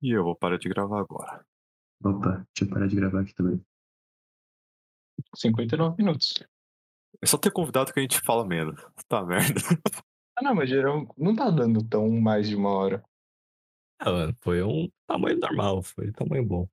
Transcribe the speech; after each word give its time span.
E 0.00 0.10
eu 0.10 0.22
vou 0.22 0.36
parar 0.36 0.58
de 0.58 0.68
gravar 0.68 1.00
agora. 1.00 1.44
Opa, 2.04 2.46
deixa 2.54 2.62
eu 2.62 2.68
parar 2.68 2.86
de 2.86 2.96
gravar 2.96 3.20
aqui 3.20 3.34
também. 3.34 3.64
59 5.34 5.96
minutos. 5.98 6.34
É 7.20 7.26
só 7.26 7.36
ter 7.36 7.50
convidado 7.50 7.92
que 7.92 7.98
a 7.98 8.02
gente 8.02 8.20
fala 8.20 8.46
menos. 8.46 8.80
Tá 9.08 9.24
merda. 9.24 9.60
Ah, 10.36 10.42
não, 10.42 10.54
mas 10.54 10.70
geral 10.70 11.12
não 11.16 11.34
tá 11.34 11.50
dando 11.50 11.82
tão 11.82 12.08
mais 12.20 12.48
de 12.48 12.54
uma 12.54 12.70
hora. 12.70 13.04
Ah, 13.98 14.12
mano, 14.12 14.36
foi 14.40 14.62
um 14.62 14.88
tamanho 15.04 15.36
normal, 15.38 15.82
foi 15.82 16.10
um 16.10 16.12
tamanho 16.12 16.44
bom. 16.46 16.68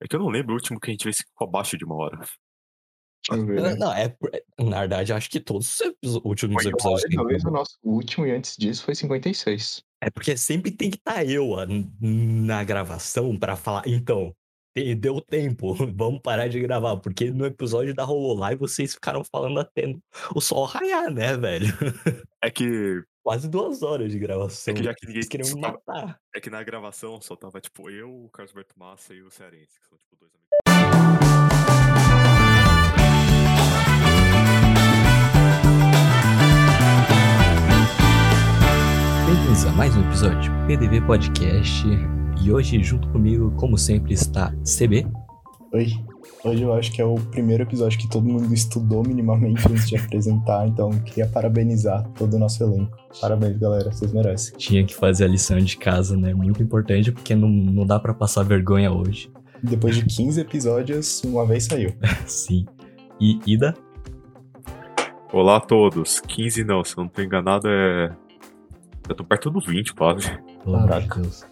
É 0.00 0.08
que 0.08 0.16
eu 0.16 0.20
não 0.20 0.30
lembro 0.30 0.52
o 0.52 0.54
último 0.54 0.80
que 0.80 0.90
a 0.90 0.92
gente 0.92 1.04
fez 1.04 1.18
que 1.20 1.28
ficou 1.28 1.46
abaixo 1.46 1.76
de 1.76 1.84
uma 1.84 1.96
hora. 1.96 2.18
Deixa 3.30 3.40
eu 3.42 3.46
ver. 3.46 3.76
Não, 3.78 3.92
é, 3.92 4.14
é- 4.32 4.62
na 4.64 4.80
verdade, 4.80 5.12
acho 5.12 5.30
que 5.30 5.38
todos 5.40 5.78
os 6.04 6.16
últimos 6.24 6.62
Foi 6.62 6.72
episódios. 6.72 7.04
hora 7.04 7.14
talvez 7.14 7.44
o 7.44 7.50
nosso 7.50 7.78
último 7.82 8.26
e 8.26 8.30
antes 8.32 8.56
disso 8.56 8.84
foi 8.84 8.94
56. 8.94 9.82
É 10.00 10.10
porque 10.10 10.36
sempre 10.36 10.70
tem 10.72 10.90
que 10.90 10.96
estar 10.96 11.24
eu 11.24 11.50
ó, 11.50 11.64
na 12.00 12.64
gravação 12.64 13.38
pra 13.38 13.54
falar. 13.54 13.84
Então, 13.86 14.34
deu 14.98 15.20
tempo, 15.20 15.74
vamos 15.94 16.20
parar 16.20 16.48
de 16.48 16.58
gravar. 16.58 16.96
Porque 16.96 17.30
no 17.30 17.46
episódio 17.46 17.94
da 17.94 18.04
Hololive 18.04 18.58
vocês 18.58 18.94
ficaram 18.94 19.22
falando 19.22 19.60
até 19.60 19.94
o 20.34 20.40
sol 20.40 20.64
raiar, 20.64 21.10
né, 21.12 21.36
velho? 21.36 21.66
É 22.44 22.50
que. 22.50 23.00
Quase 23.24 23.48
duas 23.48 23.84
horas 23.84 24.10
de 24.10 24.18
gravação. 24.18 24.74
É 24.74 24.76
que 24.76 24.82
já 24.82 24.92
que 24.92 25.06
ninguém. 25.06 25.22
Queriam 25.28 25.54
me 25.54 25.60
tava- 25.60 25.80
matar. 25.86 26.18
É 26.34 26.40
que 26.40 26.50
na 26.50 26.60
gravação 26.64 27.20
só 27.20 27.36
tava 27.36 27.60
tipo 27.60 27.88
eu, 27.88 28.10
o 28.24 28.28
Carlos 28.30 28.50
Alberto 28.50 28.76
Massa 28.76 29.14
e 29.14 29.22
o 29.22 29.30
Cearense, 29.30 29.78
que 29.78 29.86
são 29.86 29.96
tipo 29.96 30.16
dois 30.18 30.32
amigos. 30.34 32.01
Bem-vindos 39.42 39.66
a 39.66 39.72
mais 39.72 39.96
um 39.96 40.00
episódio 40.02 40.52
do 40.52 40.66
PDV 40.68 41.00
Podcast. 41.00 41.84
E 42.40 42.52
hoje, 42.52 42.80
junto 42.80 43.08
comigo, 43.08 43.50
como 43.56 43.76
sempre, 43.76 44.14
está 44.14 44.54
CB. 44.62 45.04
Oi. 45.72 45.88
Hoje 46.44 46.62
eu 46.62 46.72
acho 46.72 46.92
que 46.92 47.02
é 47.02 47.04
o 47.04 47.16
primeiro 47.16 47.64
episódio 47.64 47.98
que 47.98 48.08
todo 48.08 48.24
mundo 48.24 48.54
estudou 48.54 49.02
minimamente 49.02 49.66
antes 49.68 49.88
de 49.88 49.96
apresentar, 49.96 50.68
então 50.68 50.90
queria 50.90 51.26
parabenizar 51.26 52.08
todo 52.10 52.34
o 52.34 52.38
nosso 52.38 52.62
elenco. 52.62 52.96
Parabéns, 53.20 53.58
galera, 53.58 53.90
vocês 53.90 54.12
merecem. 54.12 54.56
Tinha 54.56 54.86
que 54.86 54.94
fazer 54.94 55.24
a 55.24 55.28
lição 55.28 55.58
de 55.58 55.76
casa, 55.76 56.16
né? 56.16 56.32
Muito 56.32 56.62
importante, 56.62 57.10
porque 57.10 57.34
não, 57.34 57.48
não 57.48 57.84
dá 57.84 57.98
pra 57.98 58.14
passar 58.14 58.44
vergonha 58.44 58.92
hoje. 58.92 59.28
Depois 59.60 59.96
de 59.96 60.04
15 60.04 60.40
episódios, 60.40 61.20
uma 61.24 61.44
vez 61.44 61.64
saiu. 61.64 61.92
Sim. 62.26 62.64
E 63.20 63.40
Ida? 63.44 63.74
Olá 65.32 65.56
a 65.56 65.60
todos. 65.60 66.20
15 66.20 66.62
não, 66.62 66.84
se 66.84 66.96
eu 66.96 67.02
não 67.02 67.08
tô 67.08 67.20
enganado 67.20 67.66
é. 67.66 68.21
Eu 69.08 69.14
tô 69.14 69.24
perto 69.24 69.50
do 69.50 69.60
20 69.60 69.94
quase. 69.94 70.30
Pelo 70.62 70.76
amor 70.76 71.00
de. 71.00 71.08
Deus. 71.20 71.44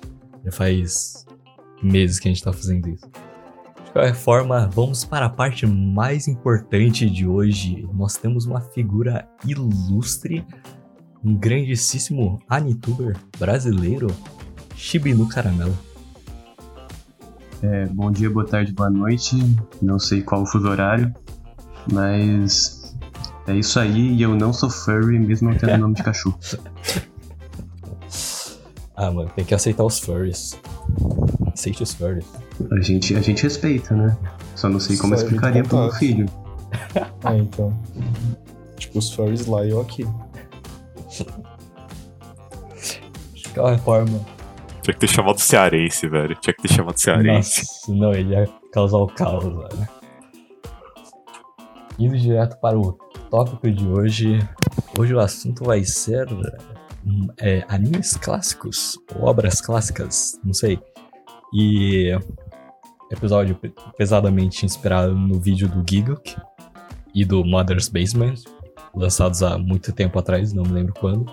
Já 0.44 0.52
faz 0.52 1.26
meses 1.82 2.18
que 2.18 2.28
a 2.28 2.30
gente 2.32 2.42
tá 2.42 2.52
fazendo 2.52 2.88
isso. 2.88 3.08
De 3.84 3.92
qualquer 3.92 4.14
forma, 4.14 4.68
vamos 4.72 5.04
para 5.04 5.26
a 5.26 5.30
parte 5.30 5.66
mais 5.66 6.28
importante 6.28 7.10
de 7.10 7.26
hoje. 7.26 7.88
Nós 7.92 8.16
temos 8.16 8.46
uma 8.46 8.60
figura 8.60 9.28
ilustre, 9.44 10.46
um 11.24 11.34
grandíssimo 11.34 12.38
anituber 12.48 13.16
brasileiro, 13.38 14.06
Shibinu 14.76 15.28
Caramelo. 15.28 15.76
É, 17.62 17.86
bom 17.86 18.10
dia, 18.10 18.30
boa 18.30 18.46
tarde, 18.46 18.72
boa 18.72 18.88
noite. 18.88 19.36
Não 19.82 19.98
sei 19.98 20.22
qual 20.22 20.42
o 20.42 20.46
fuso 20.46 20.68
horário, 20.68 21.12
mas 21.92 22.96
é 23.46 23.56
isso 23.56 23.80
aí 23.80 24.14
e 24.14 24.22
eu 24.22 24.34
não 24.34 24.52
sou 24.52 24.70
furry, 24.70 25.18
mesmo 25.18 25.50
não 25.50 25.58
tendo 25.58 25.76
nome 25.78 25.94
de 25.94 26.02
cachorro. 26.02 26.38
Ah, 29.02 29.10
mano, 29.10 29.30
tem 29.34 29.46
que 29.46 29.54
aceitar 29.54 29.82
os 29.82 29.98
furries. 29.98 30.60
Aceite 31.50 31.82
os 31.82 31.94
furries. 31.94 32.26
A 32.70 32.82
gente, 32.82 33.16
a 33.16 33.20
gente 33.22 33.42
respeita, 33.42 33.94
né? 33.94 34.14
Só 34.54 34.68
não 34.68 34.78
sei 34.78 34.98
como 34.98 35.14
explicaria 35.14 35.62
pro 35.62 35.78
meu 35.78 35.92
filho. 35.92 36.26
Ah, 37.24 37.32
então. 37.34 37.74
Tipo, 38.76 38.98
os 38.98 39.10
furries 39.10 39.46
lá 39.46 39.64
e 39.64 39.70
eu 39.70 39.80
aqui. 39.80 40.06
De 43.32 43.48
qualquer 43.54 43.78
forma, 43.78 44.20
Tinha 44.82 44.92
que 44.92 45.00
ter 45.00 45.08
chamado 45.08 45.38
Cearense, 45.38 46.06
velho. 46.06 46.36
Tinha 46.38 46.52
que 46.52 46.60
ter 46.60 46.74
chamado 46.74 46.98
Cearense. 46.98 47.62
Nossa, 47.62 47.94
não, 47.94 48.12
ele 48.12 48.34
ia 48.34 48.46
causar 48.70 48.98
o 48.98 49.06
caos, 49.06 49.44
velho. 49.44 49.88
Indo 51.98 52.18
direto 52.18 52.60
para 52.60 52.78
o 52.78 52.92
tópico 53.30 53.70
de 53.70 53.86
hoje. 53.86 54.46
Hoje 54.98 55.14
o 55.14 55.20
assunto 55.20 55.64
vai 55.64 55.84
ser 55.84 56.26
é, 57.38 57.64
animes 57.68 58.16
clássicos, 58.16 58.98
ou 59.14 59.24
obras 59.24 59.60
clássicas, 59.60 60.38
não 60.44 60.52
sei. 60.54 60.78
E 61.54 62.10
episódio 63.10 63.54
pe- 63.56 63.72
pesadamente 63.96 64.64
inspirado 64.64 65.14
no 65.14 65.38
vídeo 65.40 65.68
do 65.68 65.84
Gigok 65.88 66.36
e 67.14 67.24
do 67.24 67.44
Mother's 67.44 67.88
Basement, 67.88 68.34
lançados 68.94 69.42
há 69.42 69.58
muito 69.58 69.92
tempo 69.92 70.18
atrás, 70.18 70.52
não 70.52 70.62
me 70.62 70.72
lembro 70.72 70.94
quando. 70.94 71.26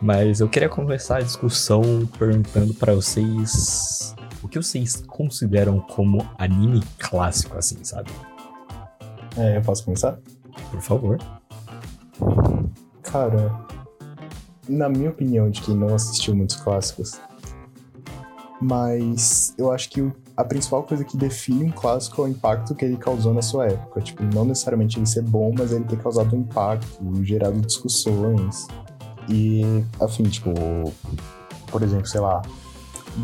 Mas 0.00 0.40
eu 0.40 0.48
queria 0.48 0.68
começar 0.68 1.18
a 1.18 1.22
discussão 1.22 1.80
perguntando 2.18 2.74
para 2.74 2.92
vocês 2.94 4.14
o 4.42 4.48
que 4.48 4.60
vocês 4.60 4.96
consideram 5.06 5.78
como 5.78 6.28
anime 6.36 6.82
clássico, 6.98 7.56
assim, 7.56 7.82
sabe? 7.84 8.10
É, 9.36 9.56
eu 9.56 9.62
posso 9.62 9.84
começar? 9.84 10.18
Por 10.70 10.80
favor. 10.80 11.18
Cara, 13.02 13.64
na 14.68 14.88
minha 14.88 15.10
opinião, 15.10 15.50
de 15.50 15.60
quem 15.60 15.76
não 15.76 15.94
assistiu 15.94 16.34
muitos 16.34 16.56
clássicos, 16.56 17.20
mas 18.60 19.52
eu 19.58 19.72
acho 19.72 19.90
que 19.90 20.12
a 20.36 20.44
principal 20.44 20.84
coisa 20.84 21.04
que 21.04 21.16
define 21.16 21.64
um 21.64 21.70
clássico 21.70 22.22
é 22.22 22.24
o 22.26 22.28
impacto 22.28 22.74
que 22.74 22.84
ele 22.84 22.96
causou 22.96 23.34
na 23.34 23.42
sua 23.42 23.66
época. 23.66 24.00
Tipo, 24.00 24.22
não 24.22 24.44
necessariamente 24.44 24.98
ele 24.98 25.06
ser 25.06 25.22
bom, 25.22 25.52
mas 25.56 25.72
ele 25.72 25.84
ter 25.84 25.98
causado 25.98 26.34
um 26.34 26.40
impacto, 26.40 27.24
gerado 27.24 27.60
discussões. 27.60 28.66
E, 29.28 29.84
afim, 30.00 30.24
tipo, 30.24 30.50
por 31.70 31.82
exemplo, 31.82 32.06
sei 32.06 32.20
lá, 32.20 32.40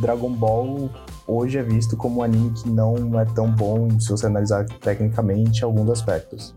Dragon 0.00 0.32
Ball 0.32 0.90
hoje 1.26 1.58
é 1.58 1.62
visto 1.62 1.96
como 1.96 2.20
um 2.20 2.22
anime 2.22 2.50
que 2.50 2.68
não 2.68 3.18
é 3.18 3.24
tão 3.24 3.50
bom 3.50 3.88
se 4.00 4.10
você 4.10 4.26
analisar 4.26 4.64
tecnicamente 4.64 5.64
alguns 5.64 5.88
aspectos. 5.90 6.54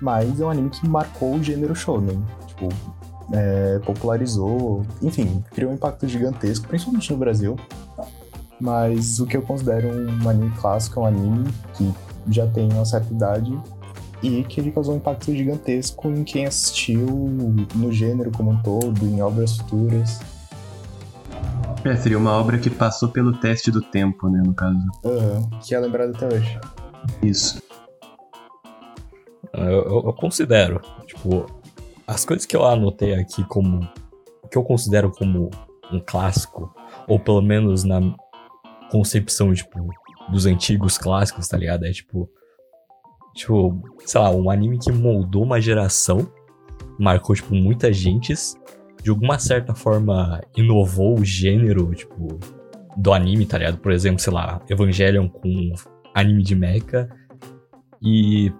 Mas 0.00 0.40
é 0.40 0.44
um 0.44 0.50
anime 0.50 0.70
que 0.70 0.86
marcou 0.88 1.34
o 1.34 1.42
gênero 1.42 1.74
shonen. 1.74 2.22
Tipo, 2.46 2.68
é, 3.32 3.78
popularizou, 3.80 4.84
enfim, 5.02 5.42
criou 5.52 5.70
um 5.72 5.74
impacto 5.74 6.06
gigantesco, 6.08 6.66
principalmente 6.68 7.10
no 7.12 7.18
Brasil. 7.18 7.56
Mas 8.60 9.20
o 9.20 9.26
que 9.26 9.36
eu 9.36 9.42
considero 9.42 9.88
um 9.88 10.28
anime 10.28 10.50
clássico 10.58 11.00
é 11.00 11.02
um 11.02 11.06
anime 11.06 11.44
que 11.74 11.92
já 12.30 12.46
tem 12.46 12.72
uma 12.72 12.84
certa 12.84 13.12
idade 13.12 13.56
e 14.22 14.42
que 14.44 14.60
ele 14.60 14.72
causou 14.72 14.94
um 14.94 14.96
impacto 14.96 15.30
gigantesco 15.34 16.08
em 16.08 16.24
quem 16.24 16.46
assistiu, 16.46 17.06
no 17.74 17.92
gênero 17.92 18.30
como 18.32 18.50
um 18.52 18.62
todo, 18.62 19.04
em 19.04 19.20
obras 19.20 19.56
futuras. 19.58 20.20
É, 21.84 21.94
seria 21.96 22.18
uma 22.18 22.32
obra 22.32 22.58
que 22.58 22.70
passou 22.70 23.08
pelo 23.10 23.34
teste 23.36 23.70
do 23.70 23.80
tempo, 23.82 24.28
né, 24.28 24.42
no 24.44 24.54
caso. 24.54 24.78
Aham, 25.04 25.48
que 25.60 25.74
é 25.74 25.78
lembrado 25.78 26.14
até 26.16 26.26
hoje. 26.34 26.58
Isso. 27.22 27.62
Eu, 29.52 29.62
eu- 29.64 30.02
eu 30.06 30.12
considero, 30.14 30.80
tipo, 31.06 31.46
as 32.06 32.24
coisas 32.24 32.46
que 32.46 32.56
eu 32.56 32.64
anotei 32.64 33.14
aqui 33.14 33.44
como. 33.44 33.80
que 34.50 34.56
eu 34.56 34.62
considero 34.62 35.10
como 35.10 35.50
um 35.92 36.00
clássico, 36.00 36.74
ou 37.08 37.18
pelo 37.18 37.42
menos 37.42 37.84
na 37.84 38.00
concepção, 38.90 39.52
tipo, 39.52 39.88
dos 40.30 40.46
antigos 40.46 40.98
clássicos, 40.98 41.48
tá 41.48 41.56
ligado? 41.56 41.84
É 41.84 41.92
tipo. 41.92 42.30
Tipo, 43.34 43.82
sei 44.06 44.20
lá, 44.20 44.30
um 44.30 44.48
anime 44.48 44.78
que 44.78 44.90
moldou 44.90 45.42
uma 45.42 45.60
geração, 45.60 46.26
marcou, 46.98 47.36
tipo, 47.36 47.54
muitas 47.54 47.94
gentes, 47.94 48.56
de 49.02 49.10
alguma 49.10 49.38
certa 49.38 49.74
forma 49.74 50.40
inovou 50.56 51.18
o 51.20 51.24
gênero, 51.24 51.94
tipo, 51.94 52.38
do 52.96 53.12
anime, 53.12 53.44
tá 53.44 53.58
ligado? 53.58 53.76
Por 53.76 53.92
exemplo, 53.92 54.20
sei 54.20 54.32
lá, 54.32 54.62
Evangelion 54.70 55.28
com 55.28 55.74
anime 56.14 56.42
de 56.42 56.56
mecha, 56.56 57.10
e 58.02 58.50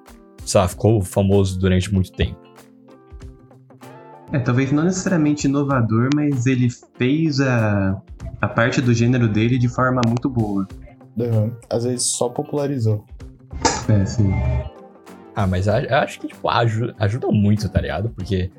sei 0.44 0.60
lá, 0.60 0.68
ficou 0.68 1.00
famoso 1.00 1.58
durante 1.58 1.92
muito 1.92 2.12
tempo. 2.12 2.45
É, 4.36 4.38
talvez 4.40 4.70
não 4.70 4.84
necessariamente 4.84 5.46
inovador, 5.46 6.10
mas 6.14 6.44
ele 6.46 6.68
fez 6.98 7.40
a, 7.40 8.00
a 8.40 8.46
parte 8.48 8.80
do 8.82 8.92
gênero 8.92 9.28
dele 9.28 9.58
de 9.58 9.68
forma 9.68 10.00
muito 10.06 10.28
boa. 10.28 10.66
Aham, 11.18 11.52
Às 11.70 11.84
vezes 11.84 12.10
só 12.16 12.28
popularizou. 12.28 13.04
É, 13.88 14.04
sim. 14.04 14.30
Ah, 15.34 15.46
mas 15.46 15.68
a- 15.68 15.82
eu 15.82 15.96
acho 15.96 16.20
que, 16.20 16.28
tipo, 16.28 16.48
aju- 16.48 16.94
ajuda 16.98 17.28
muito, 17.28 17.68
tá 17.68 17.80
ligado? 17.80 18.10
Porque. 18.10 18.50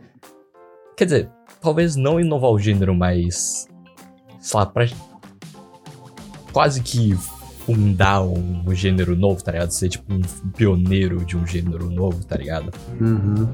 Quer 0.95 1.05
dizer, 1.05 1.29
talvez 1.61 1.95
não 1.95 2.19
inovar 2.19 2.49
o 2.51 2.57
gênero, 2.59 2.95
mas. 2.95 3.67
Sei 4.39 4.59
lá, 4.59 4.65
pra. 4.65 4.87
Quase 6.51 6.81
que 6.81 7.13
fundar 7.65 8.21
um, 8.23 8.63
um 8.65 8.73
gênero 8.73 9.15
novo, 9.15 9.43
tá 9.43 9.51
ligado? 9.51 9.69
Ser, 9.71 9.89
tipo, 9.89 10.11
um 10.11 10.21
pioneiro 10.55 11.23
de 11.25 11.37
um 11.37 11.45
gênero 11.45 11.89
novo, 11.91 12.23
tá 12.25 12.35
ligado? 12.37 12.71
Uhum. 12.99 13.47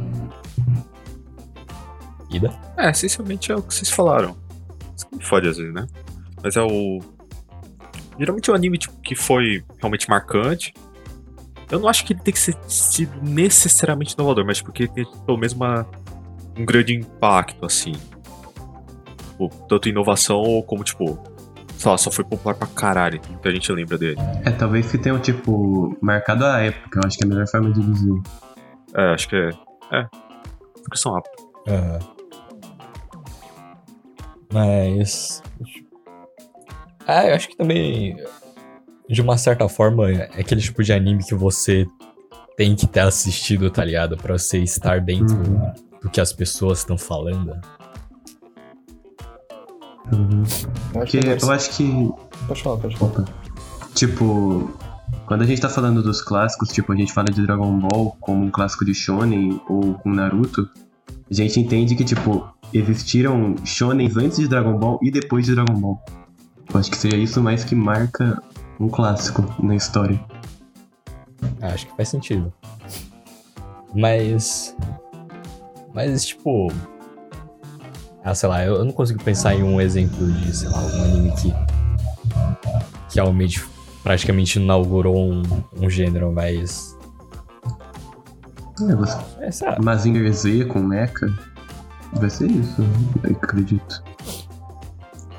É, 2.77 2.89
essencialmente 2.89 3.51
é 3.51 3.56
o 3.56 3.62
que 3.62 3.74
vocês 3.74 3.89
falaram. 3.89 4.35
Isso 4.95 5.07
que 5.07 5.15
me 5.15 5.24
fode 5.24 5.47
às 5.47 5.57
vezes, 5.57 5.74
né? 5.74 5.88
Mas 6.41 6.56
é 6.56 6.62
o. 6.62 7.00
Geralmente 8.19 8.50
é 8.50 8.53
um 8.53 8.56
anime 8.56 8.77
tipo, 8.77 8.94
que 9.01 9.15
foi 9.15 9.63
realmente 9.80 10.09
marcante. 10.09 10.74
Eu 11.71 11.80
não 11.80 11.88
acho 11.88 12.06
que 12.06 12.13
ele 12.13 12.19
tem 12.19 12.33
que 12.33 12.39
ser 12.39 12.56
sido 12.68 13.19
necessariamente 13.24 14.13
inovador, 14.13 14.45
mas 14.45 14.62
porque 14.62 14.88
tem 14.88 15.06
pelo 15.25 15.38
menos 15.38 15.53
uma, 15.53 15.88
um 16.57 16.65
grande 16.65 16.94
impacto, 16.94 17.65
assim. 17.65 17.94
Tipo, 19.31 19.50
tanto 19.68 19.89
inovação 19.89 20.62
como, 20.68 20.83
tipo, 20.83 21.18
sei 21.77 21.91
lá, 21.91 21.97
só 21.97 22.12
foi 22.12 22.24
popular 22.24 22.53
pra 22.56 22.68
caralho. 22.68 23.19
Muita 23.30 23.51
gente 23.51 23.71
lembra 23.71 23.97
dele. 23.97 24.18
É, 24.45 24.51
talvez 24.51 24.91
que 24.91 24.97
tenham, 24.97 25.19
tipo, 25.19 25.97
marcado 26.01 26.45
a 26.45 26.59
época. 26.59 27.00
Eu 27.00 27.07
acho 27.07 27.18
que 27.18 27.24
é 27.24 27.27
a 27.27 27.30
melhor 27.30 27.47
forma 27.47 27.71
de 27.71 27.81
dizer. 27.81 28.21
É, 28.95 29.13
acho 29.13 29.27
que 29.27 29.35
é. 29.35 29.50
É. 29.91 30.07
Descrição 30.75 31.13
rápida. 31.13 31.35
Aham. 31.68 32.12
Mas. 34.53 35.41
É, 37.07 37.31
eu 37.31 37.35
acho 37.35 37.50
que 37.50 37.57
também. 37.57 38.15
De 39.09 39.21
uma 39.21 39.38
certa 39.38 39.67
forma, 39.67 40.09
é 40.09 40.23
aquele 40.39 40.61
tipo 40.61 40.81
de 40.81 40.94
anime 40.94 41.23
que 41.25 41.35
você 41.35 41.85
tem 42.55 42.73
que 42.75 42.88
ter 42.88 43.01
assistido, 43.01 43.69
tá 43.69 43.83
ligado? 43.83 44.15
Pra 44.15 44.38
você 44.38 44.59
estar 44.59 45.01
dentro 45.01 45.35
Uhum. 45.35 45.73
do 46.03 46.09
que 46.09 46.21
as 46.21 46.31
pessoas 46.31 46.79
estão 46.79 46.97
falando. 46.97 47.59
Uhum. 50.11 50.44
Eu 50.44 50.44
acho 50.44 50.67
Porque 50.94 51.19
que 51.19 51.25
deve 51.25 51.44
eu 51.44 51.51
acho 51.51 51.69
que 51.71 52.11
Pode 52.47 52.61
falar, 52.63 52.77
pode 52.77 52.97
falar. 52.97 53.11
Opa. 53.11 53.25
Tipo, 53.95 54.71
quando 55.25 55.41
a 55.41 55.45
gente 55.45 55.61
tá 55.61 55.69
falando 55.69 56.01
dos 56.03 56.21
clássicos, 56.21 56.69
tipo, 56.69 56.91
a 56.91 56.95
gente 56.95 57.11
fala 57.13 57.27
de 57.31 57.41
Dragon 57.41 57.77
Ball 57.79 58.15
como 58.19 58.44
um 58.45 58.51
clássico 58.51 58.85
de 58.85 58.94
Shonen 58.94 59.59
ou 59.67 59.95
com 59.95 60.09
Naruto, 60.11 60.69
a 61.29 61.33
gente 61.33 61.59
entende 61.59 61.95
que, 61.95 62.03
tipo, 62.03 62.47
existiram 62.73 63.55
Shonens 63.63 64.17
antes 64.17 64.37
de 64.37 64.47
Dragon 64.47 64.77
Ball 64.77 64.99
e 65.01 65.11
depois 65.11 65.45
de 65.45 65.55
Dragon 65.55 65.79
Ball. 65.79 66.01
Eu 66.73 66.79
acho 66.79 66.89
que 66.89 66.97
seria 66.97 67.19
isso 67.19 67.41
mais 67.41 67.63
que 67.63 67.75
marca 67.75 68.41
um 68.79 68.87
clássico 68.87 69.43
na 69.61 69.75
história. 69.75 70.19
Ah, 71.61 71.67
Acho 71.67 71.87
que 71.87 71.95
faz 71.95 72.09
sentido. 72.09 72.51
Mas. 73.93 74.75
Mas, 75.93 76.25
tipo. 76.25 76.71
Ah, 78.23 78.33
sei 78.33 78.49
lá, 78.49 78.63
eu 78.65 78.83
não 78.83 78.91
consigo 78.91 79.21
pensar 79.23 79.53
em 79.53 79.63
um 79.63 79.79
exemplo 79.79 80.31
de, 80.31 80.55
sei 80.55 80.69
lá, 80.69 80.79
um 80.79 81.03
anime 81.03 81.31
que. 81.35 81.51
que 83.09 83.15
realmente 83.15 83.63
praticamente 84.01 84.59
inaugurou 84.59 85.17
um, 85.17 85.43
um 85.77 85.89
gênero, 85.89 86.31
mas. 86.31 86.97
É, 88.89 88.95
você... 88.95 89.65
É. 89.65 89.79
Mazinger 89.79 90.31
Z 90.33 90.65
com 90.65 90.79
Mecha, 90.79 91.27
vai 92.19 92.30
ser 92.30 92.50
isso, 92.50 92.81
eu 93.24 93.31
acredito. 93.31 94.04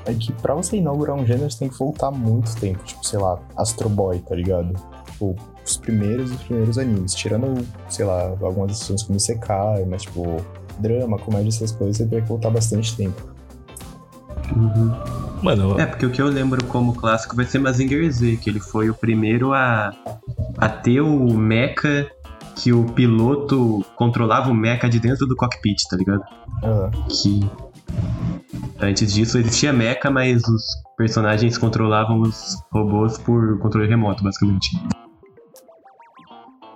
É 0.05 0.13
que 0.13 0.31
pra 0.33 0.53
você 0.53 0.77
inaugurar 0.77 1.15
um 1.15 1.25
gênero, 1.25 1.49
você 1.49 1.59
tem 1.59 1.69
que 1.69 1.77
voltar 1.77 2.11
muito 2.11 2.55
tempo. 2.57 2.83
Tipo, 2.83 3.05
sei 3.05 3.19
lá, 3.19 3.39
Astro 3.57 3.89
Boy, 3.89 4.19
tá 4.19 4.35
ligado? 4.35 4.73
Tipo, 5.11 5.35
os 5.65 5.77
primeiros 5.77 6.31
os 6.31 6.43
primeiros 6.43 6.77
animes. 6.77 7.15
Tirando, 7.15 7.65
sei 7.89 8.05
lá, 8.05 8.35
algumas 8.41 8.71
decisões 8.71 9.01
como 9.01 9.17
Isekai, 9.17 9.83
mas 9.85 10.03
tipo, 10.03 10.37
drama, 10.79 11.17
comédia, 11.17 11.49
essas 11.49 11.71
coisas, 11.71 11.97
você 11.97 12.05
tem 12.05 12.21
que 12.21 12.27
voltar 12.27 12.51
bastante 12.51 12.95
tempo. 12.95 13.35
Uhum. 14.55 14.93
Mano, 15.41 15.79
É, 15.79 15.85
porque 15.85 16.05
o 16.05 16.11
que 16.11 16.21
eu 16.21 16.27
lembro 16.27 16.63
como 16.65 16.93
clássico 16.93 17.35
vai 17.35 17.45
ser 17.45 17.59
Mazinger 17.59 18.11
Z, 18.11 18.37
que 18.37 18.49
ele 18.49 18.59
foi 18.59 18.89
o 18.89 18.93
primeiro 18.93 19.53
a, 19.53 19.91
a 20.57 20.69
ter 20.69 21.01
o 21.01 21.33
mecha 21.33 22.09
que 22.55 22.71
o 22.71 22.85
piloto 22.85 23.85
controlava 23.95 24.49
o 24.49 24.53
mecha 24.53 24.89
de 24.89 24.99
dentro 24.99 25.27
do 25.27 25.35
cockpit, 25.35 25.83
tá 25.89 25.97
ligado? 25.97 26.23
Ah, 26.63 26.89
Que 27.09 27.41
antes 28.79 29.13
disso 29.13 29.37
existia 29.37 29.73
mecha, 29.73 30.09
mas 30.09 30.41
os 30.47 30.63
personagens 30.97 31.57
controlavam 31.57 32.21
os 32.21 32.55
robôs 32.71 33.17
por 33.17 33.59
controle 33.59 33.87
remoto, 33.87 34.23
basicamente. 34.23 34.69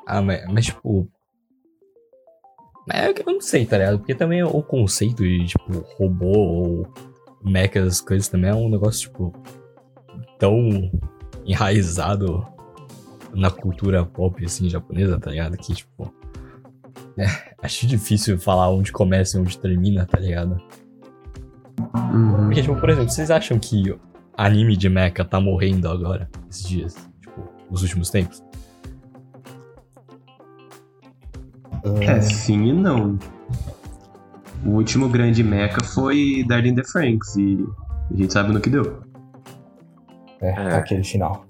Ah, 0.05 0.21
mas, 0.21 0.45
mas, 0.51 0.65
tipo. 0.65 1.07
Mas 2.87 2.97
é 2.97 3.13
que 3.13 3.21
eu 3.21 3.33
não 3.33 3.41
sei, 3.41 3.65
tá 3.65 3.77
ligado? 3.77 3.99
Porque 3.99 4.15
também 4.15 4.43
o 4.43 4.61
conceito 4.63 5.23
de, 5.23 5.45
tipo, 5.45 5.85
robô 5.97 6.37
ou 6.37 6.93
mecha, 7.43 7.79
essas 7.79 8.01
coisas 8.01 8.27
também 8.27 8.49
é 8.49 8.55
um 8.55 8.69
negócio, 8.69 9.09
tipo, 9.09 9.31
tão 10.39 10.91
enraizado 11.45 12.45
na 13.33 13.49
cultura 13.51 14.05
pop, 14.05 14.43
assim, 14.43 14.69
japonesa, 14.69 15.19
tá 15.19 15.31
ligado? 15.31 15.57
Que, 15.57 15.73
tipo. 15.73 16.13
É, 17.17 17.25
acho 17.63 17.85
difícil 17.87 18.39
falar 18.39 18.69
onde 18.69 18.91
começa 18.91 19.37
e 19.37 19.41
onde 19.41 19.57
termina, 19.57 20.05
tá 20.05 20.19
ligado? 20.19 20.57
Uhum. 22.13 22.45
Porque, 22.45 22.61
tipo, 22.61 22.75
por 22.75 22.89
exemplo, 22.89 23.09
vocês 23.09 23.31
acham 23.31 23.57
que 23.59 23.95
anime 24.37 24.75
de 24.75 24.89
mecha 24.89 25.23
tá 25.25 25.39
morrendo 25.39 25.87
agora, 25.89 26.29
esses 26.49 26.67
dias? 26.67 26.95
Tipo, 27.21 27.47
nos 27.69 27.81
últimos 27.83 28.09
tempos? 28.09 28.43
É, 32.01 32.21
sim 32.21 32.65
e 32.67 32.73
não. 32.73 33.17
O 34.65 34.71
último 34.71 35.07
grande 35.07 35.41
mecha 35.43 35.81
foi 35.83 36.43
Darling 36.47 36.75
the 36.75 36.83
Franks, 36.83 37.35
e 37.37 37.65
a 38.11 38.15
gente 38.17 38.33
sabe 38.33 38.51
no 38.51 38.59
que 38.59 38.69
deu. 38.69 39.01
é, 40.41 40.49
É. 40.49 40.75
aquele 40.75 41.03
final. 41.03 41.45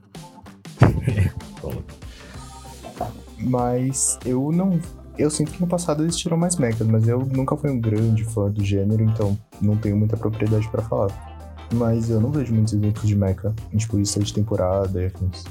Mas 3.39 4.19
eu 4.25 4.51
não. 4.51 4.79
Eu 5.17 5.29
sinto 5.29 5.51
que 5.51 5.59
no 5.59 5.67
passado 5.67 6.03
eles 6.03 6.15
tiram 6.15 6.37
mais 6.37 6.55
mechas, 6.55 6.87
mas 6.87 7.07
eu 7.07 7.19
nunca 7.19 7.55
fui 7.57 7.69
um 7.69 7.79
grande 7.79 8.23
fã 8.23 8.49
do 8.49 8.63
gênero, 8.63 9.03
então 9.03 9.37
não 9.61 9.75
tenho 9.75 9.97
muita 9.97 10.15
propriedade 10.15 10.67
pra 10.69 10.81
falar. 10.81 11.11
Mas 11.73 12.09
eu 12.09 12.19
não 12.21 12.31
vejo 12.31 12.53
muitos 12.53 12.73
exemplos 12.73 13.07
de 13.07 13.15
mecha, 13.15 13.53
tipo 13.75 13.99
isso 13.99 14.19
de 14.19 14.33
temporada 14.33 15.01
e 15.01 15.05
afins. 15.07 15.43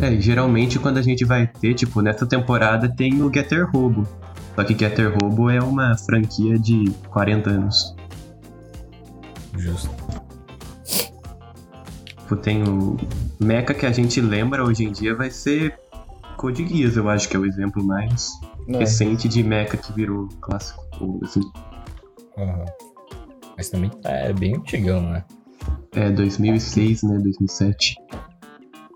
É, 0.00 0.12
e 0.12 0.20
geralmente 0.20 0.78
quando 0.78 0.98
a 0.98 1.02
gente 1.02 1.24
vai 1.24 1.46
ter, 1.46 1.74
tipo, 1.74 2.00
nessa 2.00 2.26
temporada 2.26 2.88
tem 2.88 3.22
o 3.22 3.32
Getter 3.32 3.70
Robo. 3.70 4.06
Só 4.54 4.64
que 4.64 4.76
Getter 4.76 5.12
Robo 5.20 5.50
é 5.50 5.60
uma 5.60 5.96
franquia 5.96 6.58
de 6.58 6.90
40 7.10 7.50
anos. 7.50 7.94
justo. 9.56 9.90
Tipo, 12.24 12.36
tem 12.36 12.62
o 12.62 12.96
Mecha 13.38 13.74
que 13.74 13.84
a 13.84 13.92
gente 13.92 14.20
lembra 14.20 14.64
hoje 14.64 14.84
em 14.84 14.92
dia 14.92 15.14
vai 15.14 15.30
ser 15.30 15.78
Code 16.44 16.66
Geass, 16.66 16.96
eu 16.98 17.08
acho 17.08 17.26
que 17.26 17.36
é 17.38 17.40
o 17.40 17.46
exemplo 17.46 17.82
mais 17.82 18.38
é? 18.68 18.76
recente 18.76 19.26
de 19.30 19.42
Mecha 19.42 19.78
que 19.78 19.90
virou 19.94 20.28
clássico. 20.42 20.84
Assim, 21.22 21.40
Aham. 22.36 22.66
Mas 23.56 23.70
também 23.70 23.90
é 24.04 24.30
bem 24.30 24.56
antigão, 24.56 25.00
né? 25.00 25.24
é 25.92 26.10
2006, 26.10 27.02
né? 27.04 27.18
2007. 27.18 27.96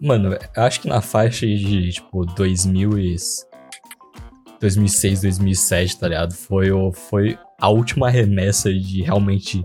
Mano, 0.02 0.34
eu 0.34 0.62
acho 0.62 0.82
que 0.82 0.88
na 0.88 1.00
faixa 1.00 1.46
de, 1.46 1.92
tipo, 1.92 2.26
2000 2.26 2.98
e... 2.98 3.16
2006, 4.60 5.22
2007, 5.22 6.00
tá 6.00 6.08
ligado? 6.08 6.34
Foi, 6.34 6.70
o, 6.70 6.92
foi 6.92 7.38
a 7.58 7.70
última 7.70 8.10
remessa 8.10 8.70
de 8.74 9.00
realmente 9.00 9.64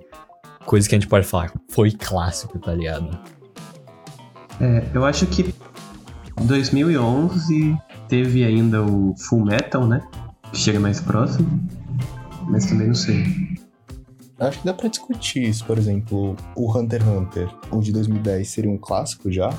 coisa 0.65 0.87
que 0.87 0.95
a 0.95 0.99
gente 0.99 1.09
pode 1.09 1.27
falar. 1.27 1.51
Foi 1.69 1.91
clássico, 1.91 2.57
tá 2.59 2.73
ligado? 2.73 3.19
É, 4.61 4.85
eu 4.93 5.03
acho 5.03 5.25
que 5.25 5.53
2011 6.41 7.77
teve 8.07 8.43
ainda 8.43 8.81
o 8.81 9.15
Full 9.17 9.45
Metal, 9.45 9.87
né? 9.87 10.01
Que 10.51 10.57
chega 10.57 10.79
mais 10.79 10.99
próximo. 10.99 11.47
Mas 12.49 12.65
também 12.65 12.87
não 12.87 12.95
sei. 12.95 13.25
Acho 14.39 14.59
que 14.59 14.65
dá 14.65 14.73
pra 14.73 14.89
discutir 14.89 15.43
isso, 15.43 15.63
por 15.65 15.77
exemplo, 15.77 16.35
o 16.55 16.77
Hunter 16.77 17.01
x 17.01 17.09
Hunter, 17.09 17.49
o 17.71 17.79
de 17.79 17.93
2010 17.93 18.47
seria 18.47 18.69
um 18.69 18.77
clássico 18.77 19.31
já? 19.31 19.49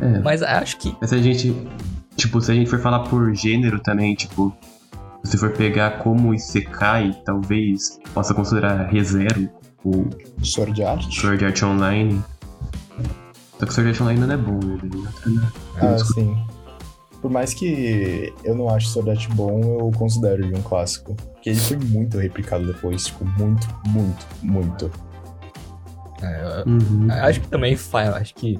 É, 0.00 0.18
Mas 0.20 0.42
acho 0.42 0.78
que... 0.78 0.96
Mas 1.00 1.10
se 1.10 1.16
a 1.16 1.22
gente, 1.22 1.54
tipo, 2.16 2.40
se 2.40 2.50
a 2.50 2.54
gente 2.54 2.68
for 2.68 2.80
falar 2.80 3.00
por 3.00 3.34
gênero 3.34 3.78
também, 3.80 4.14
tipo, 4.14 4.56
se 5.22 5.36
for 5.36 5.52
pegar 5.52 5.98
como 5.98 6.34
Isekai, 6.34 7.20
talvez 7.24 7.98
possa 8.14 8.34
considerar 8.34 8.88
ReZero 8.88 9.48
ou 9.84 10.08
Sword 10.42 10.82
Art? 10.82 11.12
Sword 11.12 11.44
Art 11.44 11.62
Online. 11.62 12.22
Só 13.58 13.66
que 13.66 13.72
Sword 13.74 13.90
Art 13.90 14.00
Online 14.00 14.20
não 14.20 14.32
é 14.32 14.36
bom, 14.36 14.58
né? 14.58 14.78
Na- 15.26 15.52
Ah, 15.94 15.98
sim. 15.98 16.36
Por 17.20 17.30
mais 17.30 17.52
que 17.52 18.32
eu 18.44 18.54
não 18.54 18.68
ache 18.68 18.86
Sword 18.88 19.10
Art 19.10 19.28
bom, 19.34 19.60
eu 19.80 19.90
considero 19.98 20.44
ele 20.44 20.56
um 20.56 20.62
clássico. 20.62 21.14
Porque 21.14 21.50
ele 21.50 21.58
foi 21.58 21.76
muito 21.78 22.16
replicado 22.18 22.64
depois, 22.66 23.06
tipo, 23.06 23.24
muito, 23.24 23.66
muito, 23.88 24.26
muito. 24.42 24.90
é, 26.22 26.62
Uhum. 26.66 27.06
eu 27.08 27.24
acho 27.24 27.40
que 27.40 27.48
também 27.48 27.76
faz... 27.76 28.08
Acho 28.14 28.34
que 28.34 28.58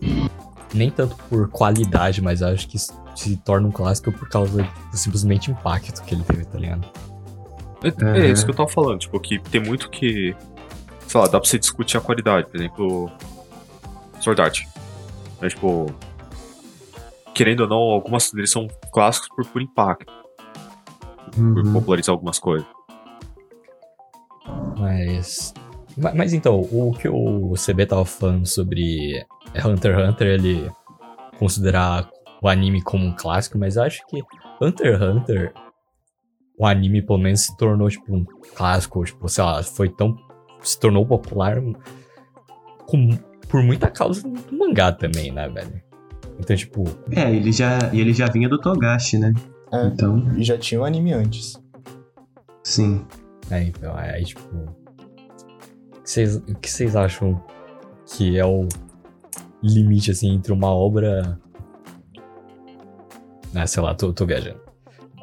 nem 0.75 0.91
tanto 0.91 1.17
por 1.29 1.49
qualidade, 1.49 2.21
mas 2.23 2.43
acho 2.43 2.69
que 2.69 2.77
se 2.79 3.37
torna 3.45 3.67
um 3.69 3.71
clássico 3.73 4.13
por 4.13 4.29
causa 4.29 4.63
do 4.63 4.97
simplesmente 4.97 5.51
impacto 5.51 6.03
que 6.03 6.15
ele 6.15 6.23
teve, 6.25 6.45
tá 6.45 6.59
ligado? 6.59 6.87
É, 7.83 7.89
Uhum. 8.05 8.15
é 8.15 8.27
isso 8.31 8.45
que 8.45 8.51
eu 8.51 8.55
tava 8.57 8.69
falando, 8.69 8.99
tipo, 8.99 9.19
que 9.21 9.39
tem 9.39 9.61
muito 9.63 9.89
que. 9.91 10.35
Sei 11.07 11.21
lá, 11.21 11.27
dá 11.27 11.39
pra 11.41 11.49
você 11.49 11.59
discutir 11.59 11.97
a 11.97 12.01
qualidade, 12.01 12.49
por 12.49 12.57
exemplo. 12.57 13.11
Sword 14.21 14.41
Art. 14.43 14.63
Mas, 15.41 15.55
tipo. 15.55 15.87
Querendo 17.35 17.61
ou 17.61 17.69
não, 17.69 17.77
algumas 17.79 18.31
deles 18.33 18.51
são 18.51 18.67
clássicos 18.93 19.29
por, 19.29 19.47
por 19.47 19.63
impacto, 19.63 20.13
por 21.35 21.41
Uhum. 21.65 21.73
popularizar 21.73 22.13
algumas 22.13 22.39
coisas. 22.39 22.67
Mas. 24.79 25.55
ma- 25.97 26.13
Mas 26.15 26.33
então, 26.33 26.61
o 26.61 26.93
que 26.93 27.09
o 27.09 27.53
CB 27.55 27.87
tava 27.87 28.05
falando 28.05 28.47
sobre 28.47 29.25
Hunter 29.65 29.95
x 29.99 30.09
Hunter, 30.09 30.27
ele 30.29 30.71
considerar 31.39 32.09
o 32.43 32.49
anime 32.49 32.83
como 32.83 33.05
um 33.05 33.15
clássico, 33.15 33.59
mas 33.59 33.77
eu 33.77 33.83
acho 33.85 34.05
que 34.09 34.21
Hunter 34.61 34.95
x 34.95 35.03
Hunter, 35.03 35.53
o 36.59 36.67
anime 36.67 37.01
pelo 37.03 37.19
menos 37.19 37.41
se 37.43 37.57
tornou, 37.57 37.89
tipo, 37.89 38.13
um 38.15 38.25
clássico, 38.57 39.05
tipo, 39.05 39.29
sei 39.29 39.45
lá, 39.45 39.63
foi 39.63 39.89
tão. 39.89 40.17
se 40.61 40.79
tornou 40.79 41.07
popular 41.07 41.61
com, 42.87 43.11
por 43.49 43.63
muita 43.63 43.91
causa 43.91 44.23
do 44.29 44.57
mangá 44.57 44.93
também, 44.93 45.33
né, 45.33 45.49
velho? 45.49 45.83
Então, 46.39 46.57
tipo, 46.57 46.85
É, 47.11 47.31
ele 47.35 47.51
já, 47.53 47.79
e 47.93 48.01
ele 48.01 48.13
já 48.13 48.27
vinha 48.27 48.49
do 48.49 48.61
Togashi, 48.61 49.19
né? 49.19 49.33
É. 49.73 49.87
Então, 49.87 50.25
E 50.37 50.43
já 50.45 50.57
tinha 50.57 50.81
o 50.81 50.85
anime 50.85 51.13
antes. 51.13 51.61
sim. 52.63 53.05
É, 53.51 53.63
então, 53.63 53.95
aí, 53.97 54.25
tipo. 54.25 54.43
O 54.47 56.03
que 56.61 56.71
vocês- 56.71 56.97
acham 56.97 57.43
que 58.07 58.39
é 58.39 58.45
o 58.45 58.69
limite, 59.63 60.11
assim, 60.11 60.33
entre 60.35 60.53
uma 60.53 60.71
obra. 60.71 61.39
Ah, 63.55 63.67
sei 63.67 63.83
lá, 63.83 63.95
tô, 63.95 64.13
tô 64.13 64.27
viajando. 64.27 64.61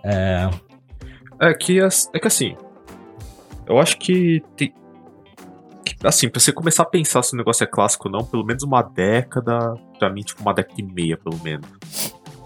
É. 0.04 0.50
É 1.40 1.54
que, 1.54 1.80
é 1.80 2.20
que 2.20 2.28
assim. 2.28 2.56
Eu 3.68 3.80
acho 3.80 3.98
que 3.98 4.44
tem. 4.56 4.74
Assim, 6.06 6.30
pra 6.30 6.40
você 6.40 6.52
começar 6.52 6.84
a 6.84 6.86
pensar 6.86 7.24
se 7.24 7.34
o 7.34 7.38
negócio 7.38 7.64
é 7.64 7.68
clássico 7.68 8.08
ou 8.08 8.12
não, 8.12 8.24
pelo 8.26 8.46
menos 8.46 8.64
uma 8.64 8.82
década. 8.82 9.76
Pra 10.00 10.10
mim, 10.10 10.22
tipo, 10.22 10.42
uma 10.42 10.54
década 10.54 10.76
e 10.80 10.84
meia, 10.84 11.18
pelo 11.18 11.38
menos. 11.44 11.68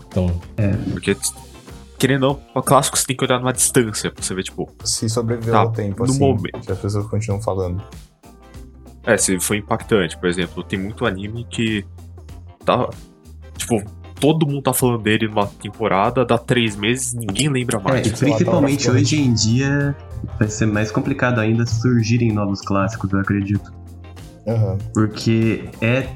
Então, 0.08 0.28
Porque, 0.92 1.16
querendo 1.98 2.24
ou 2.24 2.42
não, 2.56 2.62
clássico 2.62 2.98
você 2.98 3.06
tem 3.06 3.16
que 3.16 3.24
olhar 3.24 3.40
numa 3.40 3.54
distância. 3.54 4.12
Pra 4.12 4.24
você 4.24 4.34
ver, 4.34 4.44
tipo, 4.44 4.70
Se 4.84 5.10
sobreviveu 5.10 5.54
Tá, 5.54 5.60
ao 5.60 5.72
tempo, 5.72 6.04
no 6.06 6.10
assim, 6.12 6.20
momento. 6.20 6.62
que 6.62 6.72
as 6.72 6.80
pessoas 6.80 7.06
continuam 7.08 7.42
falando. 7.42 7.84
É, 9.04 9.18
se 9.18 9.40
foi 9.40 9.58
impactante, 9.58 10.18
por 10.18 10.28
exemplo, 10.28 10.64
tem 10.64 10.78
muito 10.80 11.06
anime 11.06 11.44
que 11.46 11.86
tá. 12.66 12.90
Tipo, 13.58 13.84
todo 14.20 14.46
mundo 14.46 14.62
tá 14.64 14.74
falando 14.74 15.02
dele 15.02 15.28
numa 15.28 15.48
temporada, 15.48 16.26
dá 16.26 16.38
três 16.38 16.76
meses, 16.76 17.14
ninguém 17.14 17.50
lembra 17.50 17.78
É, 17.78 17.82
mais. 17.84 18.08
e 18.08 18.12
principalmente 18.12 18.90
hoje 18.90 19.20
em 19.20 19.34
dia 19.34 19.96
vai 20.38 20.48
ser 20.50 20.66
mais 20.66 20.92
complicado 20.92 21.40
ainda 21.40 21.66
surgirem 21.66 22.32
novos 22.32 22.62
clássicos, 22.62 23.12
eu 23.12 23.20
acredito. 23.20 23.72
Aham. 24.48 24.78
Porque 24.94 25.70
é 25.82 26.08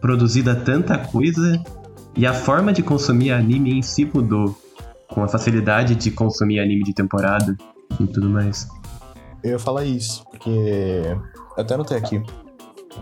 produzida 0.00 0.54
tanta 0.54 0.98
coisa 0.98 1.62
e 2.16 2.26
a 2.26 2.32
forma 2.32 2.72
de 2.72 2.82
consumir 2.82 3.30
anime 3.32 3.72
em 3.78 3.82
si 3.82 4.04
mudou. 4.04 4.56
Com 5.08 5.24
a 5.24 5.28
facilidade 5.28 5.96
de 5.96 6.10
consumir 6.12 6.60
anime 6.60 6.84
de 6.84 6.94
temporada 6.94 7.56
e 7.98 8.06
tudo 8.06 8.30
mais. 8.30 8.68
Eu 9.42 9.50
ia 9.52 9.58
falar 9.58 9.84
isso, 9.84 10.24
porque 10.30 10.48
eu 10.48 11.20
até 11.56 11.74
anotei 11.74 11.96
aqui. 11.98 12.22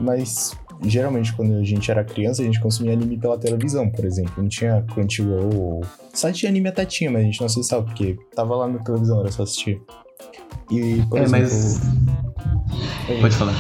Mas 0.01 0.57
geralmente 0.83 1.33
quando 1.35 1.55
a 1.55 1.65
gente 1.65 1.91
era 1.91 2.05
criança, 2.05 2.43
a 2.43 2.45
gente 2.45 2.61
consumia 2.61 2.93
anime 2.93 3.19
pela 3.19 3.39
televisão, 3.39 3.89
por 3.91 4.05
exemplo. 4.05 4.33
Não 4.39 4.49
tinha 4.49 4.83
Crunchyroll. 4.93 5.83
Site 6.13 6.41
de 6.41 6.47
anime 6.47 6.69
até 6.69 6.85
tinha, 6.85 7.11
mas 7.11 7.23
a 7.23 7.25
gente 7.25 7.41
não 7.41 7.47
acessava, 7.47 7.85
porque 7.85 8.17
tava 8.35 8.55
lá 8.57 8.69
na 8.69 8.79
televisão, 8.79 9.21
era 9.21 9.31
só 9.33 9.43
assistir. 9.43 9.81
E, 10.71 11.03
por 11.09 11.19
É, 11.19 11.23
exemplo. 11.23 11.31
mas- 11.49 11.81
é, 13.09 13.21
Pode 13.21 13.35
falar. 13.37 13.55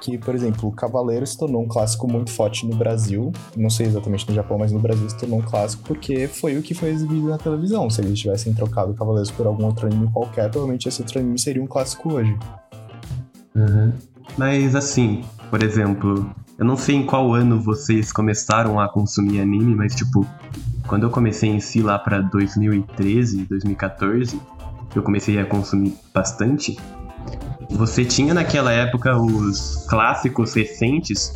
que, 0.00 0.16
por 0.16 0.34
exemplo, 0.34 0.68
o 0.68 0.72
Cavaleiro 0.72 1.26
se 1.26 1.36
tornou 1.36 1.62
um 1.62 1.68
clássico 1.68 2.10
muito 2.10 2.30
forte 2.30 2.66
no 2.66 2.74
Brasil. 2.74 3.30
Não 3.54 3.68
sei 3.68 3.86
exatamente 3.86 4.26
no 4.28 4.34
Japão, 4.34 4.56
mas 4.58 4.72
no 4.72 4.78
Brasil 4.80 5.08
se 5.10 5.16
tornou 5.18 5.38
um 5.40 5.42
clássico 5.42 5.82
porque 5.84 6.26
foi 6.26 6.56
o 6.56 6.62
que 6.62 6.72
foi 6.72 6.88
exibido 6.88 7.28
na 7.28 7.36
televisão. 7.36 7.88
Se 7.90 8.00
eles 8.00 8.18
tivessem 8.18 8.54
trocado 8.54 8.94
Cavaleiros 8.94 9.30
por 9.30 9.46
algum 9.46 9.66
outro 9.66 9.86
anime 9.86 10.10
qualquer, 10.10 10.50
provavelmente 10.50 10.88
esse 10.88 11.02
outro 11.02 11.18
anime 11.20 11.38
seria 11.38 11.62
um 11.62 11.66
clássico 11.66 12.14
hoje. 12.14 12.34
Uhum. 13.54 13.92
Mas 14.38 14.74
assim, 14.74 15.22
por 15.50 15.62
exemplo, 15.62 16.30
eu 16.56 16.64
não 16.64 16.76
sei 16.76 16.96
em 16.96 17.04
qual 17.04 17.34
ano 17.34 17.60
vocês 17.60 18.12
começaram 18.12 18.78
a 18.80 18.88
consumir 18.88 19.40
anime, 19.40 19.74
mas 19.74 19.94
tipo, 19.94 20.26
quando 20.86 21.02
eu 21.02 21.10
comecei 21.10 21.50
em 21.50 21.60
si 21.60 21.82
lá 21.82 21.98
pra 21.98 22.20
2013, 22.20 23.46
2014, 23.46 24.40
eu 24.94 25.02
comecei 25.02 25.38
a 25.38 25.44
consumir 25.44 25.94
bastante. 26.14 26.78
Você 27.70 28.04
tinha 28.04 28.32
naquela 28.32 28.72
época 28.72 29.16
os 29.16 29.86
clássicos 29.88 30.54
recentes 30.54 31.32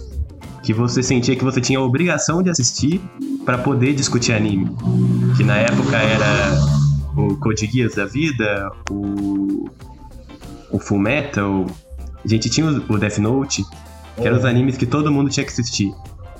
que 0.62 0.72
você 0.72 1.02
sentia 1.02 1.36
que 1.36 1.44
você 1.44 1.60
tinha 1.60 1.78
a 1.78 1.82
obrigação 1.82 2.42
de 2.42 2.48
assistir 2.48 3.00
pra 3.44 3.58
poder 3.58 3.94
discutir 3.94 4.32
anime. 4.32 4.74
Que 5.36 5.44
na 5.44 5.56
época 5.56 5.96
era 5.96 6.58
o 7.16 7.36
Code 7.36 7.66
Geass 7.66 7.94
da 7.94 8.06
vida, 8.06 8.70
o 8.90 9.68
o 10.74 10.78
Full 10.80 10.98
Metal, 10.98 11.66
a 12.24 12.28
gente 12.28 12.50
tinha 12.50 12.66
o 12.66 12.98
Death 12.98 13.18
Note, 13.18 13.64
que 14.16 14.26
eram 14.26 14.36
os 14.36 14.44
animes 14.44 14.76
que 14.76 14.86
todo 14.86 15.10
mundo 15.10 15.30
tinha 15.30 15.44
que 15.44 15.52
assistir. 15.52 15.92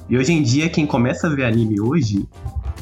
E 0.09 0.17
hoje 0.17 0.33
em 0.33 0.43
dia, 0.43 0.69
quem 0.69 0.87
começa 0.87 1.27
a 1.27 1.31
ver 1.31 1.45
anime 1.45 1.81
hoje, 1.81 2.29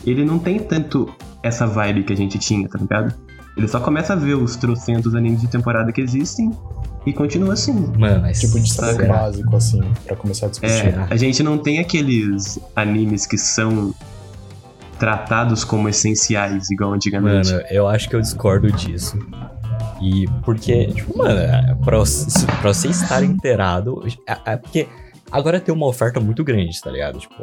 ele 0.04 0.24
não 0.24 0.38
tem 0.38 0.58
tanto 0.58 1.12
essa 1.42 1.66
vibe 1.66 2.04
que 2.04 2.12
a 2.12 2.16
gente 2.16 2.38
tinha, 2.38 2.68
tá 2.68 2.78
ligado? 2.78 3.14
Ele 3.56 3.68
só 3.68 3.80
começa 3.80 4.12
a 4.14 4.16
ver 4.16 4.34
os 4.34 4.56
trocentos 4.56 5.14
animes 5.14 5.40
de 5.40 5.48
temporada 5.48 5.92
que 5.92 6.00
existem 6.00 6.50
e 7.04 7.12
continua 7.12 7.52
assim. 7.52 7.72
mano, 7.98 8.22
mas. 8.22 8.40
Tipo 8.40 8.58
de 8.58 8.72
será? 8.72 9.08
básico, 9.08 9.56
assim, 9.56 9.80
pra 10.06 10.16
começar 10.16 10.46
a 10.46 10.48
discutir. 10.48 10.72
É, 10.72 11.06
a 11.10 11.16
gente 11.16 11.42
não 11.42 11.58
tem 11.58 11.78
aqueles 11.78 12.58
animes 12.74 13.26
que 13.26 13.36
são 13.36 13.94
tratados 14.98 15.64
como 15.64 15.88
essenciais, 15.88 16.70
igual 16.70 16.92
antigamente. 16.92 17.52
Mano, 17.52 17.64
eu 17.70 17.88
acho 17.88 18.08
que 18.08 18.16
eu 18.16 18.20
discordo 18.20 18.70
disso. 18.72 19.18
E 20.02 20.26
porque, 20.44 20.86
tipo, 20.88 21.16
mano, 21.18 21.38
é, 21.38 21.74
pra, 21.84 21.98
você- 21.98 22.46
pra 22.60 22.72
você 22.74 22.88
estar 22.88 23.22
inteirado. 23.22 24.02
É, 24.28 24.52
é 24.52 24.56
porque 24.56 24.88
agora 25.30 25.60
tem 25.60 25.74
uma 25.74 25.86
oferta 25.86 26.18
muito 26.18 26.42
grande, 26.42 26.80
tá 26.80 26.90
ligado? 26.90 27.18
Tipo, 27.18 27.34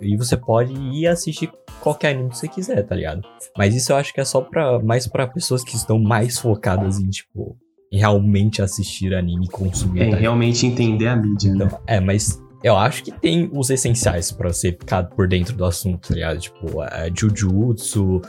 e 0.00 0.16
você 0.16 0.36
pode 0.36 0.72
ir 0.72 1.06
assistir 1.08 1.50
qualquer 1.80 2.10
anime 2.14 2.30
que 2.30 2.38
você 2.38 2.48
quiser, 2.48 2.82
tá 2.84 2.94
ligado? 2.94 3.22
Mas 3.58 3.74
isso 3.74 3.92
eu 3.92 3.96
acho 3.96 4.12
que 4.14 4.20
é 4.20 4.24
só 4.24 4.40
pra, 4.40 4.78
mais 4.78 5.06
pra 5.06 5.26
pessoas 5.26 5.64
que 5.64 5.74
estão 5.76 5.98
mais 5.98 6.38
focadas 6.38 6.98
em, 7.00 7.08
tipo, 7.10 7.56
realmente 7.92 8.62
assistir 8.62 9.14
anime 9.14 9.46
e 9.46 9.50
consumir. 9.50 10.02
É, 10.02 10.10
tá 10.10 10.16
realmente 10.16 10.66
entender 10.66 11.08
a 11.08 11.16
mídia, 11.16 11.52
né? 11.54 11.64
Então, 11.66 11.80
é, 11.86 11.98
mas 12.00 12.40
eu 12.62 12.76
acho 12.76 13.02
que 13.04 13.12
tem 13.12 13.48
os 13.52 13.70
essenciais 13.70 14.30
pra 14.32 14.52
você 14.52 14.70
ficar 14.72 15.04
por 15.04 15.28
dentro 15.28 15.56
do 15.56 15.64
assunto, 15.64 16.08
tá 16.08 16.14
ligado? 16.14 16.38
Tipo, 16.40 16.82
é, 16.82 17.10
Jujutsu, 17.14 18.20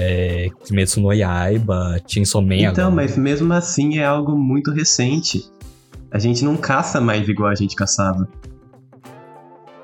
é, 0.00 0.48
Kimetsu 0.64 1.00
no 1.00 1.12
Yaiba, 1.12 2.00
Chainsaw 2.06 2.40
Man 2.40 2.54
Então, 2.56 2.86
agora. 2.88 2.90
mas 2.90 3.16
mesmo 3.16 3.52
assim 3.52 3.98
é 3.98 4.04
algo 4.04 4.36
muito 4.36 4.70
recente. 4.70 5.44
A 6.10 6.18
gente 6.20 6.44
não 6.44 6.56
caça 6.56 7.00
mais 7.00 7.28
igual 7.28 7.50
a 7.50 7.54
gente 7.54 7.74
caçava. 7.74 8.28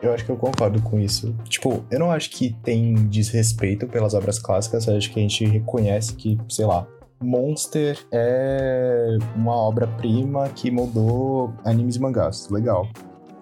Eu 0.01 0.13
acho 0.13 0.25
que 0.25 0.31
eu 0.31 0.37
concordo 0.37 0.81
com 0.83 1.01
isso. 1.01 1.35
Tipo, 1.49 1.85
eu 1.91 1.99
não 1.99 2.11
acho 2.13 2.31
que 2.31 2.55
tem 2.63 2.95
desrespeito 3.09 3.87
pelas 3.89 4.15
obras 4.15 4.39
clássicas, 4.39 4.87
eu 4.87 4.97
acho 4.97 5.11
que 5.11 5.19
a 5.19 5.23
gente 5.23 5.45
reconhece 5.47 6.15
que, 6.15 6.39
sei 6.49 6.67
lá, 6.67 6.87
Monster 7.23 7.99
é 8.13 9.17
uma 9.35 9.57
obra-prima 9.57 10.49
que 10.51 10.71
moldou 10.71 11.53
animes 11.65 11.97
e 11.97 12.01
mangás. 12.01 12.49
Legal. 12.51 12.87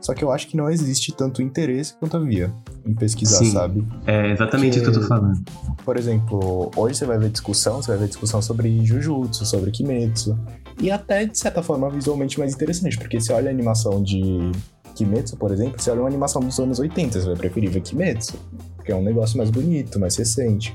Só 0.03 0.13
que 0.15 0.25
eu 0.25 0.33
acho 0.33 0.49
que 0.49 0.57
não 0.57 0.69
existe 0.69 1.13
tanto 1.13 1.41
interesse 1.41 1.95
quanto 1.95 2.17
havia 2.17 2.53
em 2.85 2.93
pesquisar, 2.93 3.39
Sim. 3.39 3.53
sabe? 3.53 3.87
É 4.05 4.33
exatamente 4.33 4.77
isso 4.77 4.91
que 4.91 4.97
eu 4.97 5.01
tô 5.01 5.07
falando. 5.07 5.41
Por 5.85 5.97
exemplo, 5.97 6.71
hoje 6.77 6.97
você 6.97 7.07
vai 7.07 7.19
ver 7.19 7.31
discussão, 7.31 7.81
você 7.81 7.93
vai 7.93 7.99
ver 7.99 8.09
discussão 8.09 8.43
sobre 8.43 8.85
Jujutsu, 8.85 9.47
sobre 9.47 9.71
Kimetsu. 9.71 10.37
E 10.81 10.91
até, 10.91 11.25
de 11.25 11.39
certa 11.39 11.63
forma, 11.63 11.89
visualmente 11.89 12.37
mais 12.39 12.53
interessante, 12.53 12.99
porque 12.99 13.21
você 13.21 13.33
olha 13.33 13.49
a 13.49 13.53
animação 13.53 14.03
de 14.03 14.51
Kimetsu, 14.97 15.37
por 15.37 15.53
exemplo, 15.53 15.81
você 15.81 15.91
olha 15.93 16.01
uma 16.01 16.09
animação 16.09 16.43
dos 16.43 16.59
anos 16.59 16.81
80, 16.81 17.21
você 17.21 17.27
vai 17.27 17.37
preferir 17.37 17.71
ver 17.71 17.81
Kimetsu, 17.81 18.35
porque 18.75 18.91
é 18.91 18.97
um 18.97 19.03
negócio 19.03 19.39
mais 19.39 19.51
bonito, 19.51 20.01
mais 20.01 20.17
recente. 20.17 20.75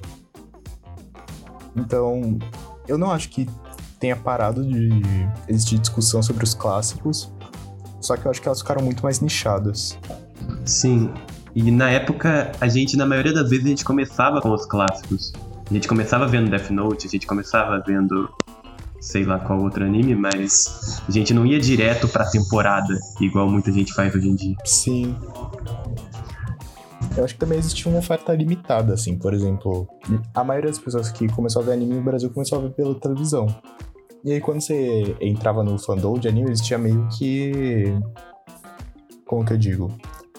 Então, 1.75 2.39
eu 2.87 2.97
não 2.97 3.11
acho 3.11 3.29
que 3.29 3.47
tenha 3.99 4.15
parado 4.15 4.65
de 4.65 4.89
existir 5.49 5.77
discussão 5.79 6.23
sobre 6.23 6.43
os 6.43 6.53
clássicos, 6.53 7.29
só 8.07 8.15
que 8.15 8.25
eu 8.25 8.31
acho 8.31 8.41
que 8.41 8.47
elas 8.47 8.61
ficaram 8.61 8.81
muito 8.81 9.03
mais 9.03 9.19
nichadas. 9.19 9.97
Sim. 10.65 11.11
E 11.53 11.69
na 11.71 11.89
época, 11.89 12.51
a 12.61 12.67
gente, 12.67 12.95
na 12.95 13.05
maioria 13.05 13.33
das 13.33 13.49
vezes, 13.49 13.65
a 13.65 13.69
gente 13.69 13.83
começava 13.83 14.41
com 14.41 14.51
os 14.53 14.65
clássicos. 14.65 15.33
A 15.69 15.73
gente 15.73 15.87
começava 15.87 16.25
vendo 16.25 16.49
Death 16.49 16.69
Note, 16.69 17.07
a 17.07 17.09
gente 17.09 17.27
começava 17.27 17.83
vendo 17.85 18.29
sei 19.01 19.25
lá 19.25 19.39
qual 19.39 19.61
outro 19.61 19.85
anime, 19.85 20.15
mas 20.15 21.01
a 21.07 21.11
gente 21.11 21.33
não 21.33 21.45
ia 21.45 21.59
direto 21.59 22.07
pra 22.07 22.25
temporada, 22.25 22.97
igual 23.21 23.47
muita 23.49 23.71
gente 23.71 23.93
faz 23.93 24.13
hoje 24.15 24.27
em 24.27 24.35
dia. 24.35 24.55
Sim. 24.65 25.15
Eu 27.15 27.23
acho 27.23 27.33
que 27.33 27.39
também 27.39 27.57
existia 27.57 27.89
uma 27.91 27.99
oferta 27.99 28.33
limitada, 28.33 28.93
assim. 28.93 29.17
Por 29.17 29.33
exemplo, 29.33 29.87
a 30.33 30.43
maioria 30.43 30.69
das 30.69 30.79
pessoas 30.79 31.11
que 31.11 31.27
começou 31.29 31.61
a 31.61 31.65
ver 31.65 31.73
anime 31.73 31.95
no 31.95 32.01
Brasil 32.01 32.29
começou 32.29 32.59
a 32.59 32.61
ver 32.61 32.69
pela 32.71 32.95
televisão. 32.95 33.47
E 34.27 34.33
aí, 34.33 34.41
quando 34.41 34.59
você 34.59 35.15
entrava 35.21 35.63
no 35.63 35.79
fandom 35.79 36.19
de 36.19 36.27
anime, 36.27 36.51
existia 36.51 36.77
meio 36.77 37.07
que. 37.17 37.97
Como 39.25 39.45
que 39.45 39.53
eu 39.53 39.57
digo? 39.57 39.89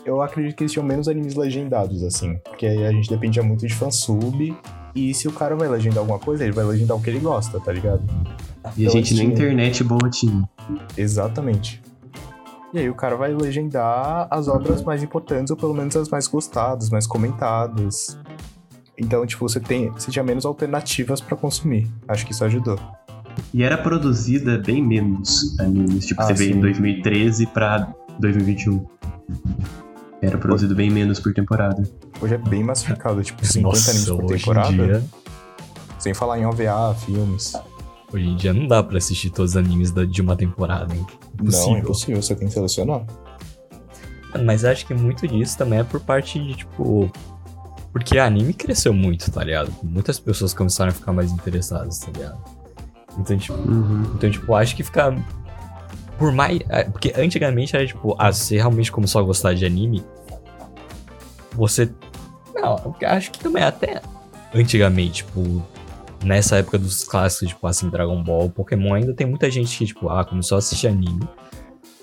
Eu 0.04 0.20
acredito 0.20 0.56
que 0.56 0.64
existiam 0.64 0.84
menos 0.84 1.08
animes 1.08 1.34
legendados, 1.34 2.02
assim. 2.02 2.36
Porque 2.44 2.66
aí 2.66 2.84
a 2.84 2.92
gente 2.92 3.08
dependia 3.08 3.42
muito 3.42 3.66
de 3.66 3.74
fansub. 3.74 4.54
E 4.94 5.14
se 5.14 5.26
o 5.26 5.32
cara 5.32 5.56
vai 5.56 5.68
legendar 5.68 6.00
alguma 6.00 6.18
coisa, 6.18 6.44
ele 6.44 6.52
vai 6.52 6.66
legendar 6.66 6.98
o 6.98 7.00
que 7.00 7.08
ele 7.08 7.18
gosta, 7.18 7.58
tá 7.60 7.72
ligado? 7.72 8.02
E 8.76 8.86
a 8.86 8.90
Pela 8.90 8.90
gente 8.90 9.14
nem 9.14 9.28
Steam. 9.28 9.30
internet 9.30 9.82
boa 9.82 10.10
tinha. 10.10 10.46
Exatamente. 10.94 11.80
E 12.74 12.80
aí 12.80 12.90
o 12.90 12.94
cara 12.94 13.16
vai 13.16 13.32
legendar 13.32 14.28
as 14.30 14.48
obras 14.48 14.82
mais 14.82 15.02
importantes, 15.02 15.50
ou 15.50 15.56
pelo 15.56 15.72
menos 15.72 15.96
as 15.96 16.10
mais 16.10 16.26
gostadas, 16.26 16.90
mais 16.90 17.06
comentadas. 17.06 18.18
Então, 18.98 19.24
tipo, 19.24 19.48
você 19.48 19.58
tem. 19.60 19.88
Você 19.92 20.10
tinha 20.10 20.22
menos 20.22 20.44
alternativas 20.44 21.22
pra 21.22 21.38
consumir. 21.38 21.90
Acho 22.06 22.26
que 22.26 22.32
isso 22.32 22.44
ajudou. 22.44 22.78
E 23.54 23.62
era 23.62 23.76
produzida 23.78 24.58
bem 24.58 24.82
menos 24.82 25.58
animes. 25.60 26.06
Tipo, 26.06 26.22
Ah, 26.22 26.26
você 26.26 26.34
vê 26.34 26.44
sim. 26.46 26.52
em 26.52 26.60
2013 26.60 27.46
pra 27.46 27.92
2021. 28.18 28.84
Era 30.20 30.36
produzido 30.36 30.74
bem 30.74 30.90
menos 30.90 31.20
por 31.20 31.32
temporada. 31.32 31.82
Hoje 32.20 32.34
é 32.34 32.38
bem 32.38 32.64
massificado, 32.64 33.22
tipo, 33.22 33.44
50 33.46 33.68
Nossa, 33.68 33.90
animes 33.90 34.08
por 34.10 34.26
temporada. 34.26 34.72
dia. 34.72 35.04
Sem 35.98 36.12
falar 36.14 36.38
em 36.38 36.46
OVA, 36.46 36.94
filmes. 36.94 37.52
Hoje 38.12 38.26
em 38.26 38.36
dia 38.36 38.52
não 38.52 38.66
dá 38.66 38.82
pra 38.82 38.98
assistir 38.98 39.30
todos 39.30 39.52
os 39.52 39.56
animes 39.56 39.90
da- 39.90 40.04
de 40.04 40.20
uma 40.22 40.34
temporada, 40.34 40.94
hein? 40.94 41.06
Não, 41.38 41.46
Impossível. 41.46 41.74
é 41.76 41.78
impossível, 41.80 42.22
você 42.22 42.34
tem 42.34 42.48
que 42.48 42.54
selecionar. 42.54 43.02
Mas 44.44 44.64
acho 44.64 44.86
que 44.86 44.94
muito 44.94 45.26
disso 45.26 45.56
também 45.56 45.78
é 45.78 45.84
por 45.84 46.00
parte 46.00 46.38
de, 46.38 46.54
tipo. 46.54 47.10
Porque 47.92 48.18
anime 48.18 48.52
cresceu 48.52 48.92
muito, 48.92 49.30
tá 49.30 49.42
ligado? 49.42 49.72
Muitas 49.82 50.18
pessoas 50.20 50.52
começaram 50.52 50.90
a 50.90 50.94
ficar 50.94 51.12
mais 51.12 51.32
interessadas, 51.32 51.98
tá 51.98 52.10
ligado? 52.12 52.38
Então, 53.18 53.36
tipo, 53.36 53.54
Uhum. 53.58 54.12
então, 54.14 54.30
tipo 54.30 54.54
acho 54.54 54.74
que 54.76 54.82
fica. 54.82 55.14
Por 56.18 56.32
mais. 56.32 56.60
é, 56.68 56.84
Porque 56.84 57.12
antigamente 57.16 57.74
era 57.76 57.86
tipo, 57.86 58.14
ah, 58.18 58.32
você 58.32 58.56
realmente 58.56 58.90
começou 58.92 59.20
a 59.20 59.24
gostar 59.24 59.54
de 59.54 59.64
anime. 59.66 60.04
Você. 61.52 61.90
Não, 62.54 62.94
acho 63.06 63.30
que 63.30 63.38
também 63.40 63.62
até 63.62 64.00
antigamente, 64.54 65.24
tipo. 65.24 65.62
Nessa 66.24 66.56
época 66.56 66.78
dos 66.78 67.04
clássicos, 67.04 67.48
tipo 67.50 67.64
assim, 67.64 67.88
Dragon 67.88 68.20
Ball, 68.24 68.50
Pokémon, 68.50 68.94
ainda 68.94 69.14
tem 69.14 69.24
muita 69.24 69.48
gente 69.48 69.78
que, 69.78 69.86
tipo, 69.86 70.08
ah, 70.08 70.24
começou 70.24 70.56
a 70.56 70.58
assistir 70.58 70.88
anime. 70.88 71.20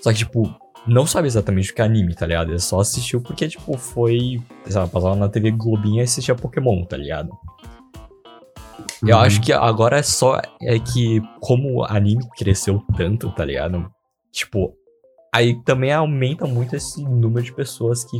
Só 0.00 0.10
que, 0.10 0.20
tipo, 0.20 0.54
não 0.86 1.06
sabe 1.06 1.26
exatamente 1.26 1.70
o 1.70 1.74
que 1.74 1.82
é 1.82 1.84
anime, 1.84 2.14
tá 2.14 2.24
ligado? 2.24 2.50
Ele 2.50 2.58
só 2.58 2.80
assistiu 2.80 3.20
porque, 3.20 3.46
tipo, 3.46 3.76
foi. 3.76 4.40
Sei 4.64 4.80
lá, 4.80 4.86
passava 4.86 5.14
na 5.16 5.28
TV 5.28 5.50
Globinha 5.50 6.00
e 6.00 6.04
assistia 6.04 6.34
Pokémon, 6.34 6.82
tá 6.86 6.96
ligado? 6.96 7.28
Eu 9.02 9.16
Uhum. 9.16 9.22
acho 9.22 9.40
que 9.40 9.52
agora 9.52 9.98
é 9.98 10.02
só. 10.02 10.40
É 10.60 10.78
que, 10.78 11.20
como 11.40 11.78
o 11.80 11.84
anime 11.84 12.26
cresceu 12.36 12.82
tanto, 12.96 13.30
tá 13.34 13.44
ligado? 13.44 13.90
Tipo. 14.32 14.74
Aí 15.34 15.54
também 15.64 15.92
aumenta 15.92 16.46
muito 16.46 16.74
esse 16.74 17.02
número 17.04 17.42
de 17.44 17.52
pessoas 17.52 18.04
que 18.04 18.18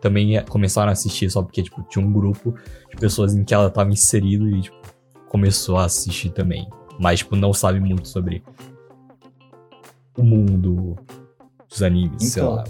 também 0.00 0.36
é- 0.36 0.42
começaram 0.42 0.88
a 0.88 0.92
assistir 0.92 1.30
só 1.30 1.40
porque, 1.40 1.62
tipo, 1.62 1.80
tinha 1.84 2.04
um 2.04 2.12
grupo 2.12 2.52
de 2.90 2.96
pessoas 2.96 3.32
em 3.32 3.44
que 3.44 3.54
ela 3.54 3.70
tava 3.70 3.90
inserido 3.90 4.48
e, 4.48 4.62
tipo, 4.62 4.76
começou 5.28 5.76
a 5.76 5.84
assistir 5.84 6.30
também. 6.30 6.68
Mas, 6.98 7.20
tipo, 7.20 7.36
não 7.36 7.52
sabe 7.52 7.78
muito 7.78 8.08
sobre 8.08 8.42
o 10.16 10.22
mundo 10.24 10.96
dos 11.68 11.80
animes, 11.82 12.32
sei 12.32 12.42
Então. 12.42 12.54
lá. 12.56 12.64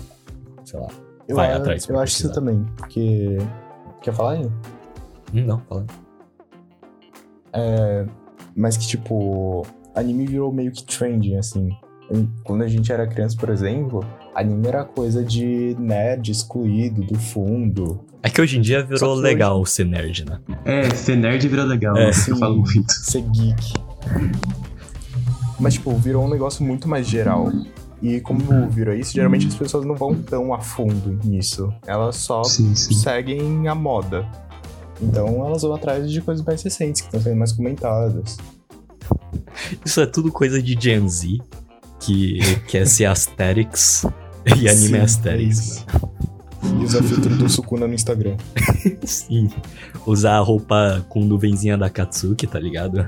Sei 0.65 0.79
lá. 0.81 0.89
Eu, 1.27 1.37
Vai 1.37 1.53
atrás 1.53 1.89
eu 1.89 1.99
acho 1.99 2.13
isso 2.15 2.33
também, 2.33 2.63
porque. 2.77 3.39
Quer 4.03 4.13
falar 4.13 4.33
aí? 4.33 4.45
Hum, 5.33 5.45
não, 5.47 5.61
fala. 5.61 5.87
É, 7.53 8.07
mas 8.57 8.77
que, 8.77 8.87
tipo, 8.87 9.67
anime 9.95 10.27
virou 10.27 10.53
meio 10.53 10.71
que 10.73 10.83
trending, 10.85 11.37
assim. 11.37 11.71
Quando 12.43 12.63
a 12.63 12.69
gente 12.69 12.91
era 12.91 13.07
criança, 13.07 13.37
por 13.39 13.51
exemplo, 13.51 14.05
anime 14.35 14.67
era 14.67 14.83
coisa 14.85 15.23
de 15.23 15.77
nerd 15.79 16.31
excluído 16.31 17.03
do 17.03 17.19
fundo. 17.19 18.01
É 18.23 18.31
que 18.31 18.41
hoje 18.41 18.59
em 18.59 18.61
dia 18.63 18.83
virou 18.83 19.15
legal 19.15 19.65
ser 19.67 19.85
nerd, 19.85 20.25
né? 20.25 20.41
É, 20.65 20.89
ser 20.91 21.17
nerd 21.17 21.47
virou 21.47 21.67
legal, 21.67 21.97
É, 21.97 22.11
que 22.11 22.31
eu 22.31 22.37
falo 22.37 22.57
muito. 22.63 22.91
ser 22.93 23.23
geek. 23.23 23.75
Mas, 25.61 25.75
tipo, 25.75 25.93
virou 25.97 26.25
um 26.25 26.31
negócio 26.31 26.65
muito 26.65 26.89
mais 26.89 27.07
geral. 27.07 27.53
E 28.01 28.21
como 28.21 28.69
virou 28.71 28.95
isso, 28.95 29.13
geralmente 29.13 29.49
as 29.49 29.55
pessoas 29.57 29.85
não 29.85 29.97
vão 29.97 30.15
tão 30.15 30.55
a 30.55 30.61
fundo 30.61 31.19
nisso. 31.25 31.73
Elas 31.87 32.17
só 32.17 32.45
Sim, 32.45 32.75
sim. 32.75 32.95
seguem 32.95 33.67
a 33.67 33.75
moda. 33.75 34.25
Então 35.01 35.47
elas 35.47 35.63
vão 35.63 35.75
atrás 35.75 36.11
de 36.11 36.21
coisas 36.21 36.45
mais 36.45 36.63
recentes, 36.63 37.01
que 37.01 37.09
estão 37.09 37.21
sendo 37.21 37.37
mais 37.37 37.53
comentadas. 37.53 38.37
Isso 39.85 40.01
é 40.01 40.07
tudo 40.07 40.33
coisa 40.33 40.63
de 40.63 40.77
Gen 40.79 41.09
Z, 41.09 41.39
que 42.01 42.39
quer 42.67 42.87
ser 42.87 43.07
aesthetics 43.07 44.05
e 44.47 44.69
anime 44.69 44.89
Sim, 44.89 44.97
é 44.97 45.01
aesthetics, 45.01 45.59
isso. 45.59 45.87
E 46.81 46.85
usar 46.85 47.03
filtro 47.03 47.37
do 47.37 47.49
Sukuna 47.49 47.87
no 47.87 47.95
Instagram. 47.95 48.33
né? 48.33 48.99
Sim. 49.07 49.49
Usar 50.07 50.37
a 50.37 50.41
roupa 50.41 51.05
com 51.09 51.25
nuvenzinha 51.25 51.79
da 51.79 51.89
Katsuki, 51.89 52.47
tá 52.47 52.59
ligado? 52.59 53.07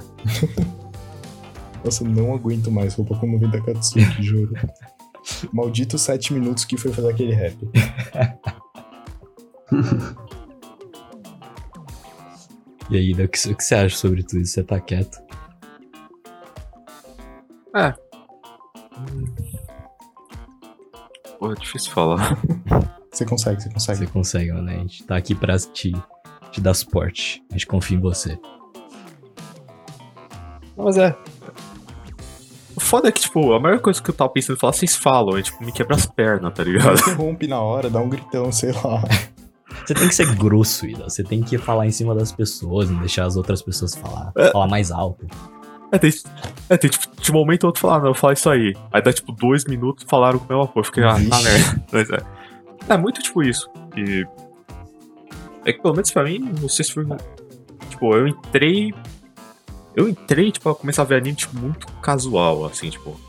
Nossa, 1.85 2.05
não 2.05 2.35
aguento 2.35 2.71
mais 2.71 2.95
roupa 2.95 3.17
com 3.17 3.27
nuvem 3.27 3.51
da 3.51 3.61
Katsuki, 3.61 4.23
juro. 4.23 4.55
Maldito 5.53 5.99
sete 5.99 6.33
minutos 6.33 6.65
que 6.65 6.77
foi 6.77 6.93
fazer 6.93 7.11
aquele 7.11 7.33
rap. 7.33 7.57
E 12.91 12.97
aí, 12.97 13.13
o 13.13 13.29
que, 13.29 13.49
o 13.49 13.57
que 13.57 13.65
você 13.65 13.75
acha 13.77 13.97
sobre 13.97 14.23
tudo 14.25 14.41
isso? 14.41 14.55
Você 14.55 14.65
tá 14.65 14.81
quieto? 14.81 15.19
Pô, 21.39 21.53
é 21.53 21.55
difícil 21.55 21.93
falar. 21.93 22.37
Você 23.13 23.25
consegue, 23.25 23.61
você 23.61 23.69
consegue. 23.71 23.99
Você 23.99 24.07
consegue, 24.07 24.53
né? 24.53 24.77
A 24.77 24.79
gente 24.79 25.03
tá 25.03 25.17
aqui 25.17 25.35
pra 25.35 25.59
te, 25.59 25.93
te 26.53 26.61
dar 26.61 26.75
suporte. 26.75 27.43
A 27.51 27.55
gente 27.55 27.67
confia 27.67 27.97
em 27.97 28.01
você. 28.01 28.39
Não, 30.77 30.85
Mas 30.85 30.97
é. 30.97 31.17
O 32.77 32.81
foda 32.81 33.09
é 33.09 33.13
que, 33.13 33.21
tipo, 33.21 33.53
a 33.53 33.59
maior 33.59 33.81
coisa 33.81 34.01
que 34.01 34.09
eu 34.09 34.15
tava 34.15 34.31
pensando 34.31 34.57
em 34.57 34.61
falar, 34.61 34.75
vocês 34.75 34.95
falam, 34.95 35.37
é 35.37 35.43
tipo, 35.43 35.63
me 35.65 35.73
quebra 35.73 35.97
as 35.97 36.07
pernas, 36.07 36.55
tá 36.55 36.63
ligado? 36.63 36.99
Interrompe 37.01 37.49
na 37.49 37.61
hora, 37.61 37.91
dá 37.91 37.99
um 37.99 38.09
gritão, 38.09 38.53
sei 38.53 38.71
lá. 38.71 39.03
Você 39.91 39.95
tem 39.95 40.09
que 40.09 40.15
ser 40.15 40.37
grosso, 40.37 40.87
Ida. 40.87 41.11
Você 41.11 41.25
tem 41.25 41.43
que 41.43 41.59
falar 41.59 41.85
em 41.85 41.91
cima 41.91 42.15
das 42.15 42.31
pessoas, 42.31 42.89
não 42.89 43.01
deixar 43.01 43.25
as 43.25 43.35
outras 43.35 43.61
pessoas 43.61 43.93
falar. 43.93 44.31
É. 44.37 44.53
Falar 44.53 44.69
mais 44.69 44.93
alto. 44.93 45.27
É, 45.91 45.99
tem, 45.99 46.13
é, 46.69 46.77
tem 46.77 46.89
tipo, 46.89 47.21
de 47.21 47.33
momento 47.33 47.65
ou 47.65 47.71
outro 47.71 47.81
falar, 47.81 47.99
não, 47.99 48.07
eu 48.11 48.15
falar 48.15 48.35
isso 48.35 48.49
aí. 48.49 48.73
Aí 48.93 49.03
dá 49.03 49.13
tipo 49.13 49.33
dois 49.33 49.65
minutos 49.65 50.07
falaram 50.09 50.39
com 50.39 50.45
o 50.45 50.49
meu 50.49 50.63
apoio. 50.63 50.83
Eu 50.83 50.85
fiquei, 50.85 51.03
ah, 51.03 51.15
tá 51.15 51.43
merda. 51.43 51.85
Mas 51.91 52.09
é. 52.09 52.19
É 52.89 52.97
muito 52.97 53.21
tipo 53.21 53.43
isso. 53.43 53.69
E. 53.97 54.25
É 55.65 55.73
que 55.73 55.83
pelo 55.83 55.95
menos 55.95 56.13
pra 56.13 56.23
mim, 56.23 56.39
não 56.39 56.69
sei 56.69 56.85
se 56.85 56.93
foi. 56.93 57.05
Tipo, 57.89 58.15
eu 58.15 58.29
entrei. 58.29 58.95
Eu 59.97 60.09
entrei, 60.09 60.53
tipo, 60.53 60.69
a 60.69 60.75
começar 60.77 61.03
a 61.03 61.05
ver 61.05 61.17
anime, 61.17 61.35
tipo, 61.35 61.59
muito 61.59 61.89
casual, 61.95 62.65
assim, 62.65 62.91
tipo. 62.91 63.21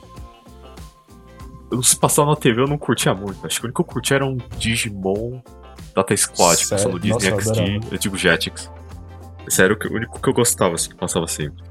Eu 1.72 1.82
se 1.82 1.98
passar 1.98 2.24
na 2.24 2.36
TV 2.36 2.62
eu 2.62 2.68
não 2.68 2.78
curtia 2.78 3.16
muito. 3.16 3.44
Acho 3.48 3.60
que 3.60 3.66
o 3.66 3.68
único 3.68 3.84
que 3.84 3.90
eu 3.90 3.94
curtia 3.94 4.18
era 4.18 4.26
um 4.28 4.38
Digimon 4.60 5.42
Data 5.96 6.16
Squad, 6.16 6.64
que 6.64 6.70
passou 6.70 6.92
no 6.92 7.00
Disney 7.00 7.14
Nossa, 7.14 7.28
eu 7.30 7.40
XD. 7.42 7.52
adorava. 7.62 7.86
Eu 7.94 7.98
digo 7.98 8.18
Jetix. 8.18 8.72
Sério, 9.50 9.78
o 9.90 9.94
único 9.94 10.20
que 10.22 10.30
eu 10.30 10.34
gostava, 10.34 10.76
assim, 10.76 10.90
que 10.90 10.96
passava 10.96 11.28
sempre. 11.28 11.64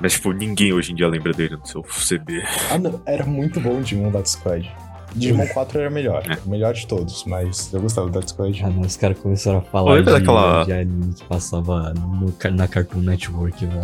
Mas, 0.00 0.14
tipo, 0.14 0.32
ninguém 0.32 0.72
hoje 0.72 0.92
em 0.92 0.94
dia 0.94 1.06
lembra 1.08 1.32
dele 1.32 1.56
no 1.56 1.66
seu 1.66 1.82
CB. 1.82 2.42
Ah, 2.70 2.78
não, 2.78 3.00
era 3.06 3.24
muito 3.24 3.60
bom 3.60 3.78
o 3.78 3.82
Digimon 3.82 4.10
Data 4.10 4.28
Squad. 4.28 4.70
Digimon 5.14 5.46
4 5.48 5.78
era 5.78 5.90
melhor, 5.90 6.22
É. 6.28 6.38
o 6.44 6.48
melhor 6.48 6.72
de 6.72 6.86
todos, 6.86 7.24
mas 7.26 7.72
eu 7.72 7.80
gostava 7.82 8.08
do 8.08 8.14
Data 8.14 8.26
Squad. 8.28 8.64
Ah, 8.64 8.70
não, 8.70 8.80
os 8.80 8.96
caras 8.96 9.18
começaram 9.18 9.58
a 9.58 9.62
falar 9.62 9.98
de, 10.00 10.04
daquela- 10.10 10.64
de 10.64 10.72
anime 10.72 11.12
que 11.14 11.24
passava 11.24 11.92
no, 11.94 12.34
na 12.56 12.66
Cartoon 12.66 13.00
Network, 13.00 13.64
velho. 13.66 13.82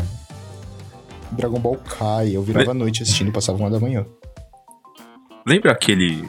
Dragon 1.33 1.59
Ball 1.61 1.77
Kai, 1.77 2.35
eu 2.35 2.42
virava 2.42 2.70
à 2.70 2.74
noite 2.74 3.03
assistindo 3.03 3.29
e 3.29 3.33
passava 3.33 3.59
uma 3.59 3.70
da 3.70 3.79
manhã. 3.79 4.07
Lembra 5.46 5.72
aquele. 5.72 6.27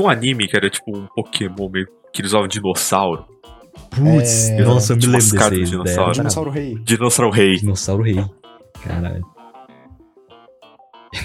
Tinha 0.00 0.06
um 0.06 0.08
anime 0.08 0.48
que 0.48 0.56
era 0.56 0.70
tipo 0.70 0.96
um 0.96 1.06
Pokémon 1.14 1.68
meio 1.68 1.86
que 2.10 2.22
eles 2.22 2.30
usavam 2.30 2.48
dinossauro. 2.48 3.26
Putz, 3.90 4.48
É, 4.48 4.62
nossa, 4.62 4.92
eu 4.94 4.96
me 4.96 5.02
tipo 5.02 5.12
lembro 5.12 5.18
as 5.18 5.50
desse 5.50 5.64
de 5.64 5.70
dinossauro. 5.70 6.12
Dinossauro 6.12 6.50
Rei. 6.50 6.74
Dinossauro 6.78 7.30
Rei. 7.30 7.56
Dinossauro 7.56 8.02
Rei. 8.02 8.24
Caralho. 8.82 9.26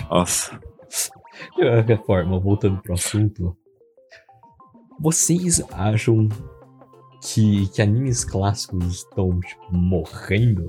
Nossa. 0.09 0.59
De 1.57 1.63
qualquer 1.63 2.05
forma, 2.05 2.39
voltando 2.39 2.81
pro 2.81 2.93
assunto. 2.93 3.55
Vocês 4.99 5.61
acham 5.71 6.27
que, 7.21 7.67
que 7.69 7.81
animes 7.81 8.25
clássicos 8.25 8.95
estão, 8.95 9.39
tipo, 9.39 9.73
morrendo? 9.73 10.67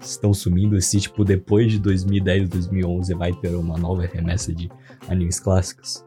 Estão 0.00 0.34
sumindo? 0.34 0.80
Se, 0.80 1.00
tipo, 1.00 1.24
depois 1.24 1.72
de 1.72 1.78
2010, 1.78 2.48
2011 2.48 3.14
vai 3.14 3.32
ter 3.32 3.54
uma 3.54 3.78
nova 3.78 4.02
remessa 4.02 4.52
de 4.52 4.68
animes 5.08 5.40
clássicos? 5.40 6.05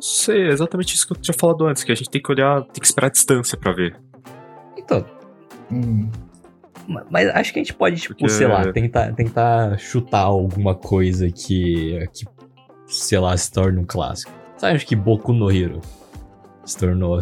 Não 0.00 0.02
sei, 0.02 0.44
é 0.46 0.48
exatamente 0.48 0.94
isso 0.94 1.06
que 1.06 1.12
eu 1.12 1.16
tinha 1.18 1.34
falado 1.38 1.66
antes, 1.66 1.84
que 1.84 1.92
a 1.92 1.94
gente 1.94 2.08
tem 2.08 2.22
que 2.22 2.32
olhar, 2.32 2.62
tem 2.62 2.80
que 2.80 2.86
esperar 2.86 3.08
a 3.08 3.10
distância 3.10 3.58
pra 3.58 3.72
ver. 3.72 3.94
Então, 4.78 5.04
Hum, 5.70 6.10
Ma- 6.88 7.04
Mas 7.10 7.28
acho 7.28 7.52
que 7.52 7.60
a 7.60 7.62
gente 7.62 7.74
pode, 7.74 8.00
tipo, 8.00 8.14
Porque- 8.14 8.28
sei 8.30 8.48
lá, 8.48 8.72
tentar, 8.72 9.12
tentar 9.12 9.78
chutar 9.78 10.22
alguma 10.22 10.74
coisa 10.74 11.30
que, 11.30 12.04
que, 12.12 12.24
sei 12.88 13.18
lá, 13.20 13.36
se 13.36 13.52
torne 13.52 13.78
um 13.78 13.84
clássico. 13.84 14.32
Sabe, 14.56 14.74
acho 14.74 14.86
que 14.86 14.96
Boku 14.96 15.32
no 15.32 15.48
Hero 15.52 15.80
se 16.64 16.76
tornou, 16.76 17.16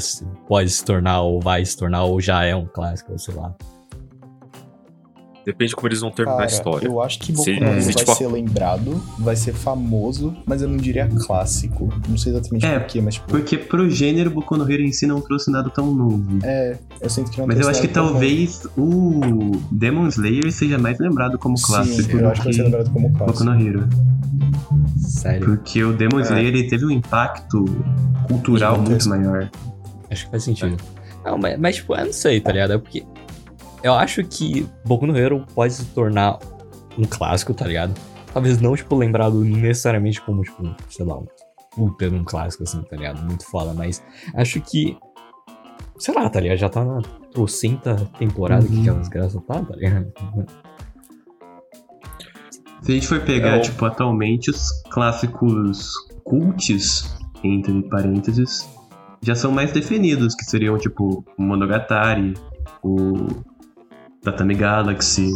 pode 0.47 0.71
se 0.71 0.83
tornar, 0.83 1.21
ou 1.21 1.41
vai 1.41 1.63
se 1.65 1.77
tornar, 1.77 2.05
ou 2.05 2.19
já 2.21 2.45
é 2.45 2.55
um 2.57 2.65
clássico, 2.67 3.13
ou 3.13 3.19
sei 3.19 3.35
lá. 3.35 3.55
Depende 5.49 5.71
de 5.71 5.77
como 5.77 5.89
eles 5.89 6.01
vão 6.01 6.11
terminar 6.11 6.37
Cara, 6.37 6.47
a 6.51 6.53
história. 6.53 6.87
eu 6.87 7.01
acho 7.03 7.19
que 7.21 7.33
Boku 7.33 7.45
Se 7.45 7.53
no 7.59 7.67
vai 7.67 8.05
uma- 8.05 8.15
ser 8.15 8.27
lembrado, 8.29 9.03
vai 9.19 9.35
ser 9.35 9.55
famoso, 9.55 10.37
mas 10.45 10.61
eu 10.61 10.69
não 10.69 10.77
diria 10.77 11.09
clássico. 11.27 11.89
Não 12.07 12.19
sei 12.19 12.33
exatamente 12.33 12.67
É, 12.67 12.79
porquê, 12.79 13.01
mas 13.01 13.15
tipo... 13.15 13.29
Porque 13.29 13.57
pro 13.57 13.89
gênero, 13.89 14.31
Boku 14.31 14.59
no 14.59 14.71
Hero 14.71 14.83
em 14.83 14.93
si 14.93 15.07
não 15.07 15.23
trouxe 15.23 15.51
nada 15.51 15.71
tão 15.71 15.95
novo. 15.95 16.23
É, 16.43 16.77
eu 17.01 17.09
sinto 17.09 17.31
que 17.31 17.39
não 17.39 17.47
Mas 17.47 17.59
eu 17.61 17.67
acho 17.69 17.81
que 17.81 17.89
talvez 17.89 18.67
o 18.77 19.53
Demon 19.73 20.07
Slayer 20.09 20.53
seja 20.53 20.77
mais 20.77 20.99
lembrado 20.99 21.39
como 21.39 21.55
clássico 21.59 22.03
Sim, 22.11 22.19
eu 22.19 22.29
acho 22.29 22.41
que 22.43 22.45
vai 22.49 22.53
ser 22.53 22.63
lembrado 22.65 22.91
como 22.91 23.09
Boku 23.09 23.25
clássico. 23.25 23.45
no 23.45 23.59
Hero. 23.59 23.89
Sério. 24.99 25.47
Porque 25.47 25.83
o 25.83 25.93
Demon 25.95 26.21
É. 26.21 26.23
Slayer 26.25 26.55
ele 26.55 26.65
teve 26.69 26.85
um 26.85 26.91
impacto 26.91 27.65
cultural 28.29 28.79
muito 28.81 29.09
maior. 29.09 29.49
Acho 30.11 30.25
que 30.27 30.31
faz 30.31 30.45
sentido. 30.45 30.77
Não, 31.25 31.37
mas, 31.39 31.59
mas, 31.59 31.77
tipo, 31.77 31.95
eu 31.95 32.05
não 32.05 32.13
sei, 32.13 32.39
tá 32.41 32.53
ligado? 32.53 32.75
É 32.75 32.79
porque 32.79 33.03
eu 33.83 33.95
acho 33.95 34.23
que 34.25 34.67
Boku 34.85 35.07
no 35.07 35.17
Hero 35.17 35.45
pode 35.55 35.73
se 35.75 35.85
tornar 35.87 36.39
um 36.99 37.05
clássico, 37.05 37.55
tá 37.55 37.67
ligado? 37.67 37.95
Talvez 38.33 38.61
não, 38.61 38.75
tipo, 38.77 38.95
lembrado 38.97 39.43
necessariamente 39.45 40.21
como, 40.21 40.43
tipo, 40.43 40.75
sei 40.91 41.05
lá, 41.05 41.17
um 41.19 41.27
puta 41.75 42.07
um 42.09 42.25
clássico, 42.25 42.65
assim, 42.65 42.83
tá 42.83 42.97
ligado? 42.97 43.25
Muito 43.25 43.45
foda, 43.47 43.73
mas 43.73 44.03
acho 44.35 44.61
que, 44.61 44.97
sei 45.99 46.15
lá, 46.15 46.29
tá 46.29 46.41
ligado? 46.41 46.59
Já 46.59 46.69
tá 46.69 46.85
na 46.85 47.01
trocenta 47.33 47.95
temporada 48.19 48.67
que 48.67 48.75
Uhum. 48.75 48.81
aquelas 48.83 49.09
graças 49.09 49.43
tá, 49.47 49.63
tá 49.63 49.77
ligado? 49.77 50.13
Se 52.83 52.93
a 52.93 52.95
gente 52.95 53.07
for 53.07 53.21
pegar, 53.21 53.57
É 53.57 53.59
o- 53.59 53.63
tipo, 53.63 53.85
atualmente 53.85 54.51
os 54.51 54.83
clássicos 54.91 55.93
cults, 56.25 57.17
entre 57.45 57.83
parênteses, 57.89 58.69
já 59.23 59.35
são 59.35 59.51
mais 59.53 59.73
definidos, 59.73 60.35
que 60.35 60.45
seriam, 60.45 60.77
tipo, 60.79 61.25
o 61.39 61.43
Monogatari, 61.43 62.35
o 62.83 63.15
Tatami 64.23 64.55
Galaxy, 64.55 65.31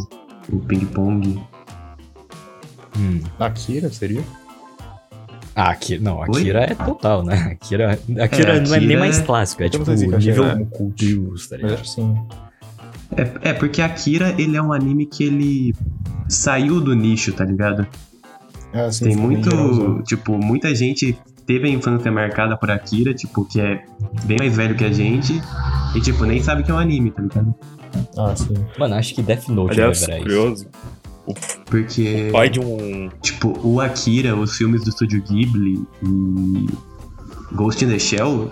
o 0.53 0.59
Ping 0.61 0.85
Pong. 0.87 1.41
Hum. 2.99 3.21
Akira 3.39 3.91
seria? 3.91 4.23
Ah, 5.55 5.71
Akira, 5.71 6.03
não, 6.03 6.19
Oi? 6.21 6.25
Akira 6.29 6.61
é 6.61 6.75
total, 6.75 7.25
né? 7.25 7.57
Akira, 7.63 7.93
Akira 8.21 8.61
não 8.61 8.75
é 8.75 8.79
nem 8.81 8.89
Akira 8.89 9.01
mais 9.01 9.19
é- 9.21 9.23
clássico, 9.23 9.63
é 9.63 9.67
Eu 9.67 9.71
tipo 9.71 9.85
se 9.97 10.07
nível 10.07 10.51
como 10.51 10.67
cult. 10.67 11.05
Deus, 11.07 11.49
tá 11.49 11.57
ligado? 11.57 11.75
acho 11.75 11.83
que 11.83 11.91
sim. 11.91 12.17
É, 13.17 13.51
é, 13.51 13.53
porque 13.53 13.83
Akira, 13.83 14.35
ele 14.39 14.57
é 14.57 14.63
um 14.63 14.73
anime 14.73 15.05
que 15.07 15.25
ele 15.25 15.75
saiu 16.29 16.81
do 16.81 16.95
nicho, 16.95 17.33
tá 17.33 17.45
ligado? 17.45 17.87
Ah, 18.73 18.91
sim, 18.91 19.05
Tem 19.05 19.17
muito, 19.17 20.03
tipo, 20.05 20.33
muita 20.39 20.75
gente 20.75 21.19
teve 21.47 21.69
a 21.69 21.71
infância 21.71 22.11
marcada 22.11 22.57
por 22.57 22.71
Akira, 22.71 23.13
tipo, 23.13 23.45
que 23.45 23.61
é 23.61 23.85
bem 24.25 24.39
mais 24.39 24.57
velho 24.57 24.75
que 24.75 24.85
a 24.85 24.93
gente, 24.93 25.35
e, 25.95 26.01
tipo, 26.01 26.25
nem 26.25 26.43
sabe 26.43 26.63
que 26.63 26.71
é 26.71 26.75
um 26.75 26.79
anime, 26.79 27.11
tá 27.11 27.21
ligado? 27.21 27.55
Ah, 28.17 28.35
sim. 28.37 28.55
Mano, 28.79 28.95
acho 28.95 29.15
que 29.15 29.23
Death 29.23 29.49
Note 29.49 29.73
Aliás, 29.73 30.01
vai 30.01 30.07
virar 30.07 30.19
isso. 30.19 30.25
curioso, 30.27 30.67
Porque, 31.67 32.29
pai 32.33 32.49
de 32.51 32.61
um. 32.61 33.09
tipo, 33.23 33.59
o 33.67 33.81
Akira, 33.81 34.35
os 34.37 34.57
filmes 34.57 34.83
do 34.85 34.91
estúdio 34.91 35.23
Ghibli 35.23 35.85
e 36.03 36.67
Ghost 37.55 37.85
in 37.85 37.89
the 37.89 37.99
Shell, 37.99 38.51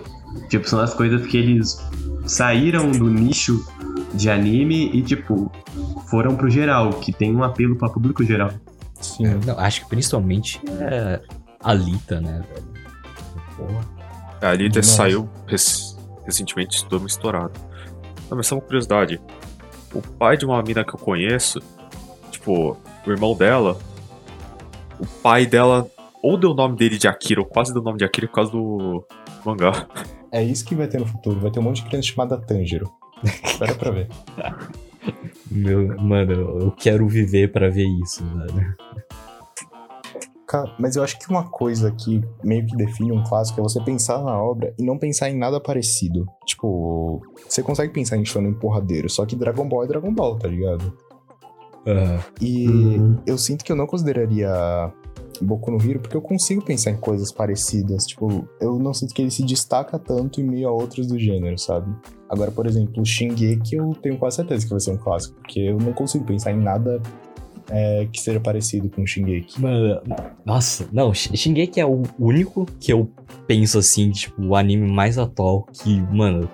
tipo, 0.49 0.67
são 0.67 0.79
as 0.79 0.93
coisas 0.93 1.25
que 1.27 1.37
eles 1.37 1.77
saíram 2.25 2.91
do 2.91 3.09
nicho 3.09 3.65
de 4.13 4.29
anime 4.29 4.89
e, 4.93 5.01
tipo, 5.01 5.51
foram 6.09 6.35
pro 6.35 6.49
geral, 6.49 6.91
que 6.91 7.11
tem 7.11 7.35
um 7.35 7.43
apelo 7.43 7.75
pra 7.75 7.89
público 7.89 8.23
geral. 8.23 8.51
Sim. 9.01 9.25
Não, 9.45 9.57
acho 9.59 9.81
que 9.81 9.89
principalmente 9.89 10.61
é 10.79 11.19
Alita, 11.63 12.21
né, 12.21 12.43
velho? 12.53 12.67
Porra. 13.57 13.85
A 14.41 14.49
Alita 14.49 14.79
Nossa. 14.79 14.89
saiu 14.95 15.29
rec- 15.47 15.95
recentemente, 16.25 16.85
deu 16.89 16.99
uma 16.99 17.07
estourada. 17.07 17.51
Não, 18.31 18.37
mas 18.37 18.47
só 18.47 18.55
uma 18.55 18.61
curiosidade. 18.61 19.21
O 19.93 20.01
pai 20.01 20.37
de 20.37 20.45
uma 20.45 20.63
mina 20.63 20.85
que 20.85 20.95
eu 20.95 20.99
conheço, 20.99 21.61
tipo, 22.31 22.77
o 23.05 23.11
irmão 23.11 23.35
dela, 23.35 23.77
o 24.97 25.05
pai 25.05 25.45
dela 25.45 25.85
ou 26.23 26.37
deu 26.37 26.51
o 26.51 26.53
nome 26.53 26.77
dele 26.77 26.97
de 26.97 27.09
Akira, 27.09 27.41
ou 27.41 27.45
quase 27.45 27.73
deu 27.73 27.81
o 27.81 27.85
nome 27.85 27.97
de 27.97 28.05
Akira 28.05 28.27
por 28.27 28.35
causa 28.35 28.51
do 28.51 29.05
mangá. 29.45 29.85
É 30.31 30.41
isso 30.41 30.63
que 30.63 30.73
vai 30.75 30.87
ter 30.87 30.97
no 30.97 31.05
futuro. 31.05 31.41
Vai 31.41 31.51
ter 31.51 31.59
um 31.59 31.63
monte 31.63 31.83
de 31.83 31.89
criança 31.89 32.07
chamada 32.07 32.37
Tanjiro. 32.37 32.89
Espera 33.43 33.75
pra 33.75 33.91
ver. 33.91 34.07
Meu, 35.49 36.01
mano, 36.01 36.31
eu 36.61 36.71
quero 36.71 37.05
viver 37.09 37.51
pra 37.51 37.69
ver 37.69 37.85
isso, 38.01 38.23
velho. 38.23 38.75
Cara, 40.51 40.75
mas 40.77 40.97
eu 40.97 41.03
acho 41.03 41.17
que 41.17 41.29
uma 41.29 41.47
coisa 41.49 41.89
que 41.93 42.21
meio 42.43 42.65
que 42.67 42.75
define 42.75 43.13
um 43.13 43.23
clássico 43.23 43.61
é 43.61 43.63
você 43.63 43.79
pensar 43.79 44.21
na 44.21 44.37
obra 44.37 44.73
e 44.77 44.83
não 44.83 44.97
pensar 44.97 45.29
em 45.29 45.37
nada 45.37 45.61
parecido. 45.61 46.27
Tipo, 46.45 47.21
você 47.47 47.63
consegue 47.63 47.93
pensar 47.93 48.17
em 48.17 48.25
shonen 48.25 48.53
porradeiro, 48.53 49.09
só 49.09 49.25
que 49.25 49.33
Dragon 49.33 49.65
Ball 49.65 49.85
é 49.85 49.87
Dragon 49.87 50.13
Ball, 50.13 50.37
tá 50.37 50.49
ligado? 50.49 50.91
Aham. 51.87 52.19
E 52.41 52.67
Uhum. 52.99 53.17
eu 53.25 53.37
sinto 53.37 53.63
que 53.63 53.71
eu 53.71 53.77
não 53.77 53.87
consideraria 53.87 54.51
Boku 55.41 55.71
no 55.71 55.77
Hero 55.81 56.01
porque 56.01 56.17
eu 56.17 56.21
consigo 56.21 56.61
pensar 56.65 56.91
em 56.91 56.97
coisas 56.97 57.31
parecidas. 57.31 58.05
Tipo, 58.05 58.45
eu 58.59 58.77
não 58.77 58.93
sinto 58.93 59.13
que 59.13 59.21
ele 59.21 59.31
se 59.31 59.45
destaca 59.45 59.97
tanto 59.97 60.41
em 60.41 60.43
meio 60.43 60.67
a 60.67 60.71
outros 60.73 61.07
do 61.07 61.17
gênero, 61.17 61.57
sabe? 61.57 61.95
Agora, 62.29 62.51
por 62.51 62.67
exemplo, 62.67 63.01
o 63.01 63.05
Shingeki 63.05 63.77
eu 63.77 63.93
tenho 64.01 64.17
quase 64.17 64.35
certeza 64.35 64.65
que 64.65 64.71
vai 64.71 64.81
ser 64.81 64.91
um 64.91 64.97
clássico, 64.97 65.33
porque 65.35 65.61
eu 65.61 65.77
não 65.77 65.93
consigo 65.93 66.25
pensar 66.25 66.51
em 66.51 66.59
nada 66.59 67.01
é, 67.69 68.07
que 68.11 68.19
seja 68.19 68.39
parecido 68.39 68.89
com 68.89 69.03
o 69.03 69.07
Shingeki. 69.07 69.61
Mano, 69.61 70.01
nossa, 70.45 70.87
não, 70.91 71.13
Sh- 71.13 71.31
Shingeki 71.35 71.79
é 71.79 71.85
o 71.85 72.03
único 72.19 72.65
que 72.79 72.91
eu 72.91 73.11
penso 73.47 73.77
assim, 73.77 74.09
tipo, 74.11 74.41
o 74.43 74.55
anime 74.55 74.89
mais 74.91 75.17
atual 75.17 75.63
que, 75.73 76.01
mano, 76.13 76.49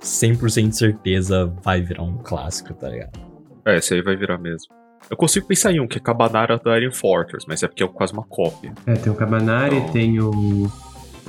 100% 0.00 0.68
de 0.68 0.76
certeza 0.76 1.52
vai 1.62 1.80
virar 1.82 2.02
um 2.02 2.16
clássico, 2.18 2.72
tá 2.74 2.88
ligado? 2.88 3.18
É, 3.66 3.76
esse 3.78 3.94
aí 3.94 4.02
vai 4.02 4.16
virar 4.16 4.38
mesmo. 4.38 4.68
Eu 5.10 5.16
consigo 5.16 5.46
pensar 5.46 5.72
em 5.72 5.80
um, 5.80 5.86
que 5.86 5.98
é 5.98 6.00
Cabanara 6.00 6.58
da 6.58 6.78
Iron 6.78 6.92
Fortress, 6.92 7.46
mas 7.48 7.62
é 7.62 7.68
porque 7.68 7.82
é 7.82 7.88
quase 7.88 8.12
uma 8.12 8.24
cópia. 8.24 8.72
É, 8.86 8.94
tem 8.94 9.12
o 9.12 9.16
Cabanari, 9.16 9.76
Então- 9.76 9.92
tem 9.92 10.20
o 10.20 10.70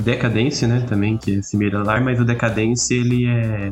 Decadence, 0.02 0.66
né, 0.68 0.86
também, 0.88 1.18
que 1.18 1.38
é 1.38 1.42
similar, 1.42 2.04
mas 2.04 2.20
o 2.20 2.26
Decadence, 2.26 2.94
ele 2.94 3.26
é... 3.28 3.70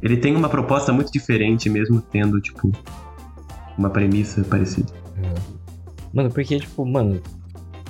Ele 0.00 0.16
tem 0.16 0.36
uma 0.36 0.48
proposta 0.48 0.92
muito 0.92 1.10
diferente, 1.10 1.68
mesmo 1.68 2.00
tendo, 2.00 2.40
tipo, 2.40 2.70
uma 3.78 3.90
premissa 3.90 4.42
parecida. 4.44 4.92
Mano, 6.12 6.30
porque, 6.30 6.58
tipo, 6.58 6.84
mano, 6.84 7.20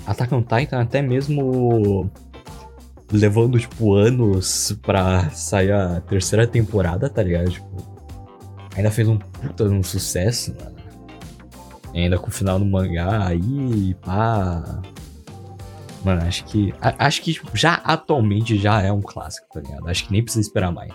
Attack 0.07 0.35
on 0.35 0.43
Titan 0.43 0.81
até 0.81 1.01
mesmo 1.03 2.11
levando, 3.13 3.59
tipo, 3.59 3.95
anos 3.95 4.77
pra 4.83 5.31
sair 5.31 5.73
a 5.73 6.01
terceira 6.01 6.47
temporada, 6.47 7.09
tá 7.09 7.23
ligado? 7.23 7.51
Tipo, 7.51 7.67
ainda 8.77 8.91
fez 8.91 9.09
um 9.09 9.17
puta 9.19 9.65
um 9.65 9.83
sucesso, 9.83 10.55
mano. 10.59 10.77
Ainda 11.95 12.19
com 12.19 12.29
o 12.29 12.31
final 12.31 12.59
do 12.59 12.67
mangá 12.67 13.27
aí, 13.27 13.95
pá. 14.05 14.83
Mano, 16.05 16.23
acho 16.23 16.45
que. 16.45 16.73
a- 16.81 17.07
acho 17.07 17.23
que 17.23 17.33
tipo, 17.33 17.51
já 17.57 17.75
atualmente 17.75 18.57
já 18.59 18.83
é 18.83 18.93
um 18.93 19.01
clássico, 19.01 19.47
tá 19.53 19.61
ligado? 19.61 19.89
Acho 19.89 20.05
que 20.07 20.13
nem 20.13 20.23
precisa 20.23 20.47
esperar 20.47 20.71
mais. 20.71 20.93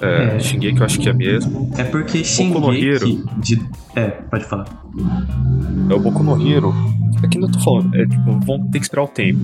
É, 0.00 0.36
É. 0.36 0.40
Shingeki 0.40 0.78
eu 0.78 0.84
acho 0.84 0.98
que 1.00 1.08
é 1.08 1.12
mesmo. 1.12 1.70
É 1.76 1.84
porque 1.84 2.18
Boku 2.18 2.60
no 2.60 2.72
Shingeki... 2.72 3.24
De... 3.38 3.68
É, 3.96 4.08
pode 4.08 4.44
falar. 4.44 4.66
É 5.90 5.94
o 5.94 5.98
Boku 6.00 6.22
no 6.22 6.40
Hero. 6.40 6.72
É 7.22 7.26
que 7.26 7.38
não 7.38 7.50
tô 7.50 7.58
falando, 7.58 7.94
é 7.96 8.06
tipo, 8.06 8.38
vamos 8.40 8.70
ter 8.70 8.78
que 8.78 8.84
esperar 8.84 9.02
o 9.02 9.08
tempo. 9.08 9.40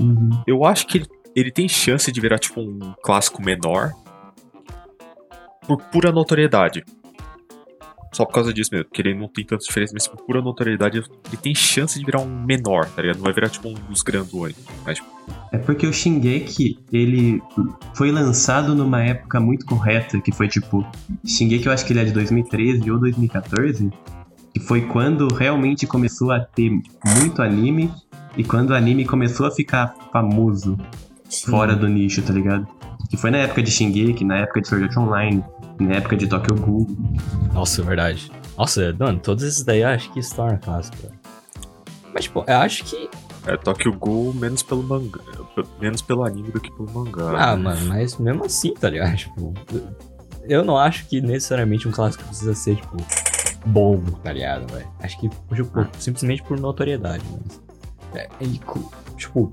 Uhum. 0.00 0.30
Eu 0.46 0.64
acho 0.64 0.86
que 0.86 0.98
ele, 0.98 1.06
ele 1.36 1.50
tem 1.50 1.68
chance 1.68 2.10
de 2.10 2.20
virar 2.20 2.38
tipo 2.38 2.60
um 2.60 2.94
clássico 3.02 3.42
menor 3.42 3.92
por 5.66 5.76
pura 5.76 6.10
notoriedade. 6.10 6.82
Só 8.12 8.24
por 8.24 8.32
causa 8.32 8.52
disso 8.52 8.70
mesmo, 8.72 8.86
porque 8.86 9.02
ele 9.02 9.14
não 9.14 9.28
tem 9.28 9.44
tanta 9.44 9.64
diferença, 9.64 9.92
mas 9.94 10.08
por 10.08 10.16
pura 10.24 10.42
notoriedade 10.42 10.98
ele 10.98 11.36
tem 11.40 11.54
chance 11.54 11.98
de 11.98 12.04
virar 12.04 12.20
um 12.20 12.44
menor, 12.44 12.86
tá 12.86 13.02
ligado? 13.02 13.18
Não 13.18 13.24
vai 13.24 13.32
virar 13.32 13.48
tipo 13.48 13.68
um 13.68 13.74
dos 13.74 14.02
grandões. 14.02 14.56
Mas 14.84 14.98
tipo, 14.98 15.08
É 15.52 15.58
porque 15.58 15.86
o 15.86 15.92
Shingeki, 15.92 16.78
ele 16.92 17.40
foi 17.94 18.10
lançado 18.10 18.74
numa 18.74 19.02
época 19.02 19.38
muito 19.38 19.64
correta, 19.64 20.20
que 20.20 20.32
foi 20.32 20.48
tipo... 20.48 20.84
Shingeki 21.24 21.66
eu 21.66 21.72
acho 21.72 21.86
que 21.86 21.92
ele 21.92 22.00
é 22.00 22.04
de 22.04 22.12
2013 22.12 22.90
ou 22.90 22.98
2014, 22.98 23.90
que 24.52 24.60
foi 24.60 24.82
quando 24.82 25.28
realmente 25.32 25.86
começou 25.86 26.32
a 26.32 26.40
ter 26.40 26.70
muito 27.18 27.42
anime, 27.42 27.92
e 28.36 28.44
quando 28.44 28.70
o 28.70 28.74
anime 28.74 29.04
começou 29.04 29.46
a 29.46 29.50
ficar 29.50 29.94
famoso 30.12 30.76
fora 31.46 31.76
do 31.76 31.88
nicho, 31.88 32.22
tá 32.22 32.32
ligado? 32.32 32.66
Que 33.08 33.16
foi 33.16 33.30
na 33.30 33.38
época 33.38 33.62
de 33.62 33.70
Shingeki, 33.70 34.24
na 34.24 34.38
época 34.38 34.60
de 34.60 34.68
Sword 34.68 34.86
Art 34.86 34.96
Online, 34.96 35.44
na 35.80 35.96
época 35.96 36.16
de 36.16 36.26
Tokyo 36.26 36.54
Ghoul. 36.56 36.86
Nossa, 37.52 37.80
é 37.80 37.84
verdade. 37.84 38.30
Nossa, 38.56 38.94
mano, 38.98 39.18
todos 39.18 39.42
esses 39.44 39.62
daí 39.64 39.80
eu 39.80 39.88
acho 39.88 40.12
que 40.12 40.22
se 40.22 40.34
torna 40.34 40.58
clássico. 40.58 40.96
velho. 40.98 41.14
Mas, 42.12 42.24
tipo, 42.24 42.44
eu 42.46 42.56
acho 42.58 42.84
que. 42.84 43.08
é 43.46 43.56
Tokyo 43.56 43.92
Ghoul 43.94 44.34
menos 44.34 44.62
pelo 44.62 44.82
mangá, 44.82 45.20
menos 45.80 46.02
pelo 46.02 46.24
anime 46.24 46.50
do 46.50 46.60
que 46.60 46.70
pelo 46.72 46.90
mangá. 46.90 47.30
Ah, 47.36 47.56
né? 47.56 47.62
mano, 47.62 47.86
mas 47.86 48.16
mesmo 48.18 48.44
assim, 48.44 48.74
tá 48.74 48.90
ligado? 48.90 49.14
Tipo, 49.16 49.54
eu 50.44 50.64
não 50.64 50.76
acho 50.76 51.06
que 51.06 51.20
necessariamente 51.20 51.86
um 51.86 51.92
clássico 51.92 52.24
precisa 52.24 52.54
ser, 52.54 52.76
tipo, 52.76 52.96
bom, 53.66 54.00
tá 54.22 54.32
ligado, 54.32 54.70
velho? 54.72 54.88
Acho 55.00 55.18
que, 55.20 55.28
tipo, 55.54 55.86
simplesmente 55.98 56.42
por 56.42 56.58
notoriedade, 56.58 57.24
mas. 57.32 57.60
É, 58.14 58.28
e, 58.40 58.58
co- 58.58 58.90
tipo. 59.16 59.52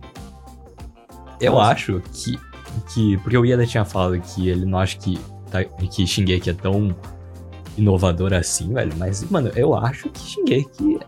Eu 1.39 1.53
Nossa. 1.53 1.71
acho 1.71 2.01
que, 2.11 2.39
que. 2.93 3.17
Porque 3.17 3.37
o 3.37 3.45
Ieda 3.45 3.65
tinha 3.67 3.85
falado 3.85 4.19
que 4.19 4.49
ele 4.49 4.65
não 4.65 4.79
acha 4.79 4.97
que, 4.97 5.19
tá, 5.51 5.63
que 5.63 6.05
Shingeki 6.05 6.49
é 6.49 6.53
tão 6.53 6.95
inovador 7.77 8.33
assim, 8.33 8.73
velho. 8.73 8.93
Mas, 8.97 9.23
mano, 9.29 9.51
eu 9.55 9.75
acho 9.75 10.10
que 10.10 10.19
Shingeki. 10.19 10.99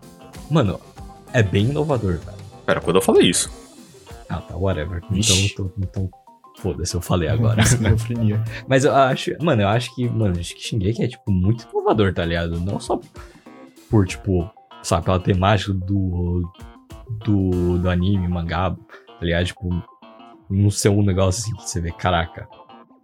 Mano, 0.50 0.80
é 1.32 1.42
bem 1.42 1.66
inovador, 1.66 2.18
velho. 2.18 2.38
Pera, 2.66 2.80
quando 2.80 2.96
eu 2.96 3.02
falei 3.02 3.28
isso? 3.28 3.50
Ah, 4.28 4.40
tá, 4.40 4.56
whatever. 4.56 5.02
Então, 5.10 5.36
tô- 5.56 5.72
então 5.78 6.08
foda-se, 6.58 6.94
eu 6.94 7.00
falei 7.00 7.28
agora. 7.28 7.62
Mas 8.68 8.84
eu 8.84 8.94
acho, 8.94 9.32
mano, 9.40 9.62
eu 9.62 9.68
acho 9.68 9.94
que, 9.94 10.08
mano, 10.08 10.38
acho 10.38 10.54
que 10.54 10.62
Shingeki 10.62 11.02
é, 11.04 11.08
tipo, 11.08 11.30
muito 11.30 11.66
inovador, 11.72 12.12
tá 12.14 12.24
ligado? 12.24 12.60
Não 12.60 12.78
só 12.78 13.00
por, 13.88 14.06
tipo, 14.06 14.48
sabe, 14.82 15.04
pela 15.06 15.18
temática 15.18 15.72
do, 15.72 16.42
do, 17.24 17.78
do 17.78 17.90
anime, 17.90 18.28
mangá, 18.28 18.70
tá 18.70 19.24
ligado? 19.24 19.46
Tipo, 19.46 19.82
não 20.48 20.70
ser 20.70 20.90
um 20.90 21.02
negócio 21.02 21.40
assim 21.42 21.56
que 21.56 21.68
você 21.68 21.80
vê, 21.80 21.90
caraca, 21.92 22.46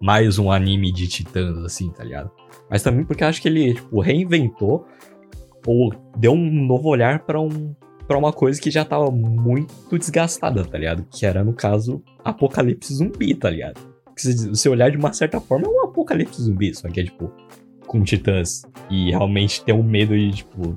mais 0.01 0.39
um 0.39 0.51
anime 0.51 0.93
de 0.93 1.09
titãs, 1.09 1.57
assim, 1.59 1.91
tá 1.91 2.05
ligado? 2.05 2.31
Mas 2.71 2.83
também 2.83 3.05
porque 3.05 3.25
eu 3.25 3.29
acho 3.29 3.41
que 3.41 3.49
ele, 3.49 3.75
tipo, 3.75 4.01
reinventou 4.01 4.87
ou 5.67 5.93
deu 6.17 6.33
um 6.33 6.67
novo 6.67 6.89
olhar 6.89 7.21
pra 7.21 7.41
um 7.41 7.75
para 8.07 8.17
uma 8.17 8.33
coisa 8.33 8.61
que 8.61 8.71
já 8.71 8.85
tava 8.85 9.11
muito 9.11 9.99
desgastada, 9.99 10.65
tá 10.65 10.79
ligado? 10.79 11.05
Que 11.11 11.27
era, 11.27 11.43
no 11.43 11.53
caso, 11.53 12.01
apocalipse 12.25 12.95
zumbi, 12.95 13.35
tá 13.35 13.51
ligado? 13.51 13.81
se 14.17 14.49
você 14.49 14.69
olhar 14.69 14.91
de 14.91 14.97
uma 14.97 15.13
certa 15.13 15.41
forma, 15.41 15.67
é 15.67 15.71
um 15.71 15.85
apocalipse 15.85 16.41
zumbi, 16.43 16.75
só 16.75 16.89
que 16.89 17.01
é 17.01 17.05
tipo, 17.05 17.31
com 17.87 18.03
titãs. 18.03 18.63
E 18.91 19.11
realmente 19.11 19.63
ter 19.63 19.73
um 19.73 19.83
medo 19.83 20.17
de, 20.17 20.31
tipo, 20.33 20.75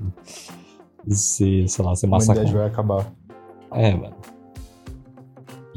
ser, 1.08 1.68
sei 1.68 1.86
lá, 1.86 1.96
ser 1.96 2.06
A 2.06 2.10
humanidade 2.10 2.10
massacrado. 2.10 2.52
vai 2.52 2.68
acabar. 2.68 3.14
É, 3.72 3.94
mano. 3.94 4.16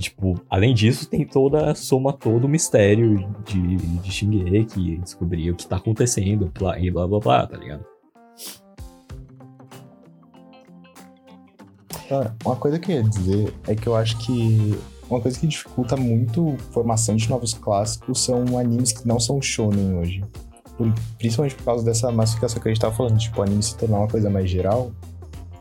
Tipo, 0.03 0.41
além 0.51 0.75
disso, 0.75 1.09
tem 1.09 1.25
toda 1.25 1.75
soma 1.75 2.13
todo 2.13 2.45
o 2.45 2.49
mistério 2.49 3.27
de, 3.45 3.77
de 3.77 4.11
Shingeki, 4.11 4.99
descobrir 4.99 5.51
o 5.51 5.55
que 5.57 5.67
tá 5.67 5.77
acontecendo 5.77 6.51
blá, 6.59 6.79
e 6.79 6.91
blá 6.91 7.07
blá 7.07 7.21
blá, 7.21 7.47
tá 7.47 7.57
ligado? 7.57 7.85
Cara, 12.09 12.35
uma 12.45 12.57
coisa 12.57 12.79
que 12.79 12.93
eu 12.93 12.97
ia 12.97 13.03
dizer 13.05 13.55
é 13.67 13.75
que 13.75 13.87
eu 13.87 13.95
acho 13.97 14.19
que 14.19 14.77
uma 15.09 15.21
coisa 15.21 15.39
que 15.39 15.47
dificulta 15.47 15.97
muito 15.97 16.57
a 16.59 16.73
formação 16.73 17.17
de 17.17 17.29
novos 17.29 17.55
clássicos 17.55 18.23
são 18.25 18.59
animes 18.59 18.93
que 18.93 19.07
não 19.07 19.21
são 19.21 19.41
shonen 19.41 19.95
hoje. 19.95 20.25
Por- 20.77 20.93
principalmente 21.19 21.55
por 21.55 21.65
causa 21.65 21.85
dessa 21.85 22.11
massificação 22.11 22.61
que 22.61 22.69
a 22.69 22.73
gente 22.73 22.81
tava 22.81 22.95
falando, 22.95 23.19
tipo, 23.19 23.41
anime 23.41 23.63
se 23.63 23.77
tornar 23.77 23.99
uma 23.99 24.09
coisa 24.09 24.29
mais 24.29 24.51
geral. 24.51 24.91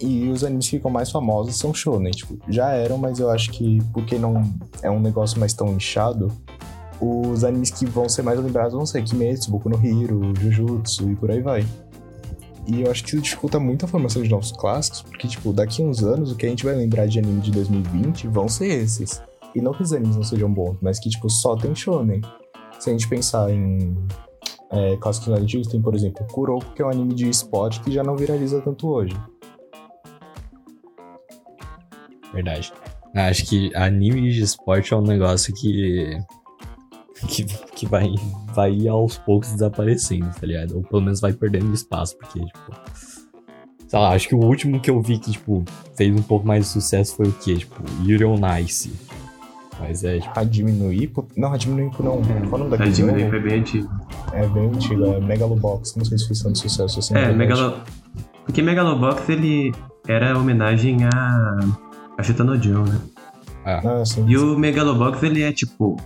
E 0.01 0.29
os 0.29 0.43
animes 0.43 0.65
que 0.65 0.77
ficam 0.77 0.89
mais 0.89 1.11
famosos 1.11 1.55
são 1.57 1.73
shonen, 1.73 2.11
tipo, 2.11 2.37
já 2.49 2.71
eram, 2.71 2.97
mas 2.97 3.19
eu 3.19 3.29
acho 3.29 3.51
que 3.51 3.79
porque 3.93 4.17
não 4.17 4.41
é 4.81 4.89
um 4.89 4.99
negócio 4.99 5.39
mais 5.39 5.53
tão 5.53 5.67
inchado, 5.73 6.31
os 7.01 7.43
animes 7.43 7.71
que 7.71 7.85
vão 7.85 8.07
ser 8.07 8.21
mais 8.21 8.39
lembrados 8.39 8.73
vão 8.73 8.85
ser 8.85 9.03
Kimetsu, 9.03 9.49
Boku 9.49 9.69
no 9.69 9.75
Hero, 9.75 10.33
Jujutsu 10.39 11.09
e 11.09 11.15
por 11.15 11.31
aí 11.31 11.41
vai. 11.41 11.65
E 12.67 12.81
eu 12.81 12.91
acho 12.91 13.03
que 13.03 13.09
isso 13.09 13.21
dificulta 13.21 13.59
muito 13.59 13.85
a 13.85 13.87
formação 13.87 14.21
de 14.21 14.29
novos 14.29 14.51
clássicos, 14.51 15.01
porque, 15.01 15.27
tipo, 15.27 15.51
daqui 15.51 15.81
a 15.81 15.85
uns 15.85 16.03
anos, 16.03 16.31
o 16.31 16.35
que 16.35 16.45
a 16.45 16.49
gente 16.49 16.63
vai 16.63 16.75
lembrar 16.75 17.07
de 17.07 17.17
anime 17.17 17.41
de 17.41 17.51
2020 17.51 18.27
vão 18.27 18.47
ser 18.47 18.67
esses. 18.67 19.21
E 19.55 19.61
não 19.61 19.73
que 19.73 19.81
os 19.81 19.91
animes 19.91 20.15
não 20.15 20.23
sejam 20.23 20.53
bons, 20.53 20.77
mas 20.79 20.99
que, 20.99 21.09
tipo, 21.09 21.27
só 21.27 21.55
tem 21.55 21.73
shonen. 21.73 22.21
Se 22.79 22.89
a 22.89 22.93
gente 22.93 23.07
pensar 23.07 23.51
em 23.51 23.97
é, 24.69 24.95
clássicos 24.97 25.33
antigos, 25.33 25.67
tem, 25.67 25.81
por 25.81 25.95
exemplo, 25.95 26.25
Kuroko, 26.31 26.71
que 26.73 26.83
é 26.83 26.85
um 26.85 26.89
anime 26.89 27.15
de 27.15 27.27
esporte 27.27 27.81
que 27.81 27.91
já 27.91 28.03
não 28.03 28.15
viraliza 28.15 28.61
tanto 28.61 28.87
hoje. 28.87 29.15
Verdade. 32.33 32.73
Acho 33.15 33.45
que 33.45 33.75
anime 33.75 34.31
de 34.31 34.41
esporte 34.41 34.93
é 34.93 34.97
um 34.97 35.01
negócio 35.01 35.53
que. 35.53 36.17
que, 37.27 37.43
que 37.75 37.85
vai, 37.85 38.09
vai 38.53 38.71
ir 38.71 38.87
aos 38.87 39.17
poucos 39.17 39.51
desaparecendo, 39.51 40.29
tá 40.39 40.47
ligado? 40.47 40.77
Ou 40.77 40.83
pelo 40.83 41.01
menos 41.01 41.19
vai 41.19 41.33
perdendo 41.33 41.73
espaço, 41.73 42.17
porque, 42.17 42.39
tipo. 42.39 42.71
Sei 43.87 43.99
lá, 43.99 44.13
acho 44.13 44.29
que 44.29 44.35
o 44.35 44.39
último 44.39 44.79
que 44.79 44.89
eu 44.89 45.01
vi 45.01 45.19
que, 45.19 45.31
tipo, 45.31 45.65
fez 45.97 46.15
um 46.15 46.21
pouco 46.21 46.47
mais 46.47 46.63
de 46.63 46.71
sucesso 46.71 47.17
foi 47.17 47.27
o 47.27 47.33
quê? 47.33 47.57
Tipo, 47.57 47.83
Yuri 48.05 48.23
on 48.23 48.39
Ice. 48.59 48.93
Mas 49.77 50.03
é, 50.05 50.19
tipo. 50.19 50.39
No 50.71 50.93
Ippo... 50.93 51.27
Não, 51.35 51.49
no 51.49 51.87
Ippo 51.87 52.03
não. 52.03 52.21
Qual 52.47 52.53
o 52.53 52.57
nome 52.63 52.67
A 52.67 52.77
daquele 52.77 52.93
Jimmy 52.93 53.19
jogo? 53.19 53.29
foi 53.31 53.39
bem 53.41 53.59
antigo. 53.59 53.89
É 54.31 54.47
bem 54.47 54.67
antigo, 54.67 55.05
é 55.07 55.19
Megalobox. 55.19 55.95
Não 55.97 56.05
sei 56.05 56.17
se 56.17 56.27
fez 56.27 56.39
tanto 56.41 56.59
sucesso 56.59 56.99
assim. 56.99 57.15
É, 57.15 57.31
internet. 57.31 57.37
Megalo... 57.37 57.81
Porque 58.45 58.61
Megalobox, 58.61 59.27
ele 59.27 59.73
era 60.07 60.37
homenagem 60.37 61.03
a... 61.03 61.59
a 62.21 62.23
Chitanojon, 62.23 62.83
né? 62.83 62.97
Ah, 63.65 64.03
sim. 64.05 64.25
E 64.27 64.37
o 64.37 64.57
Megalobox, 64.57 65.21
ele 65.23 65.43
é 65.43 65.51
tipo... 65.51 65.97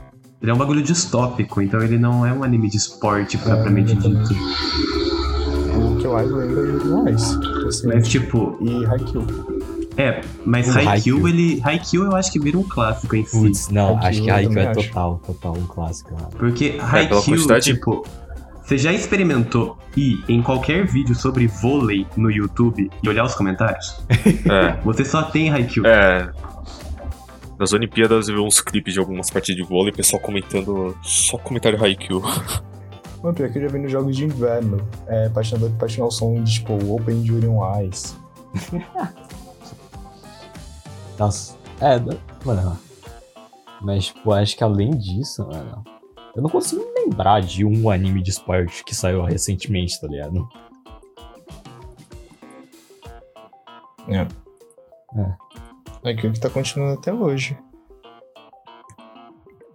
Ele 0.41 0.51
é 0.51 0.54
um 0.54 0.58
bagulho 0.58 0.82
distópico, 0.84 1.62
então 1.62 1.82
ele 1.82 1.97
não 1.97 2.25
é 2.25 2.32
um 2.34 2.43
anime 2.43 2.69
de 2.69 2.78
esporte 2.78 3.38
propriamente 3.38 3.93
exatamente. 3.93 4.28
dito. 4.34 4.41
O 5.78 5.97
que 5.97 6.06
eu 6.06 6.13
mais 6.13 6.30
lembro 6.30 7.08
é 7.08 7.12
Ice. 7.12 7.39
Assim, 7.67 7.88
Mas 7.88 8.08
tipo, 8.08 8.58
E 8.62 8.86
Haikyuu. 8.86 9.25
é, 9.97 10.21
mas 10.45 10.67
O 10.67 10.71
Haikyuu, 10.78 10.89
Haikyuu. 10.91 11.28
ele... 11.28 11.62
Haikyuu 11.63 12.04
eu 12.06 12.15
acho 12.15 12.32
que 12.32 12.39
vira 12.39 12.58
um 12.60 12.63
clássico 12.63 13.15
em 13.15 13.25
si. 13.25 13.73
Não, 13.73 13.97
Haikyuu 13.97 14.08
acho 14.08 14.21
que 14.23 14.30
Haikyuu 14.30 14.51
é 14.60 14.65
também 14.65 14.67
acho. 14.82 14.89
total, 14.89 15.21
total 15.25 15.54
um 15.58 15.65
clássico, 15.65 16.13
mano. 16.13 16.28
Porque 16.38 16.69
pela 16.71 16.91
Haikyuu, 16.91 17.23
quantidade- 17.23 17.73
tipo... 17.73 18.06
Você 18.65 18.80
já 18.80 18.91
experimentou 18.91 19.78
ir 19.95 20.25
em 20.28 20.41
qualquer 20.41 20.88
vídeo 20.88 21.13
sobre 21.13 21.45
vôlei 21.45 22.08
no 22.17 22.32
YouTube 22.32 22.89
e 23.04 23.08
olhar 23.10 23.23
os 23.23 23.36
comentários? 23.36 24.04
É, 24.51 24.82
Você 24.82 25.06
só 25.06 25.21
tem 25.23 25.51
Haikyuu. 25.51 25.86
é. 25.86 26.32
Nas 27.60 27.71
Olimpíadas 27.71 28.28
eu 28.28 28.36
vi 28.36 28.41
uns 28.41 28.60
clipes 28.60 28.93
de 28.93 28.99
algumas 28.99 29.30
partidas 29.30 29.63
de 29.63 29.69
vôlei, 29.69 29.93
pessoal 29.93 30.21
comentando 30.21 30.97
só 31.04 31.38
comentário 31.38 31.82
Haikyuu. 31.82 32.21
Mano, 33.23 33.36
pior 33.36 33.49
que 33.49 33.60
eu 33.60 33.62
já 33.63 33.67
vi 33.69 33.80
nos 33.80 33.91
jogos 33.91 34.15
de 34.15 34.25
inverno. 34.25 34.86
É, 35.08 35.30
patinador 35.30 35.69
que 35.69 35.78
patina 35.78 36.06
o 36.06 36.12
som 36.12 36.43
de, 36.43 36.56
tipo, 36.56 36.73
Open 36.93 37.23
on 37.47 37.82
Ice. 37.84 38.15
Nossa, 41.17 41.56
é, 41.80 41.97
mano. 42.43 42.78
Mas, 43.82 44.08
tipo, 44.08 44.32
acho 44.34 44.58
que 44.58 44.63
além 44.63 44.91
disso, 44.91 45.47
mano. 45.47 45.84
Eu 46.36 46.41
não 46.41 46.49
consigo 46.49 46.84
lembrar 47.10 47.41
de 47.41 47.63
um 47.65 47.89
anime 47.89 48.22
de 48.22 48.32
esporte 48.32 48.84
que 48.84 48.96
saiu 48.96 49.24
recentemente, 49.24 50.00
tá 50.00 50.08
ligado? 50.08 50.48
É. 54.08 54.22
É. 55.20 55.36
Haikyuu 56.04 56.34
que 56.34 56.39
tá 56.39 56.50
continuando 56.50 57.00
até 57.00 57.12
hoje. 57.13 57.58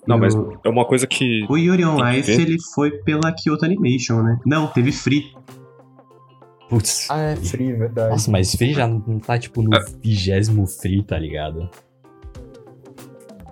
Não, 0.07 0.19
mas 0.19 0.35
é 0.64 0.69
uma 0.69 0.85
coisa 0.85 1.07
que. 1.07 1.45
O 1.49 1.57
Yuri 1.57 1.85
on 1.85 2.07
Ice, 2.12 2.31
ele 2.33 2.57
foi 2.75 2.90
pela 3.03 3.33
Kyoto 3.33 3.64
Animation, 3.64 4.23
né? 4.23 4.38
Não, 4.47 4.66
teve 4.69 4.93
Free. 4.93 5.35
Putz. 6.69 7.11
Ah, 7.11 7.19
é 7.21 7.37
free, 7.37 7.73
verdade. 7.73 8.11
Nossa, 8.11 8.31
mas 8.31 8.55
Free 8.55 8.73
já 8.73 8.87
não 8.87 9.19
tá, 9.19 9.37
tipo, 9.38 9.61
no 9.61 9.75
É. 9.77 9.81
vigésimo 10.01 10.66
Free, 10.69 11.03
tá 11.03 11.19
ligado? 11.19 11.69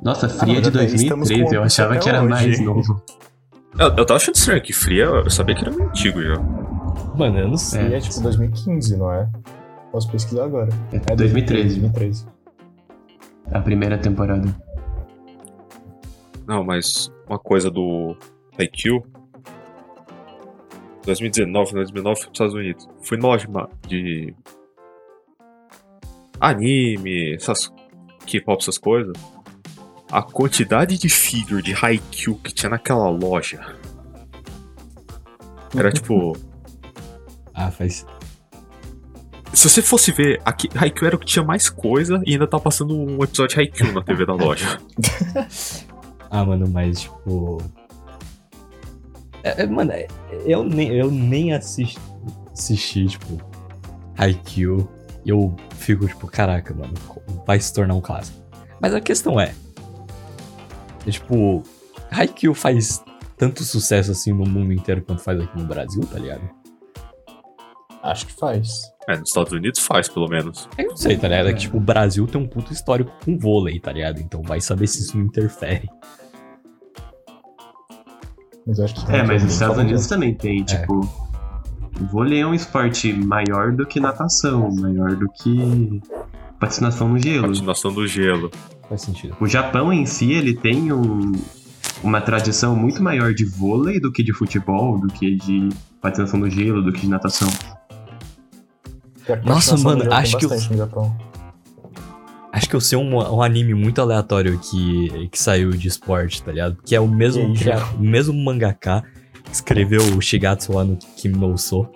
Nossa, 0.01 0.29
Free 0.29 0.53
Ah, 0.53 0.59
é 0.59 0.61
de 0.61 0.67
mas 0.67 0.69
até 0.69 0.79
aí 0.81 0.95
estamos 0.95 1.29
2013, 1.29 1.49
com 1.49 1.55
eu 1.57 1.63
achava 1.65 1.99
que 1.99 2.09
era 2.09 2.21
hoje. 2.23 2.29
mais 2.31 2.61
novo. 2.61 3.03
Eu, 3.79 3.87
eu 3.97 4.07
tava 4.07 4.17
achando 4.17 4.35
estranho 4.35 4.63
que 4.63 4.73
Free, 4.73 4.99
eu 4.99 5.31
sabia 5.31 5.55
que 5.55 5.63
era 5.63 5.71
meio 5.71 5.89
antigo 5.89 6.21
já. 6.23 6.35
Mano, 7.17 7.39
eu 7.39 7.49
não 7.49 7.57
sei. 7.57 7.85
Free 7.85 7.95
é, 7.95 8.01
tipo 8.01 8.21
2015, 8.21 8.97
não 8.97 9.13
é? 9.13 9.29
Posso 9.93 10.11
pesquisar 10.11 10.45
agora. 10.45 10.69
É 10.93 10.97
É 11.13 11.17
2013, 11.17 11.81
2013. 11.81 12.27
a 13.53 13.61
primeira 13.61 13.97
temporada. 13.99 14.49
Não, 16.47 16.65
mas 16.65 17.11
uma 17.29 17.39
coisa 17.39 17.71
do 17.71 18.17
Haikyuu. 18.59 19.05
2019, 21.05 21.73
2019 21.73 22.17
fui 22.21 22.27
pros 22.31 22.35
Estados 22.35 22.55
Unidos. 22.55 22.89
Fui 23.03 23.17
ma- 23.49 23.69
de 23.87 24.35
anime, 26.41 27.35
essas 27.35 27.73
K-pop, 28.27 28.61
essas 28.61 28.77
coisas. 28.79 29.13
A 30.11 30.23
quantidade 30.23 30.97
de 30.99 31.09
figure 31.09 31.63
de 31.63 31.75
Haikyuu 31.75 32.37
que 32.37 32.53
tinha 32.53 32.71
naquela 32.71 33.09
loja. 33.11 33.61
Era 35.77 35.91
tipo. 35.93 36.37
Ah, 37.53 37.71
faz. 37.71 38.07
Se 39.53 39.69
você 39.69 39.83
fosse 39.83 40.13
ver, 40.13 40.41
aqui, 40.45 40.69
Haikyuu 40.75 41.07
era 41.07 41.17
o 41.17 41.19
que 41.19 41.27
tinha 41.27 41.45
mais 41.45 41.69
coisa 41.69 42.21
e 42.25 42.33
ainda 42.33 42.47
tá 42.47 42.59
passando 42.59 42.97
um 42.97 43.23
episódio 43.23 43.55
de 43.57 43.61
Haikyuu 43.61 43.93
na 43.93 44.03
TV 44.03 44.25
da 44.27 44.35
loja. 44.35 44.79
Ah, 46.31 46.45
mano, 46.45 46.69
mas, 46.69 47.01
tipo. 47.01 47.57
É, 49.43 49.63
é, 49.63 49.67
mano, 49.67 49.93
é- 49.93 50.07
eu 50.45 50.63
nem, 50.63 50.91
eu 50.95 51.11
nem 51.11 51.55
assisti, 51.55 51.99
assisti, 52.53 53.07
tipo, 53.07 53.39
Haikyuu. 54.15 54.87
Eu 55.25 55.57
fico, 55.79 56.07
tipo, 56.07 56.27
caraca, 56.27 56.75
mano, 56.75 56.93
vai 57.47 57.59
se 57.59 57.73
tornar 57.73 57.95
um 57.95 58.01
clássico. 58.03 58.39
Mas 58.79 58.93
a 58.95 59.01
questão 59.01 59.41
é. 59.41 59.55
É 61.09 61.13
tipo, 61.13 61.63
Haikyuu 62.11 62.55
faz 62.55 63.03
tanto 63.37 63.65
sucesso 63.65 64.11
assim 64.11 64.33
no 64.33 64.45
mundo 64.45 64.73
inteiro 64.73 65.03
quanto 65.03 65.23
faz 65.23 65.41
aqui 65.41 65.59
no 65.59 65.65
Brasil, 65.65 66.03
tá 66.07 66.19
ligado? 66.19 66.43
Acho 68.03 68.27
que 68.27 68.33
faz. 68.33 68.93
É, 69.09 69.17
nos 69.17 69.31
Estados 69.31 69.53
Unidos 69.53 69.81
faz, 69.81 70.09
pelo 70.09 70.29
menos. 70.29 70.69
Eu 70.77 70.89
não 70.89 70.97
sei, 70.97 71.17
tá 71.17 71.29
ligado? 71.29 71.49
É 71.49 71.53
que, 71.53 71.61
tipo, 71.61 71.79
o 71.79 71.81
Brasil 71.81 72.27
tem 72.27 72.41
um 72.41 72.47
puto 72.47 72.73
histórico 72.73 73.11
com 73.25 73.39
vôlei, 73.39 73.81
tá 73.81 73.93
ligado? 73.93 74.21
Então 74.21 74.43
vai 74.43 74.61
saber 74.61 74.87
se 74.87 75.01
isso 75.01 75.17
não 75.17 75.25
interfere. 75.25 75.89
Mas 78.67 78.79
acho 78.81 78.95
que 78.95 79.13
É, 79.13 79.23
mas 79.23 79.41
tem 79.41 79.47
os 79.47 79.53
Estados 79.55 79.79
Unidos 79.79 80.07
também 80.07 80.35
tem, 80.35 80.63
tipo. 80.63 81.01
vôlei 82.13 82.41
é 82.41 82.47
um 82.47 82.55
esporte 82.55 83.13
maior 83.13 83.73
do 83.73 83.87
que 83.87 83.99
natação, 83.99 84.71
maior 84.71 85.17
do 85.17 85.29
que 85.31 86.01
patinação 86.61 87.09
no 87.09 87.19
gelo. 87.19 87.49
Patinação 87.49 87.93
do 87.93 88.07
gelo. 88.07 88.51
Faz 88.89 89.03
sentido. 89.03 89.37
O 89.41 89.47
Japão 89.47 89.93
em 89.93 90.07
si, 90.07 90.33
ele 90.33 90.55
tem 90.55 90.93
um, 90.93 91.33
uma 92.03 92.21
tradição 92.21 92.75
muito 92.75 93.03
maior 93.03 93.35
de 93.35 93.45
vôlei 93.45 94.01
do 94.01 94.11
que 94.11 94.23
de 94.23 94.33
futebol, 94.33 94.99
do 94.99 95.09
que 95.09 95.37
de 95.37 95.69
patinação 96.01 96.41
no 96.41 96.49
gelo, 96.49 96.83
do 96.83 96.93
que 96.93 97.01
de 97.01 97.09
natação. 97.09 97.49
Nossa, 99.45 99.77
mano, 99.77 100.13
acho 100.13 100.39
que 100.39 100.47
eu-. 100.47 100.51
Acho 102.51 102.69
que 102.69 102.75
eu 102.75 102.81
sei 102.81 102.99
um, 102.99 103.15
um 103.15 103.43
anime 103.43 103.75
muito 103.75 104.01
aleatório 104.01 104.59
que, 104.59 105.29
que 105.29 105.39
saiu 105.39 105.71
de 105.71 105.87
esporte, 105.87 106.43
tá 106.43 106.51
ligado? 106.51 106.79
Que 106.85 106.97
é 106.97 107.01
o 107.01 107.07
mesmo, 107.07 107.45
o 107.97 108.03
mesmo 108.03 108.35
mangaka 108.35 109.05
que 109.45 109.53
escreveu 109.53 110.01
o 110.17 110.21
Shigatsu 110.21 110.73
wa 110.73 110.85
no 110.85 110.97
Kimi 110.97 111.37
no 111.37 111.57
So. 111.59 111.87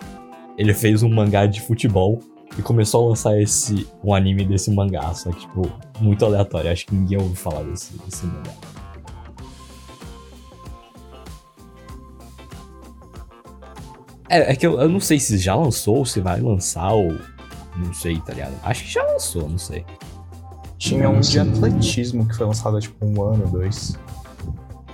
Ele 0.57 0.73
fez 0.73 1.01
um 1.01 1.09
mangá 1.09 1.47
de 1.47 1.59
futebol 1.59 2.19
e 2.57 2.61
começou 2.61 3.05
a 3.05 3.09
lançar 3.09 3.39
esse 3.41 3.87
um 4.03 4.13
anime 4.13 4.45
desse 4.45 4.69
mangá, 4.71 5.13
só 5.13 5.31
que, 5.31 5.41
tipo, 5.41 5.69
muito 5.99 6.23
aleatório. 6.25 6.71
Acho 6.71 6.85
que 6.85 6.93
ninguém 6.95 7.17
ouviu 7.17 7.35
falar 7.35 7.63
desse, 7.63 7.93
desse 8.05 8.25
mangá. 8.25 8.51
É, 14.29 14.51
é 14.51 14.55
que 14.55 14.65
eu, 14.65 14.79
eu 14.79 14.89
não 14.89 14.99
sei 14.99 15.19
se 15.19 15.37
já 15.37 15.55
lançou, 15.55 15.97
ou 15.97 16.05
se 16.05 16.19
vai 16.19 16.39
lançar, 16.39 16.91
ou. 16.93 17.17
Não 17.75 17.93
sei, 17.93 18.19
tá 18.19 18.33
ligado? 18.33 18.53
Acho 18.63 18.83
que 18.83 18.91
já 18.91 19.03
lançou, 19.03 19.49
não 19.49 19.57
sei. 19.57 19.85
Tinha 20.77 21.09
um 21.09 21.19
de 21.19 21.39
atletismo 21.39 22.27
que 22.27 22.35
foi 22.35 22.45
lançado 22.45 22.77
há 22.77 22.79
tipo 22.79 23.05
um 23.05 23.21
ano, 23.23 23.47
dois. 23.47 23.97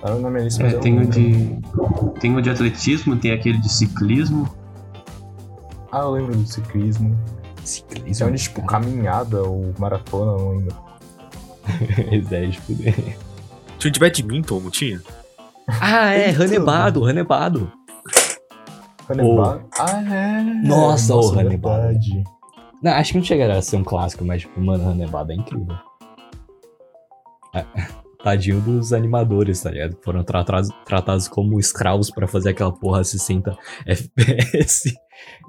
Tá 0.01 0.15
na 0.15 0.29
minha 0.29 0.43
lista, 0.45 0.63
É, 0.63 0.73
tem 0.77 0.93
o 0.93 0.99
lembro. 0.99 1.13
de. 1.13 2.19
Tem 2.19 2.35
o 2.35 2.41
de 2.41 2.49
atletismo, 2.49 3.17
tem 3.17 3.31
aquele 3.31 3.57
de 3.57 3.69
ciclismo. 3.69 4.47
Ah, 5.91 5.99
eu 5.99 6.11
lembro 6.11 6.35
do 6.37 6.47
ciclismo. 6.47 7.17
Ciclismo. 7.69 8.27
Um 8.27 8.31
de 8.31 8.41
tipo 8.43 8.65
caminhada 8.65 9.43
ou 9.43 9.73
maratona, 9.77 10.31
não 10.37 10.49
lembro. 10.51 10.75
Ideia 12.11 12.47
de 12.47 12.59
fuder. 12.59 13.17
Tinha 13.77 13.91
de 13.91 13.99
badminton, 13.99 14.59
não 14.59 14.69
tinha? 14.69 15.01
Ah, 15.79 16.09
é, 16.11 16.25
Tem 16.25 16.33
Ranebado, 16.33 17.03
Ranebado. 17.03 17.71
Hannibal. 19.09 19.61
Ah, 19.77 20.01
é. 20.01 20.43
Nossa, 20.67 21.15
o 21.15 21.29
Hannibal. 21.31 21.81
verdade. 21.81 22.23
Não, 22.81 22.91
acho 22.93 23.11
que 23.11 23.17
não 23.17 23.25
chegaria 23.25 23.57
a 23.57 23.61
ser 23.61 23.77
um 23.77 23.83
clássico, 23.83 24.23
mas, 24.23 24.41
tipo, 24.41 24.59
mano, 24.61 24.83
Ranebado 24.85 25.31
é 25.31 25.35
incrível. 25.35 25.75
É, 27.55 27.65
Tadinho 28.21 28.59
dos 28.59 28.91
animadores, 28.91 29.61
tá 29.61 29.71
ligado? 29.71 29.97
Foram 30.03 30.23
tratados, 30.23 30.69
tratados 30.85 31.27
como 31.27 31.59
escravos 31.59 32.11
pra 32.11 32.27
fazer 32.27 32.49
aquela 32.49 32.71
porra 32.71 32.99
a 32.99 33.03
60 33.03 33.57
FPS. 33.87 34.93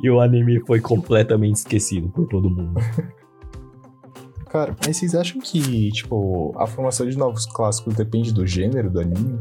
E 0.02 0.10
o 0.10 0.20
anime 0.20 0.60
foi 0.66 0.80
completamente 0.80 1.56
esquecido 1.56 2.08
por 2.10 2.28
todo 2.28 2.48
mundo. 2.48 2.80
Cara, 4.50 4.76
mas 4.84 4.96
vocês 4.96 5.14
acham 5.14 5.40
que, 5.40 5.90
tipo, 5.92 6.52
a 6.56 6.66
formação 6.66 7.08
de 7.08 7.16
novos 7.16 7.46
clássicos 7.46 7.94
depende 7.94 8.32
do 8.32 8.44
gênero 8.44 8.90
do 8.90 9.00
anime? 9.00 9.38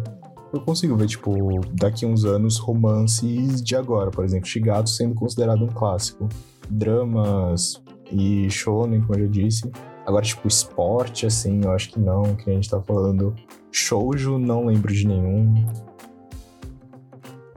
Eu 0.53 0.61
consigo 0.61 0.95
ver, 0.95 1.07
tipo, 1.07 1.61
daqui 1.73 2.05
uns 2.05 2.25
anos, 2.25 2.57
romances 2.57 3.61
de 3.61 3.75
agora, 3.75 4.09
por 4.11 4.23
exemplo, 4.23 4.47
Shigatsu 4.47 4.93
sendo 4.95 5.15
considerado 5.15 5.63
um 5.63 5.67
clássico. 5.67 6.27
Dramas 6.69 7.81
e 8.11 8.49
shonen, 8.49 9.01
como 9.01 9.19
eu 9.19 9.25
já 9.25 9.31
disse. 9.31 9.71
Agora, 10.09 10.25
tipo, 10.25 10.47
esporte, 10.47 11.27
assim, 11.27 11.61
eu 11.63 11.71
acho 11.71 11.91
que 11.91 11.99
não, 11.99 12.35
que 12.35 12.49
a 12.49 12.53
gente 12.53 12.67
tá 12.67 12.81
falando. 12.81 13.35
Shoujo, 13.71 14.39
não 14.39 14.65
lembro 14.65 14.91
de 14.91 15.07
nenhum. 15.07 15.67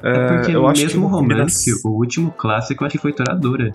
É 0.03 0.37
porque 0.37 0.55
eu 0.55 0.67
acho 0.67 0.81
que 0.83 0.87
mesmo 0.89 1.07
uma 1.07 1.17
romance, 1.19 1.71
o 1.83 1.89
último 1.89 2.31
clássico 2.31 2.83
eu 2.85 2.87
acho 2.89 2.97
que 2.99 3.01
foi 3.01 3.15
Toradora. 3.15 3.73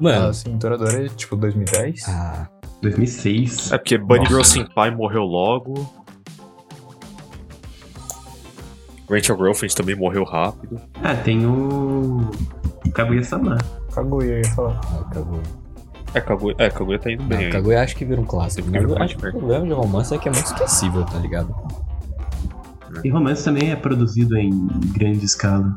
Mano, 0.00 0.26
Ah, 0.26 0.28
assim, 0.30 0.58
Toradora 0.58 1.06
é, 1.06 1.08
tipo, 1.10 1.36
2010? 1.36 2.08
ah, 2.08 2.48
2006. 2.82 3.70
É 3.70 3.78
porque 3.78 3.96
Bunny 3.96 4.18
Nossa. 4.24 4.30
Girl 4.30 4.42
Senpai 4.42 4.90
morreu 4.90 5.22
logo. 5.22 5.74
Rachel 9.08 9.36
Girlfriend 9.36 9.76
também 9.76 9.94
morreu 9.94 10.24
rápido. 10.24 10.80
Ah, 11.04 11.14
tem 11.14 11.46
o. 11.46 12.28
Kaguya-sama. 12.94 13.58
Kaguya, 13.94 14.32
eu 14.32 14.38
ia 14.38 14.48
falar. 14.56 14.80
ah, 14.86 15.04
Kaguya. 15.14 15.61
É, 16.14 16.20
Kaguya, 16.20 16.54
é, 16.58 16.68
Kaguya 16.70 16.98
tá 16.98 17.10
indo 17.10 17.22
bem 17.24 17.38
Não, 17.38 17.44
aí. 17.46 17.52
Kaguya 17.52 17.82
acho 17.82 17.96
que 17.96 18.04
vira 18.04 18.20
um 18.20 18.24
clássico. 18.24 18.68
Mas 18.70 18.82
eu 18.82 18.98
acho 18.98 19.16
que 19.16 19.26
o 19.28 19.30
problema 19.32 19.66
de 19.66 19.72
romance 19.72 20.14
é 20.14 20.18
que 20.18 20.28
é 20.28 20.32
muito 20.32 20.46
esquecível, 20.46 21.04
tá 21.04 21.18
ligado? 21.18 21.54
E 23.02 23.08
romance 23.08 23.42
também 23.42 23.70
é 23.70 23.76
produzido 23.76 24.36
em 24.36 24.68
grande 24.94 25.24
escala. 25.24 25.74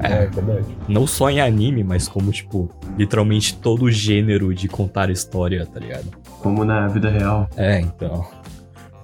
É, 0.00 0.26
verdade. 0.26 0.66
Não 0.88 1.06
só 1.06 1.30
em 1.30 1.40
anime, 1.40 1.82
mas 1.82 2.06
como, 2.08 2.30
tipo, 2.30 2.70
literalmente 2.96 3.56
todo 3.56 3.86
o 3.86 3.90
gênero 3.90 4.54
de 4.54 4.68
contar 4.68 5.10
história, 5.10 5.66
tá 5.66 5.80
ligado? 5.80 6.10
Como 6.40 6.64
na 6.64 6.86
vida 6.88 7.10
real. 7.10 7.48
É, 7.56 7.80
então. 7.80 8.24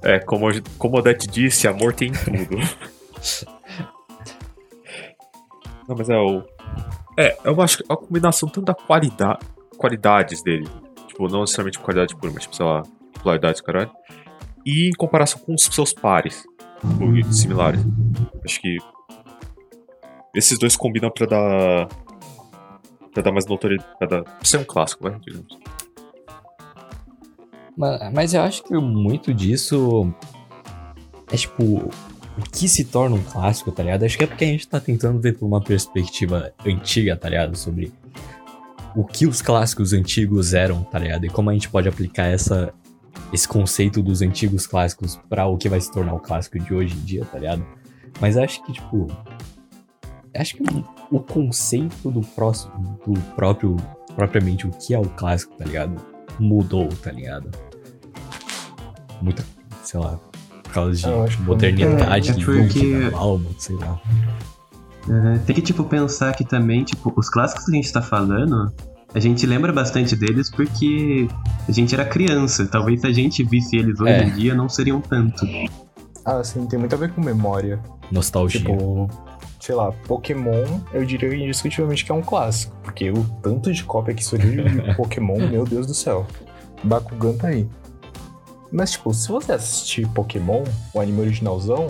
É, 0.02 0.18
como, 0.18 0.46
como 0.78 0.96
a 0.96 1.00
Odete 1.00 1.26
disse, 1.26 1.66
amor 1.66 1.92
tem 1.92 2.12
tudo. 2.12 2.56
Não, 5.88 5.96
mas 5.96 6.08
é 6.08 6.16
o. 6.16 6.44
É, 7.18 7.36
eu 7.44 7.60
acho 7.60 7.78
que 7.78 7.84
é 7.88 7.92
a 7.92 7.96
combinação 7.96 8.48
tanto 8.48 8.66
da 8.66 8.74
qualidade. 8.74 9.40
Qualidades 9.80 10.42
dele. 10.42 10.68
Tipo, 11.08 11.26
não 11.28 11.40
necessariamente 11.40 11.78
qualidade 11.78 12.14
pura, 12.14 12.30
mas 12.34 12.42
tipo, 12.42 12.54
sei 12.54 12.66
lá, 12.66 12.82
popularidade, 13.14 13.62
caralho. 13.62 13.90
E 14.66 14.90
em 14.90 14.92
comparação 14.92 15.40
com 15.40 15.54
os 15.54 15.64
seus 15.64 15.94
pares. 15.94 16.44
Tipo, 16.80 17.32
similares. 17.32 17.80
Acho 18.44 18.60
que. 18.60 18.76
Esses 20.36 20.58
dois 20.58 20.76
combinam 20.76 21.10
pra 21.10 21.24
dar. 21.24 21.88
Pra 23.14 23.22
dar 23.22 23.32
mais 23.32 23.46
notoriedade. 23.46 23.88
Pra 23.98 24.06
dar. 24.06 24.22
Pra 24.22 24.44
ser 24.44 24.58
um 24.58 24.64
clássico, 24.64 25.04
vai, 25.04 25.18
digamos. 25.20 25.58
Mas 28.12 28.34
eu 28.34 28.42
acho 28.42 28.62
que 28.62 28.74
muito 28.74 29.32
disso 29.32 30.12
é 31.32 31.36
tipo 31.36 31.64
o 31.64 31.90
que 32.52 32.68
se 32.68 32.84
torna 32.84 33.16
um 33.16 33.22
clássico, 33.22 33.72
tá 33.72 33.82
ligado? 33.82 34.04
Acho 34.04 34.18
que 34.18 34.24
é 34.24 34.26
porque 34.26 34.44
a 34.44 34.48
gente 34.48 34.68
tá 34.68 34.78
tentando 34.78 35.18
ver 35.18 35.38
por 35.38 35.46
uma 35.46 35.62
perspectiva 35.62 36.52
antiga, 36.66 37.16
tá 37.16 37.30
ligado? 37.30 37.56
Sobre 37.56 37.90
o 38.94 39.04
que 39.04 39.26
os 39.26 39.40
clássicos 39.40 39.92
antigos 39.92 40.54
eram, 40.54 40.82
tá 40.84 40.98
ligado? 40.98 41.24
E 41.24 41.28
como 41.28 41.50
a 41.50 41.52
gente 41.52 41.68
pode 41.68 41.88
aplicar 41.88 42.26
essa, 42.26 42.72
esse 43.32 43.46
conceito 43.46 44.02
dos 44.02 44.22
antigos 44.22 44.66
clássicos 44.66 45.16
pra 45.28 45.46
o 45.46 45.56
que 45.56 45.68
vai 45.68 45.80
se 45.80 45.90
tornar 45.92 46.14
o 46.14 46.20
clássico 46.20 46.58
de 46.58 46.74
hoje 46.74 46.94
em 46.96 47.00
dia, 47.00 47.24
tá 47.24 47.38
ligado? 47.38 47.64
Mas 48.20 48.36
acho 48.36 48.64
que, 48.64 48.72
tipo. 48.72 49.06
Acho 50.36 50.56
que 50.56 50.62
o, 50.62 51.16
o 51.16 51.20
conceito 51.20 52.10
do, 52.10 52.20
próximo, 52.20 52.98
do 53.06 53.18
próprio. 53.34 53.76
propriamente 54.14 54.66
o 54.66 54.70
que 54.70 54.94
é 54.94 54.98
o 54.98 55.08
clássico, 55.08 55.54
tá 55.56 55.64
ligado? 55.64 56.00
Mudou, 56.38 56.88
tá 56.88 57.12
ligado? 57.12 57.50
Muita. 59.20 59.44
sei 59.82 60.00
lá. 60.00 60.18
Por 60.62 60.72
causa 60.72 60.92
de 60.94 61.36
que 61.36 61.42
modernidade, 61.42 62.30
é, 62.30 62.32
é 62.32 62.66
de 62.66 63.14
alma, 63.14 63.50
sei 63.58 63.74
lá. 63.74 64.00
É, 65.08 65.38
tem 65.38 65.54
que, 65.56 65.62
tipo, 65.62 65.84
pensar 65.84 66.34
que 66.34 66.44
também, 66.44 66.84
tipo, 66.84 67.12
os 67.16 67.28
clássicos 67.30 67.64
que 67.64 67.70
a 67.72 67.74
gente 67.74 67.92
tá 67.92 68.02
falando, 68.02 68.72
a 69.14 69.18
gente 69.18 69.46
lembra 69.46 69.72
bastante 69.72 70.14
deles 70.14 70.50
porque 70.50 71.26
a 71.68 71.72
gente 71.72 71.94
era 71.94 72.04
criança. 72.04 72.66
Talvez 72.66 73.00
se 73.00 73.06
a 73.06 73.12
gente 73.12 73.42
visse 73.42 73.76
eles 73.76 73.98
hoje 74.00 74.12
É. 74.12 74.24
em 74.24 74.30
dia, 74.34 74.54
não 74.54 74.68
seriam 74.68 75.00
tanto. 75.00 75.46
Ah, 76.24 76.44
sim, 76.44 76.66
tem 76.66 76.78
muito 76.78 76.94
a 76.94 76.98
ver 76.98 77.12
com 77.12 77.20
memória. 77.20 77.80
Nostalgia. 78.12 78.60
Tipo, 78.60 79.08
sei 79.58 79.74
lá, 79.74 79.90
Pokémon, 80.06 80.64
eu 80.92 81.04
diria 81.04 81.34
indiscutivelmente 81.34 82.04
que 82.04 82.12
é 82.12 82.14
um 82.14 82.22
clássico. 82.22 82.76
Porque 82.82 83.10
o 83.10 83.24
tanto 83.42 83.72
de 83.72 83.82
cópia 83.84 84.14
que 84.14 84.22
surgiu 84.24 84.64
de 84.64 84.94
Pokémon, 84.96 85.48
meu 85.48 85.64
Deus 85.64 85.86
do 85.86 85.94
céu. 85.94 86.26
Bakugan 86.84 87.32
tá 87.36 87.48
aí. 87.48 87.66
Mas, 88.70 88.92
tipo, 88.92 89.12
se 89.12 89.28
você 89.28 89.52
assistir 89.52 90.06
Pokémon, 90.08 90.62
o 90.94 91.00
anime 91.00 91.20
originalzão, 91.22 91.88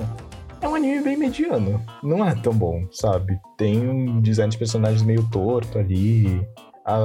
é 0.61 0.69
um 0.69 0.75
anime 0.75 1.03
bem 1.03 1.17
mediano. 1.17 1.81
Não 2.03 2.25
é 2.25 2.35
tão 2.35 2.53
bom, 2.53 2.87
sabe? 2.91 3.39
Tem 3.57 3.89
um 3.89 4.21
design 4.21 4.51
de 4.51 4.59
personagens 4.59 5.03
meio 5.03 5.29
torto 5.31 5.79
ali. 5.79 6.47
Ah, 6.85 7.01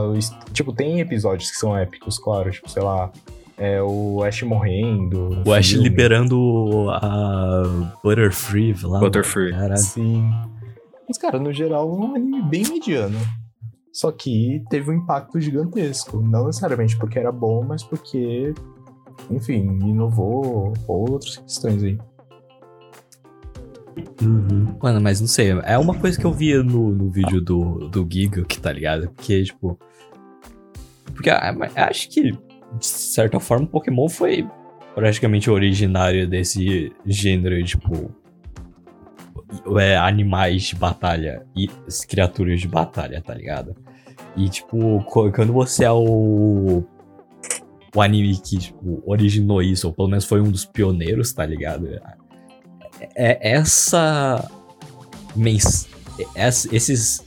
tipo, 0.52 0.74
tem 0.74 1.00
episódios 1.00 1.52
que 1.52 1.58
são 1.58 1.78
épicos, 1.78 2.20
claro. 2.20 2.52
Tipo, 2.52 2.70
sei 2.70 2.84
lá, 2.84 3.12
é 3.58 3.82
o 3.82 4.24
Ash 4.24 4.42
morrendo. 4.44 5.42
O 5.46 5.54
Ash 5.54 5.70
filme. 5.70 5.88
liberando 5.88 6.90
a 6.92 7.64
Butterfree 8.04 8.76
lá. 8.84 9.00
Butterfree. 9.00 9.52
Caralho. 9.52 9.78
Sim. 9.78 10.30
Mas, 11.08 11.18
cara, 11.18 11.40
no 11.40 11.54
geral, 11.54 11.90
é 11.90 11.94
um 11.94 12.16
anime 12.16 12.42
bem 12.44 12.64
mediano. 12.68 13.18
Só 13.94 14.12
que 14.12 14.62
teve 14.70 14.92
um 14.92 14.94
impacto 14.94 15.40
gigantesco. 15.40 16.20
Não 16.22 16.48
necessariamente 16.48 16.98
porque 16.98 17.18
era 17.18 17.32
bom, 17.32 17.64
mas 17.64 17.82
porque, 17.82 18.54
enfim, 19.32 19.80
inovou 19.84 20.74
outras 20.88 21.38
questões 21.38 21.82
aí. 21.82 21.98
Uhum. 24.22 24.78
Mano, 24.82 25.02
mas 25.02 25.22
não 25.22 25.28
sei, 25.28 25.52
é 25.64 25.78
uma 25.78 25.96
coisa 25.96 26.20
que 26.20 26.26
eu 26.26 26.34
via 26.34 26.62
no, 26.62 26.92
no 26.92 27.10
vídeo 27.10 27.40
do, 27.42 27.90
do 27.90 28.08
Giga, 28.10 28.44
que 28.44 28.60
tá 28.60 28.72
ligado? 28.72 29.10
Porque, 29.12 29.44
tipo. 29.44 29.80
Porque 31.14 31.30
acho 31.30 32.10
que, 32.10 32.32
de 32.32 32.86
certa 32.86 33.40
forma, 33.40 33.66
Pokémon 33.66 34.10
foi 34.10 34.48
praticamente 34.94 35.50
originário 35.50 36.28
desse 36.28 36.92
gênero, 37.06 37.64
tipo. 37.64 38.14
é, 39.80 39.98
animais 39.98 40.64
de 40.64 40.76
batalha 40.76 41.46
e 41.56 41.70
as 41.88 42.04
criaturas 42.04 42.60
de 42.60 42.68
batalha, 42.68 43.22
tá 43.22 43.34
ligado? 43.34 43.76
E, 44.36 44.50
tipo, 44.50 45.04
quando 45.06 45.54
você 45.54 45.86
é 45.86 45.92
o. 45.92 46.84
O 47.96 48.02
anime 48.02 48.38
que 48.42 48.58
tipo, 48.58 49.02
originou 49.06 49.62
isso, 49.62 49.88
ou 49.88 49.94
pelo 49.94 50.10
menos 50.10 50.26
foi 50.26 50.42
um 50.42 50.52
dos 50.52 50.66
pioneiros, 50.66 51.32
tá 51.32 51.46
ligado? 51.46 51.88
É 53.16 53.52
essa. 53.52 54.50
Mens 55.36 55.88
es- 56.36 56.68
esses 56.72 57.24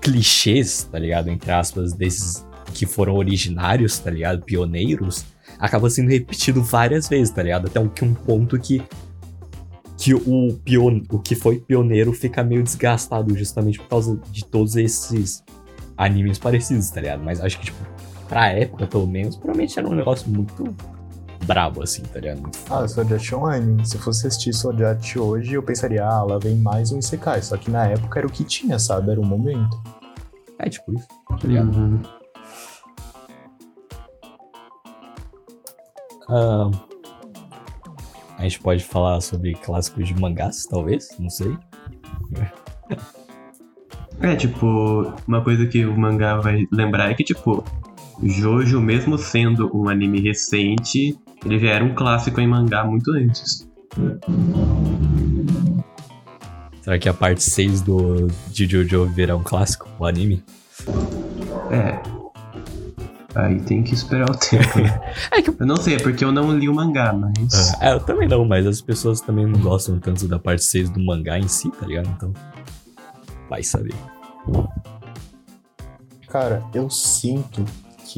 clichês, 0.00 0.84
tá 0.90 0.98
ligado? 0.98 1.28
Entre 1.28 1.50
aspas, 1.50 1.92
desses 1.92 2.46
que 2.72 2.86
foram 2.86 3.16
originários, 3.16 3.98
tá 3.98 4.10
ligado? 4.10 4.42
Pioneiros, 4.42 5.24
acaba 5.58 5.90
sendo 5.90 6.08
repetido 6.10 6.62
várias 6.62 7.08
vezes, 7.08 7.30
tá 7.34 7.42
ligado? 7.42 7.66
Até 7.66 7.80
um, 7.80 7.90
um 8.02 8.14
ponto 8.14 8.58
que 8.58 8.82
que 10.00 10.14
o, 10.14 10.52
pion, 10.64 11.00
o 11.10 11.18
que 11.18 11.34
foi 11.34 11.58
pioneiro 11.58 12.12
fica 12.12 12.44
meio 12.44 12.62
desgastado 12.62 13.36
justamente 13.36 13.80
por 13.80 13.88
causa 13.88 14.16
de 14.30 14.44
todos 14.44 14.76
esses 14.76 15.42
animes 15.96 16.38
parecidos, 16.38 16.88
tá 16.90 17.00
ligado? 17.00 17.24
Mas 17.24 17.40
acho 17.40 17.58
que, 17.58 17.64
tipo, 17.64 17.78
pra 18.28 18.46
época, 18.52 18.86
pelo 18.86 19.08
menos, 19.08 19.34
provavelmente 19.36 19.76
era 19.76 19.88
um 19.88 19.94
negócio 19.96 20.30
muito 20.30 20.72
brabo, 21.48 21.82
assim, 21.82 22.02
tá 22.02 22.20
ligado? 22.20 22.42
Muito 22.42 22.58
Ah, 22.70 22.86
Sword 22.86 23.14
Art 23.14 23.32
Online. 23.32 23.86
Se 23.86 23.96
fosse 23.96 24.26
assistir 24.26 24.52
Sword 24.52 24.84
Art 24.84 25.16
hoje, 25.16 25.54
eu 25.54 25.62
pensaria, 25.62 26.04
ah, 26.04 26.22
lá 26.22 26.38
vem 26.38 26.56
mais 26.56 26.92
um 26.92 26.98
Isekai. 26.98 27.40
Só 27.40 27.56
que 27.56 27.70
na 27.70 27.86
época 27.86 28.20
era 28.20 28.28
o 28.28 28.30
que 28.30 28.44
tinha, 28.44 28.78
sabe? 28.78 29.10
Era 29.10 29.20
o 29.20 29.24
momento. 29.24 29.82
É, 30.58 30.68
tipo 30.68 30.92
isso, 30.92 31.08
tá 31.26 31.48
ligado? 31.48 31.74
Uhum. 31.74 32.02
Ah, 36.28 36.70
a 38.36 38.42
gente 38.42 38.60
pode 38.60 38.84
falar 38.84 39.20
sobre 39.22 39.54
clássicos 39.54 40.06
de 40.06 40.14
mangás, 40.20 40.66
talvez, 40.66 41.08
não 41.18 41.30
sei. 41.30 41.56
É, 44.20 44.34
tipo, 44.34 45.14
uma 45.28 45.44
coisa 45.44 45.64
que 45.68 45.86
o 45.86 45.96
mangá 45.96 46.40
vai 46.40 46.66
lembrar 46.72 47.08
é 47.08 47.14
que, 47.14 47.22
tipo, 47.22 47.62
Jojo, 48.20 48.80
mesmo 48.80 49.16
sendo 49.16 49.70
um 49.72 49.88
anime 49.88 50.20
recente, 50.20 51.16
ele 51.44 51.58
já 51.58 51.68
era 51.68 51.84
um 51.84 51.94
clássico 51.94 52.40
em 52.40 52.46
mangá 52.46 52.84
muito 52.84 53.10
antes. 53.12 53.68
Será 56.82 56.98
que 56.98 57.08
a 57.08 57.14
parte 57.14 57.42
6 57.42 57.82
do, 57.82 58.28
de 58.50 58.66
Jojo 58.66 59.06
virá 59.06 59.36
um 59.36 59.42
clássico, 59.42 59.88
o 59.98 60.06
anime? 60.06 60.42
É. 61.70 62.00
Aí 63.34 63.60
tem 63.60 63.82
que 63.82 63.94
esperar 63.94 64.28
o 64.30 64.34
tempo. 64.34 64.78
né? 64.80 65.00
É 65.30 65.42
que 65.42 65.50
Eu 65.50 65.66
não 65.66 65.76
sei, 65.76 65.96
é 65.96 65.98
porque 65.98 66.24
eu 66.24 66.32
não 66.32 66.56
li 66.56 66.68
o 66.68 66.74
mangá, 66.74 67.12
mas. 67.12 67.74
É, 67.80 67.92
eu 67.92 68.00
também 68.00 68.26
não, 68.26 68.44
mas 68.44 68.66
as 68.66 68.80
pessoas 68.80 69.20
também 69.20 69.46
não 69.46 69.60
gostam 69.60 69.98
tanto 70.00 70.26
da 70.26 70.38
parte 70.38 70.64
6 70.64 70.90
do 70.90 71.04
mangá 71.04 71.38
em 71.38 71.46
si, 71.46 71.70
tá 71.70 71.86
ligado? 71.86 72.08
Então, 72.16 72.32
vai 73.48 73.62
saber. 73.62 73.94
Cara, 76.28 76.62
eu 76.74 76.88
sinto 76.90 77.64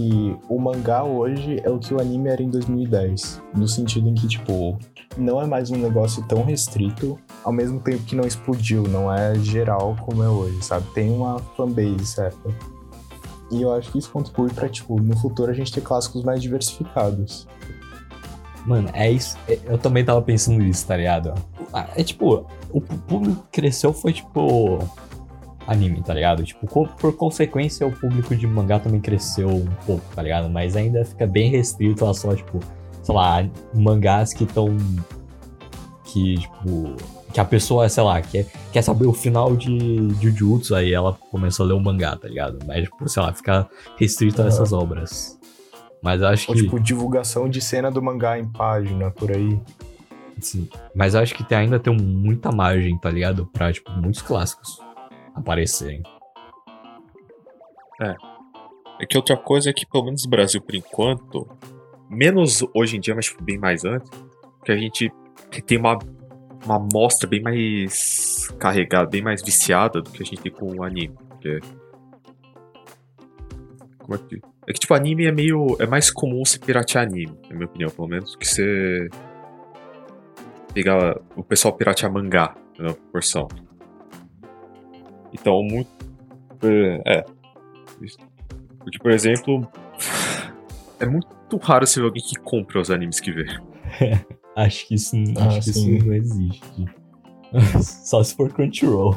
que 0.01 0.36
o 0.48 0.59
mangá 0.59 1.05
hoje 1.05 1.61
é 1.62 1.68
o 1.70 1.78
que 1.78 1.92
o 1.92 2.01
anime 2.01 2.28
era 2.30 2.42
em 2.42 2.48
2010. 2.48 3.42
No 3.55 3.68
sentido 3.68 4.09
em 4.09 4.14
que, 4.14 4.26
tipo, 4.26 4.78
não 5.16 5.40
é 5.40 5.46
mais 5.46 5.70
um 5.70 5.76
negócio 5.76 6.22
tão 6.26 6.42
restrito, 6.42 7.18
ao 7.44 7.53
mesmo 7.53 7.80
tempo 7.80 8.03
que 8.05 8.16
não 8.16 8.24
explodiu, 8.26 8.84
não 8.84 9.12
é 9.12 9.34
geral 9.38 9.96
como 10.01 10.22
é 10.22 10.28
hoje, 10.28 10.62
sabe? 10.64 10.86
Tem 10.94 11.11
uma 11.11 11.38
fanbase 11.57 12.07
certa. 12.07 12.48
E 13.53 13.61
eu 13.62 13.72
acho 13.74 13.90
que 13.92 13.98
isso 13.98 14.11
contribui 14.11 14.51
pra, 14.51 14.68
tipo, 14.68 15.01
no 15.01 15.16
futuro 15.18 15.51
a 15.51 15.55
gente 15.55 15.72
ter 15.72 15.80
clássicos 15.80 16.22
mais 16.22 16.40
diversificados. 16.40 17.46
Mano, 18.64 18.88
é 18.92 19.11
isso. 19.11 19.36
é- 19.48 19.59
Eu 19.66 19.76
também 19.78 20.05
tava 20.05 20.22
pensando 20.22 20.59
nisso, 20.62 20.86
tá 20.86 20.96
ligado? 20.96 21.34
Ah, 21.72 21.88
É 21.96 22.03
tipo, 22.05 22.46
o 22.72 22.80
público 22.80 23.44
cresceu 23.51 23.92
foi 23.92 24.12
tipo. 24.12 24.78
Anime, 25.67 26.03
tá 26.03 26.15
ligado? 26.15 26.43
Tipo, 26.43 26.67
co- 26.67 26.89
por 26.99 27.15
consequência, 27.17 27.87
o 27.87 27.93
público 27.93 28.35
de 28.35 28.47
mangá 28.47 28.79
também 28.79 29.01
cresceu 29.01 29.49
um 29.49 29.67
pouco, 29.87 30.05
tá 30.15 30.23
ligado? 30.23 30.49
Mas 30.51 30.75
ainda 30.77 31.05
fica 31.05 31.27
bem 31.27 31.51
restrito 31.51 32.05
a 32.07 32.15
só, 32.15 32.35
tipo, 32.35 32.59
sei 33.03 33.15
lá, 33.15 33.47
mangás 33.75 34.33
que 34.33 34.45
estão. 34.45 34.77
Que, 36.05 36.37
tipo. 36.39 36.95
Que 37.33 37.39
a 37.39 37.45
pessoa, 37.45 37.89
sei 37.89 38.03
lá, 38.03 38.21
quer, 38.21 38.45
quer 38.73 38.83
saber 38.83 39.07
o 39.07 39.13
final 39.13 39.55
de 39.55 40.09
Jujutsu, 40.21 40.75
aí 40.75 40.93
ela 40.93 41.17
começa 41.31 41.63
a 41.63 41.67
ler 41.67 41.75
o 41.75 41.81
mangá, 41.81 42.17
tá 42.17 42.27
ligado? 42.27 42.59
Mas, 42.67 42.83
tipo, 42.85 43.09
sei 43.09 43.23
lá, 43.23 43.33
fica 43.33 43.69
restrito 43.97 44.43
a 44.43 44.47
essas 44.47 44.73
obras. 44.73 45.39
Mas 46.03 46.21
acho 46.23 46.51
Ou, 46.51 46.57
que. 46.57 46.63
tipo, 46.65 46.81
divulgação 46.81 47.49
de 47.49 47.61
cena 47.61 47.89
do 47.89 48.03
mangá 48.03 48.37
em 48.37 48.49
página, 48.49 49.13
por 49.13 49.31
aí. 49.31 49.61
Sim. 50.41 50.69
Mas 50.93 51.15
acho 51.15 51.33
que 51.35 51.45
tem, 51.45 51.59
ainda 51.59 51.79
tem 51.79 51.97
muita 51.97 52.51
margem, 52.51 52.99
tá 52.99 53.09
ligado? 53.11 53.47
Pra, 53.53 53.73
tipo, 53.73 53.93
muitos 53.93 54.23
clássicos 54.23 54.81
aparecerem. 55.35 56.03
É 58.99 59.07
que 59.07 59.16
outra 59.16 59.37
coisa 59.37 59.70
é 59.70 59.72
que, 59.72 59.87
pelo 59.87 60.05
menos 60.05 60.24
no 60.24 60.31
Brasil, 60.31 60.61
por 60.61 60.74
enquanto, 60.74 61.49
menos 62.09 62.64
hoje 62.74 62.97
em 62.97 63.01
dia, 63.01 63.14
mas 63.14 63.26
tipo, 63.26 63.43
bem 63.43 63.59
mais 63.59 63.85
antes, 63.85 64.11
que 64.64 64.72
a 64.72 64.76
gente 64.76 65.12
tem 65.66 65.78
uma, 65.78 65.99
uma 66.64 66.76
amostra 66.76 67.28
bem 67.28 67.43
mais 67.43 68.49
carregada, 68.59 69.09
bem 69.09 69.22
mais 69.22 69.43
viciada 69.43 70.03
do 70.03 70.11
que 70.11 70.22
a 70.22 70.26
gente 70.26 70.43
tem 70.43 70.53
com 70.53 70.76
o 70.76 70.83
anime. 70.83 71.14
Porque... 71.28 71.61
Como 73.99 74.14
é 74.14 74.18
que... 74.18 74.41
É 74.66 74.72
que, 74.72 74.81
tipo, 74.81 74.95
anime 74.95 75.24
é 75.26 75.33
meio... 75.33 75.76
É 75.81 75.87
mais 75.87 76.11
comum 76.11 76.45
você 76.45 76.59
piratear 76.59 77.05
anime, 77.05 77.39
na 77.49 77.55
minha 77.55 77.66
opinião, 77.66 77.91
pelo 77.91 78.09
menos, 78.09 78.37
que 78.37 78.47
você... 78.47 79.09
Pegar 80.74 81.20
o 81.35 81.43
pessoal 81.43 81.74
piratear 81.74 82.12
mangá, 82.12 82.55
na 82.78 82.93
proporção. 82.93 83.49
Então, 85.33 85.62
muito... 85.62 85.89
É... 87.07 87.24
Porque, 88.78 88.99
por 88.99 89.11
exemplo, 89.11 89.66
é 90.99 91.07
muito 91.07 91.57
raro 91.59 91.87
você 91.87 92.01
ver 92.01 92.07
alguém 92.07 92.22
que 92.22 92.37
compra 92.37 92.81
os 92.81 92.91
animes 92.91 93.20
que 93.20 93.33
vê. 93.33 93.47
Acho 94.57 94.89
que 94.89 94.95
isso, 94.95 95.16
Ah, 95.39 95.47
acho 95.47 95.61
que 95.61 95.70
isso 95.70 96.05
não 96.05 96.12
existe. 96.12 96.85
Só 97.83 98.22
se 98.22 98.35
for 98.35 98.53
Crunchyroll. 98.53 99.16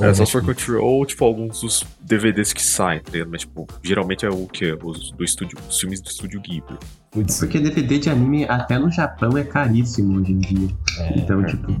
É, 0.00 0.12
só 0.14 0.24
se 0.24 0.32
for 0.32 0.42
Netflix. 0.42 0.64
Crunchyroll 0.64 0.84
ou, 0.98 1.06
tipo, 1.06 1.24
alguns 1.24 1.60
dos 1.60 1.84
DVDs 2.00 2.52
que 2.52 2.62
saem, 2.62 3.00
tá 3.00 3.10
ligado? 3.12 3.30
Mas, 3.30 3.40
tipo, 3.42 3.66
geralmente 3.82 4.24
é 4.26 4.30
o 4.30 4.46
quê? 4.46 4.76
Os 4.82 5.10
do 5.12 5.24
estúdio, 5.24 5.58
os 5.68 5.78
filmes 5.80 6.00
do 6.00 6.08
estúdio 6.08 6.40
Ghibli. 6.40 6.76
Putz, 7.10 7.38
Porque 7.38 7.58
DVD 7.60 7.98
de 7.98 8.10
anime 8.10 8.44
até 8.44 8.78
no 8.78 8.90
Japão 8.90 9.36
é 9.38 9.44
caríssimo 9.44 10.18
hoje 10.20 10.32
em 10.32 10.38
dia. 10.38 10.68
é, 10.98 11.18
Então, 11.18 11.44
tipo, 11.44 11.74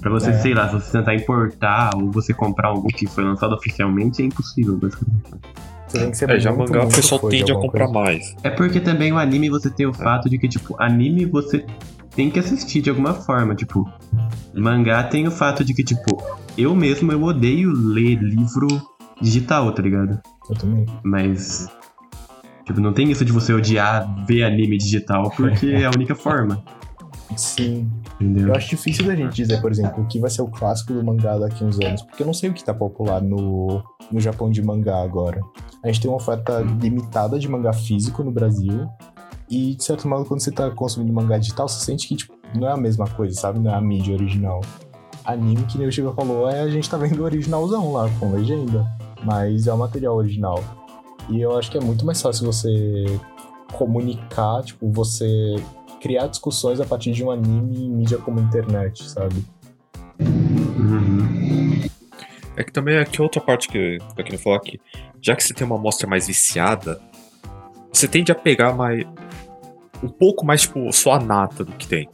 pra 0.00 0.10
você, 0.10 0.30
É. 0.30 0.38
sei 0.40 0.54
lá, 0.54 0.68
se 0.68 0.74
você 0.74 0.92
tentar 0.98 1.14
importar 1.14 1.90
ou 1.96 2.10
você 2.10 2.32
comprar 2.34 2.68
algo 2.68 2.88
que 2.88 3.06
foi 3.06 3.24
lançado 3.24 3.54
oficialmente, 3.54 4.22
é 4.22 4.26
impossível, 4.26 4.76
basicamente. 4.76 5.24
Você 5.86 5.98
tem 6.00 6.10
que 6.10 6.16
ser 6.16 6.30
É, 6.30 6.40
já 6.40 6.50
muito, 6.52 6.72
mangá 6.72 6.84
o 6.86 6.88
pessoal 6.88 7.20
tende 7.28 7.52
a 7.52 7.54
comprar 7.54 7.86
coisa. 7.86 8.00
mais. 8.00 8.34
É 8.42 8.50
porque 8.50 8.80
também 8.80 9.12
o 9.12 9.18
anime 9.18 9.48
você 9.50 9.70
tem 9.70 9.86
o 9.86 9.92
fato 9.92 10.28
de 10.28 10.38
que, 10.38 10.48
tipo, 10.48 10.74
anime 10.82 11.24
você 11.26 11.64
tem 12.14 12.30
que 12.30 12.38
assistir 12.38 12.80
de 12.80 12.90
alguma 12.90 13.14
forma. 13.14 13.54
Tipo, 13.54 13.88
mangá 14.54 15.02
tem 15.04 15.26
o 15.26 15.30
fato 15.30 15.64
de 15.64 15.74
que, 15.74 15.84
tipo, 15.84 16.22
eu 16.56 16.74
mesmo 16.74 17.10
eu 17.12 17.22
odeio 17.22 17.72
ler 17.72 18.16
livro 18.16 18.68
digital, 19.20 19.72
tá 19.72 19.82
ligado? 19.82 20.20
Eu 20.48 20.56
também. 20.56 20.86
Mas. 21.02 21.68
Tipo, 22.64 22.80
não 22.80 22.92
tem 22.92 23.10
isso 23.10 23.24
de 23.24 23.32
você 23.32 23.52
odiar 23.52 24.24
ver 24.26 24.44
anime 24.44 24.78
digital, 24.78 25.30
porque 25.36 25.66
é 25.66 25.84
a 25.84 25.90
única 25.90 26.14
forma. 26.14 26.62
Sim. 27.36 27.90
Entendeu? 28.20 28.48
Eu 28.48 28.54
acho 28.54 28.70
difícil 28.70 29.04
da 29.06 29.14
gente 29.14 29.34
dizer, 29.34 29.60
por 29.60 29.70
exemplo, 29.70 30.02
o 30.02 30.06
que 30.06 30.20
vai 30.20 30.30
ser 30.30 30.42
o 30.42 30.48
clássico 30.48 30.92
do 30.92 31.02
mangá 31.02 31.36
daqui 31.36 31.64
a 31.64 31.66
uns 31.66 31.78
anos, 31.80 32.02
porque 32.02 32.22
eu 32.22 32.26
não 32.26 32.32
sei 32.32 32.50
o 32.50 32.54
que 32.54 32.62
tá 32.62 32.72
popular 32.72 33.20
no, 33.20 33.82
no 34.10 34.20
Japão 34.20 34.50
de 34.50 34.62
mangá 34.62 35.02
agora. 35.02 35.40
A 35.82 35.88
gente 35.88 36.00
tem 36.00 36.10
uma 36.10 36.16
oferta 36.16 36.60
limitada 36.80 37.38
de 37.38 37.48
mangá 37.48 37.72
físico 37.72 38.22
no 38.22 38.30
Brasil, 38.30 38.88
e 39.48 39.74
de 39.74 39.84
certo 39.84 40.08
modo, 40.08 40.24
quando 40.24 40.40
você 40.40 40.50
tá 40.50 40.70
consumindo 40.70 41.12
mangá 41.12 41.38
digital, 41.38 41.68
você 41.68 41.84
sente 41.84 42.08
que 42.08 42.16
tipo, 42.16 42.34
não 42.54 42.68
é 42.68 42.72
a 42.72 42.76
mesma 42.76 43.06
coisa, 43.08 43.38
sabe? 43.38 43.58
Não 43.58 43.70
é 43.70 43.74
a 43.74 43.80
mídia 43.80 44.14
original. 44.14 44.60
Anime, 45.24 45.64
que 45.64 45.78
nem 45.78 45.86
o 45.86 45.92
Chico 45.92 46.12
falou, 46.12 46.50
é 46.50 46.60
a 46.60 46.68
gente 46.68 46.88
tá 46.88 46.96
vendo 46.96 47.20
o 47.20 47.24
originalzão 47.24 47.92
lá, 47.92 48.10
com 48.20 48.32
legenda, 48.32 48.86
mas 49.24 49.66
é 49.66 49.72
o 49.72 49.78
material 49.78 50.16
original. 50.16 50.62
E 51.28 51.40
eu 51.40 51.56
acho 51.56 51.70
que 51.70 51.78
é 51.78 51.80
muito 51.80 52.04
mais 52.04 52.20
fácil 52.20 52.44
você 52.44 53.06
comunicar, 53.72 54.62
tipo, 54.62 54.90
você 54.92 55.56
criar 56.00 56.26
discussões 56.26 56.80
a 56.80 56.84
partir 56.84 57.12
de 57.12 57.24
um 57.24 57.30
anime 57.30 57.86
em 57.86 57.90
mídia 57.90 58.18
como 58.18 58.38
internet, 58.38 59.08
sabe? 59.08 59.42
Uhum. 60.20 61.82
É 62.56 62.62
que 62.62 62.70
também 62.70 62.98
aqui 62.98 63.20
outra 63.20 63.40
parte 63.40 63.68
que 63.68 63.98
eu 64.16 64.24
queria 64.24 64.38
falar 64.38 64.56
aqui. 64.56 64.78
Já 65.20 65.34
que 65.34 65.42
você 65.42 65.54
tem 65.54 65.66
uma 65.66 65.76
amostra 65.76 66.06
mais 66.06 66.26
viciada, 66.26 67.00
você 67.90 68.06
tende 68.06 68.30
a 68.30 68.34
pegar 68.34 68.74
mais. 68.74 69.04
Um 70.04 70.08
pouco 70.08 70.44
mais, 70.44 70.62
tipo, 70.62 70.92
só 70.92 71.14
a 71.14 71.18
nata 71.18 71.64
do 71.64 71.72
que 71.72 71.86
tem. 71.86 72.08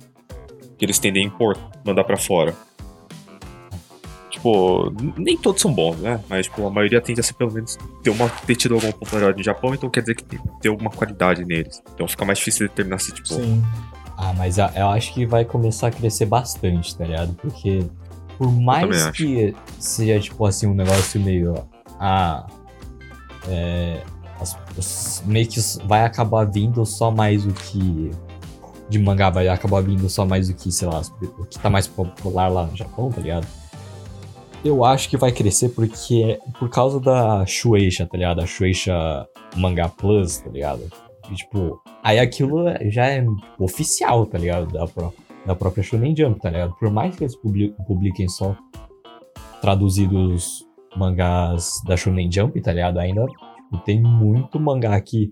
Que 0.78 0.84
eles 0.84 0.98
tendem 0.98 1.24
a 1.24 1.26
impor, 1.26 1.58
mandar 1.84 2.04
pra 2.04 2.16
fora. 2.16 2.54
Tipo, 4.30 4.90
nem 5.18 5.36
todos 5.36 5.60
são 5.60 5.72
bons, 5.72 5.98
né? 5.98 6.22
Mas, 6.28 6.46
tipo, 6.46 6.66
a 6.66 6.70
maioria 6.70 7.00
tende 7.00 7.20
a 7.20 7.22
ser 7.22 7.34
pelo 7.34 7.52
menos 7.52 7.76
ter, 8.02 8.10
uma, 8.10 8.28
ter 8.28 8.54
tido 8.54 8.74
alguma 8.74 8.92
popularidade 8.92 9.36
no 9.36 9.44
Japão, 9.44 9.74
então 9.74 9.90
quer 9.90 10.00
dizer 10.00 10.14
que 10.14 10.24
tem, 10.24 10.40
tem 10.60 10.70
alguma 10.70 10.90
qualidade 10.90 11.44
neles. 11.44 11.82
Então 11.94 12.08
fica 12.08 12.24
mais 12.24 12.38
difícil 12.38 12.68
determinar 12.68 12.98
se, 12.98 13.12
tipo. 13.12 13.28
Sim. 13.28 13.62
Ah, 14.16 14.32
mas 14.36 14.58
eu 14.58 14.88
acho 14.88 15.12
que 15.14 15.26
vai 15.26 15.44
começar 15.44 15.88
a 15.88 15.90
crescer 15.90 16.26
bastante, 16.26 16.96
tá 16.96 17.04
ligado? 17.04 17.34
Porque 17.34 17.84
por 18.38 18.50
mais 18.50 19.06
acho. 19.06 19.12
que 19.12 19.54
seja, 19.78 20.18
tipo 20.20 20.46
assim, 20.46 20.66
um 20.66 20.74
negócio 20.74 21.20
meio. 21.20 21.54
Ah. 21.98 22.46
É. 23.48 24.02
as- 24.42 25.22
meio 25.26 25.46
que 25.46 25.60
vai 25.86 26.04
acabar 26.04 26.44
vindo 26.44 26.84
só 26.86 27.10
mais 27.10 27.44
o 27.46 27.50
que. 27.52 28.10
De 28.88 28.98
mangá 28.98 29.30
vai 29.30 29.46
acabar 29.48 29.82
vindo 29.82 30.08
só 30.08 30.26
mais 30.26 30.48
o 30.50 30.54
que, 30.54 30.72
sei 30.72 30.88
lá, 30.88 31.00
o 31.38 31.44
que 31.46 31.58
tá 31.58 31.70
mais 31.70 31.86
popular 31.86 32.48
lá 32.48 32.66
no 32.66 32.76
Japão, 32.76 33.10
tá 33.10 33.20
ligado? 33.20 33.46
Eu 34.64 34.84
acho 34.84 35.08
que 35.08 35.16
vai 35.16 35.30
crescer 35.32 35.70
porque 35.70 36.38
é 36.38 36.58
por 36.58 36.68
causa 36.68 36.98
da 37.00 37.46
Shueisha, 37.46 38.06
tá 38.06 38.18
ligado? 38.18 38.40
A 38.40 38.46
Shueisha 38.46 38.94
Manga 39.56 39.88
Plus, 39.88 40.38
tá 40.38 40.50
ligado? 40.50 40.82
E, 41.30 41.34
tipo, 41.34 41.80
aí 42.02 42.18
aquilo 42.18 42.64
já 42.90 43.06
é 43.06 43.24
oficial, 43.58 44.26
tá 44.26 44.36
ligado? 44.36 44.66
Da, 44.72 44.86
pró- 44.86 45.12
da 45.46 45.54
própria 45.54 45.82
Shonen 45.84 46.14
Jump, 46.16 46.40
tá 46.40 46.50
ligado? 46.50 46.74
Por 46.74 46.90
mais 46.90 47.14
que 47.16 47.22
eles 47.24 47.36
publi- 47.36 47.72
publiquem 47.86 48.28
só 48.28 48.54
traduzidos 49.60 50.66
mangás 50.96 51.80
da 51.86 51.96
Shonen 51.96 52.30
Jump, 52.30 52.60
tá 52.60 52.72
ligado? 52.72 52.98
Ainda 52.98 53.24
tipo, 53.70 53.78
tem 53.84 54.00
muito 54.00 54.58
mangá 54.58 54.94
aqui 54.94 55.30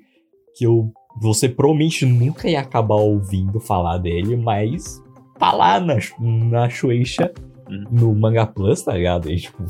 que 0.55 0.65
eu, 0.65 0.93
você 1.21 1.49
provavelmente 1.49 2.05
nunca 2.07 2.49
ia 2.49 2.61
acabar 2.61 2.97
ouvindo 2.97 3.61
falar 3.61 3.99
dele, 3.99 4.37
mas 4.37 5.03
tá 5.39 5.53
lá 5.53 5.79
na, 5.81 5.97
na 6.21 6.69
Shueisha, 6.69 7.33
Uhum. 7.71 7.85
no 7.91 8.15
Manga 8.15 8.47
Plus, 8.47 8.81
tá 8.83 8.95
ligado? 8.95 9.31
E, 9.31 9.37
tipo, 9.37 9.63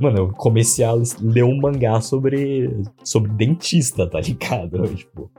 mano, 0.00 0.18
eu 0.18 0.28
comecei 0.32 0.84
a 0.84 0.92
ler 1.20 1.44
um 1.44 1.56
mangá 1.56 2.00
sobre, 2.00 2.82
sobre 3.04 3.30
dentista, 3.32 4.08
tá 4.10 4.20
ligado? 4.20 4.82
Tipo, 4.92 5.30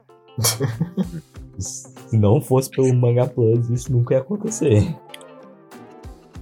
se 1.57 2.17
não 2.17 2.39
fosse 2.39 2.69
pelo 2.69 2.93
Manga 2.93 3.27
Plus, 3.27 3.69
isso 3.69 3.91
nunca 3.91 4.13
ia 4.13 4.21
acontecer. 4.21 4.95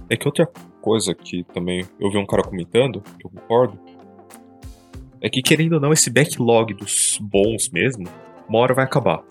É 0.08 0.16
que 0.16 0.28
outra 0.28 0.48
coisa 0.80 1.14
que 1.14 1.42
também 1.52 1.84
eu 1.98 2.10
vi 2.10 2.18
um 2.18 2.26
cara 2.26 2.42
comentando, 2.44 3.00
que 3.18 3.26
eu 3.26 3.30
concordo, 3.30 3.78
é 5.26 5.28
que 5.28 5.42
querendo 5.42 5.72
ou 5.72 5.80
não, 5.80 5.92
esse 5.92 6.08
backlog 6.08 6.72
dos 6.72 7.18
bons 7.20 7.68
mesmo, 7.70 8.04
uma 8.48 8.60
hora 8.60 8.72
vai 8.72 8.84
acabar. 8.84 9.24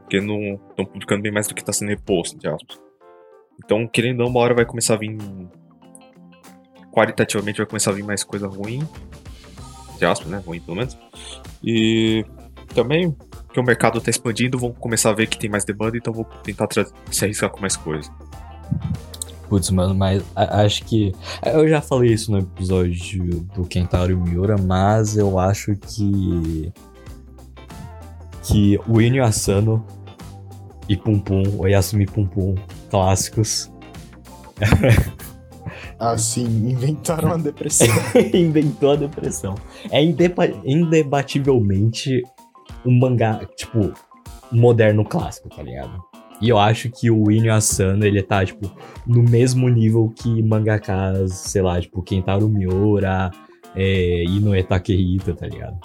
Porque 0.00 0.20
não 0.20 0.54
estão 0.68 0.84
publicando 0.84 1.22
bem 1.22 1.30
mais 1.30 1.46
do 1.46 1.54
que 1.54 1.60
está 1.60 1.72
sendo 1.72 1.90
reposto, 1.90 2.34
entre 2.34 2.48
aspas. 2.48 2.80
Então, 3.64 3.86
querendo 3.86 4.18
ou 4.18 4.26
não, 4.26 4.32
uma 4.32 4.40
hora 4.40 4.52
vai 4.52 4.64
começar 4.64 4.94
a 4.94 4.96
vir. 4.96 5.16
Qualitativamente 6.90 7.58
vai 7.58 7.66
começar 7.66 7.92
a 7.92 7.94
vir 7.94 8.02
mais 8.02 8.24
coisa 8.24 8.48
ruim. 8.48 8.80
Entre 9.94 10.04
aspas, 10.06 10.28
né? 10.28 10.42
Ruim 10.44 10.58
pelo 10.58 10.76
menos. 10.76 10.98
E 11.62 12.24
também, 12.74 13.16
que 13.52 13.60
o 13.60 13.62
mercado 13.62 13.98
está 13.98 14.10
expandindo, 14.10 14.58
vão 14.58 14.72
começar 14.72 15.10
a 15.10 15.14
ver 15.14 15.28
que 15.28 15.38
tem 15.38 15.48
mais 15.48 15.64
demanda, 15.64 15.96
então 15.96 16.12
vou 16.12 16.24
tentar 16.42 16.66
se 17.12 17.24
arriscar 17.24 17.48
com 17.48 17.60
mais 17.60 17.76
coisa. 17.76 18.10
Putz, 19.50 19.68
mano, 19.70 19.94
mas 19.94 20.22
acho 20.34 20.84
que. 20.84 21.12
Eu 21.44 21.68
já 21.68 21.80
falei 21.82 22.12
isso 22.12 22.30
no 22.30 22.38
episódio 22.38 23.40
do 23.54 23.64
Kentaro 23.64 24.16
Miura, 24.16 24.56
mas 24.56 25.16
eu 25.16 25.38
acho 25.38 25.74
que. 25.76 26.72
Que 28.44 28.80
o 28.88 29.00
Inyo 29.00 29.24
Asano 29.24 29.84
e 30.88 30.96
Pum 30.96 31.18
Pum, 31.18 31.42
o 31.58 31.66
Yasumi 31.66 32.06
Pum 32.06 32.24
Pum, 32.24 32.54
clássicos, 32.88 33.70
Assim, 35.98 36.44
inventaram 36.44 37.32
a 37.32 37.36
depressão. 37.36 37.86
inventou 38.32 38.92
a 38.92 38.96
depressão. 38.96 39.54
É 39.90 40.02
indeba- 40.02 40.48
indebativelmente 40.64 42.22
um 42.86 42.98
mangá, 42.98 43.40
tipo, 43.56 43.92
moderno 44.50 45.04
clássico, 45.04 45.48
tá 45.50 45.62
ligado? 45.62 46.09
E 46.40 46.48
eu 46.48 46.58
acho 46.58 46.90
que 46.90 47.10
o 47.10 47.30
Inyo 47.30 47.52
Asano, 47.52 48.04
ele 48.04 48.22
tá, 48.22 48.44
tipo, 48.44 48.70
no 49.06 49.22
mesmo 49.22 49.68
nível 49.68 50.12
que 50.16 50.42
mangakas, 50.42 51.32
sei 51.34 51.60
lá, 51.60 51.80
tipo, 51.80 52.02
Kentaro 52.02 52.48
Miura, 52.48 53.30
é, 53.74 54.24
Inoue 54.24 54.62
Takehita, 54.62 55.34
tá 55.34 55.46
ligado? 55.46 55.78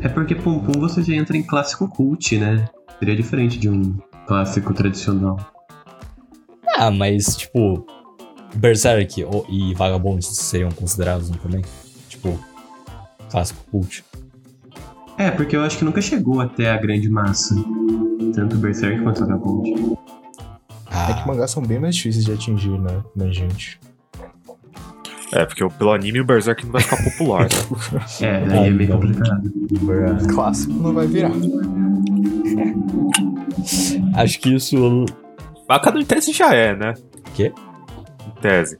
É 0.00 0.08
porque 0.08 0.34
Pum 0.34 0.60
Pum 0.60 0.80
você 0.80 1.02
já 1.02 1.14
entra 1.14 1.36
em 1.36 1.42
clássico 1.42 1.88
cult, 1.88 2.38
né? 2.38 2.68
Seria 2.98 3.16
diferente 3.16 3.58
de 3.58 3.68
um 3.68 3.98
clássico 4.26 4.72
tradicional. 4.72 5.36
Ah, 6.76 6.90
mas, 6.90 7.36
tipo, 7.36 7.86
Berserk 8.54 9.24
e 9.48 9.74
Vagabond 9.74 10.24
seriam 10.24 10.70
considerados 10.70 11.30
um 11.30 11.34
também? 11.34 11.62
Tipo, 12.08 12.38
clássico 13.30 13.64
cult. 13.70 14.04
É, 15.18 15.30
porque 15.30 15.56
eu 15.56 15.62
acho 15.62 15.78
que 15.78 15.84
nunca 15.84 16.00
chegou 16.02 16.40
até 16.40 16.70
a 16.70 16.76
grande 16.76 17.08
massa. 17.08 17.54
Tanto 18.34 18.56
Berserk 18.56 19.02
quanto 19.02 19.20
Vagabond. 19.20 19.96
Ah, 20.90 21.10
É 21.10 21.14
que 21.14 21.26
mangás 21.28 21.50
são 21.50 21.62
bem 21.62 21.78
mais 21.78 21.94
difíceis 21.96 22.24
de 22.24 22.32
atingir, 22.32 22.78
né? 22.78 23.02
Na 23.14 23.26
gente. 23.30 23.80
É, 25.32 25.44
porque 25.44 25.64
o- 25.64 25.70
pelo 25.70 25.92
anime 25.92 26.20
o 26.20 26.24
Berserk 26.24 26.64
não 26.64 26.72
vai 26.72 26.82
ficar 26.82 27.02
popular, 27.02 27.42
né? 27.44 27.48
É, 28.20 28.46
daí 28.46 28.66
é 28.68 28.70
meio 28.70 28.90
complicado. 28.92 29.52
Clássico 30.32 30.72
não 30.74 30.92
vai 30.92 31.06
virar. 31.06 31.32
acho 34.14 34.38
que 34.40 34.54
isso 34.54 35.04
Mas 35.68 35.82
cada 35.82 35.98
em 35.98 36.04
tese 36.04 36.32
já 36.32 36.54
é, 36.54 36.76
né? 36.76 36.94
Quê? 37.34 37.52
Em 38.26 38.40
tese. 38.40 38.78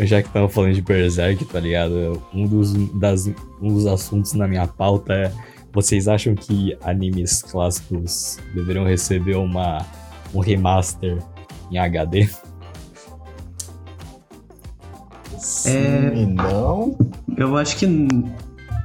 Já 0.00 0.22
que 0.22 0.28
estamos 0.28 0.52
falando 0.52 0.74
de 0.74 0.82
Berserk, 0.82 1.44
tá 1.44 1.60
ligado? 1.60 2.22
Um 2.32 2.46
dos, 2.46 2.72
das, 2.94 3.26
um 3.60 3.68
dos 3.68 3.86
assuntos 3.86 4.32
na 4.32 4.48
minha 4.48 4.66
pauta 4.66 5.12
é: 5.12 5.32
vocês 5.72 6.08
acham 6.08 6.34
que 6.34 6.76
animes 6.82 7.42
clássicos 7.42 8.38
deveriam 8.54 8.84
receber 8.84 9.36
uma, 9.36 9.84
um 10.34 10.40
remaster 10.40 11.18
em 11.70 11.78
HD? 11.78 12.28
Sim 15.38 15.70
É. 15.70 16.26
não. 16.26 16.96
Eu 17.36 17.56
acho 17.56 17.76
que 17.76 17.86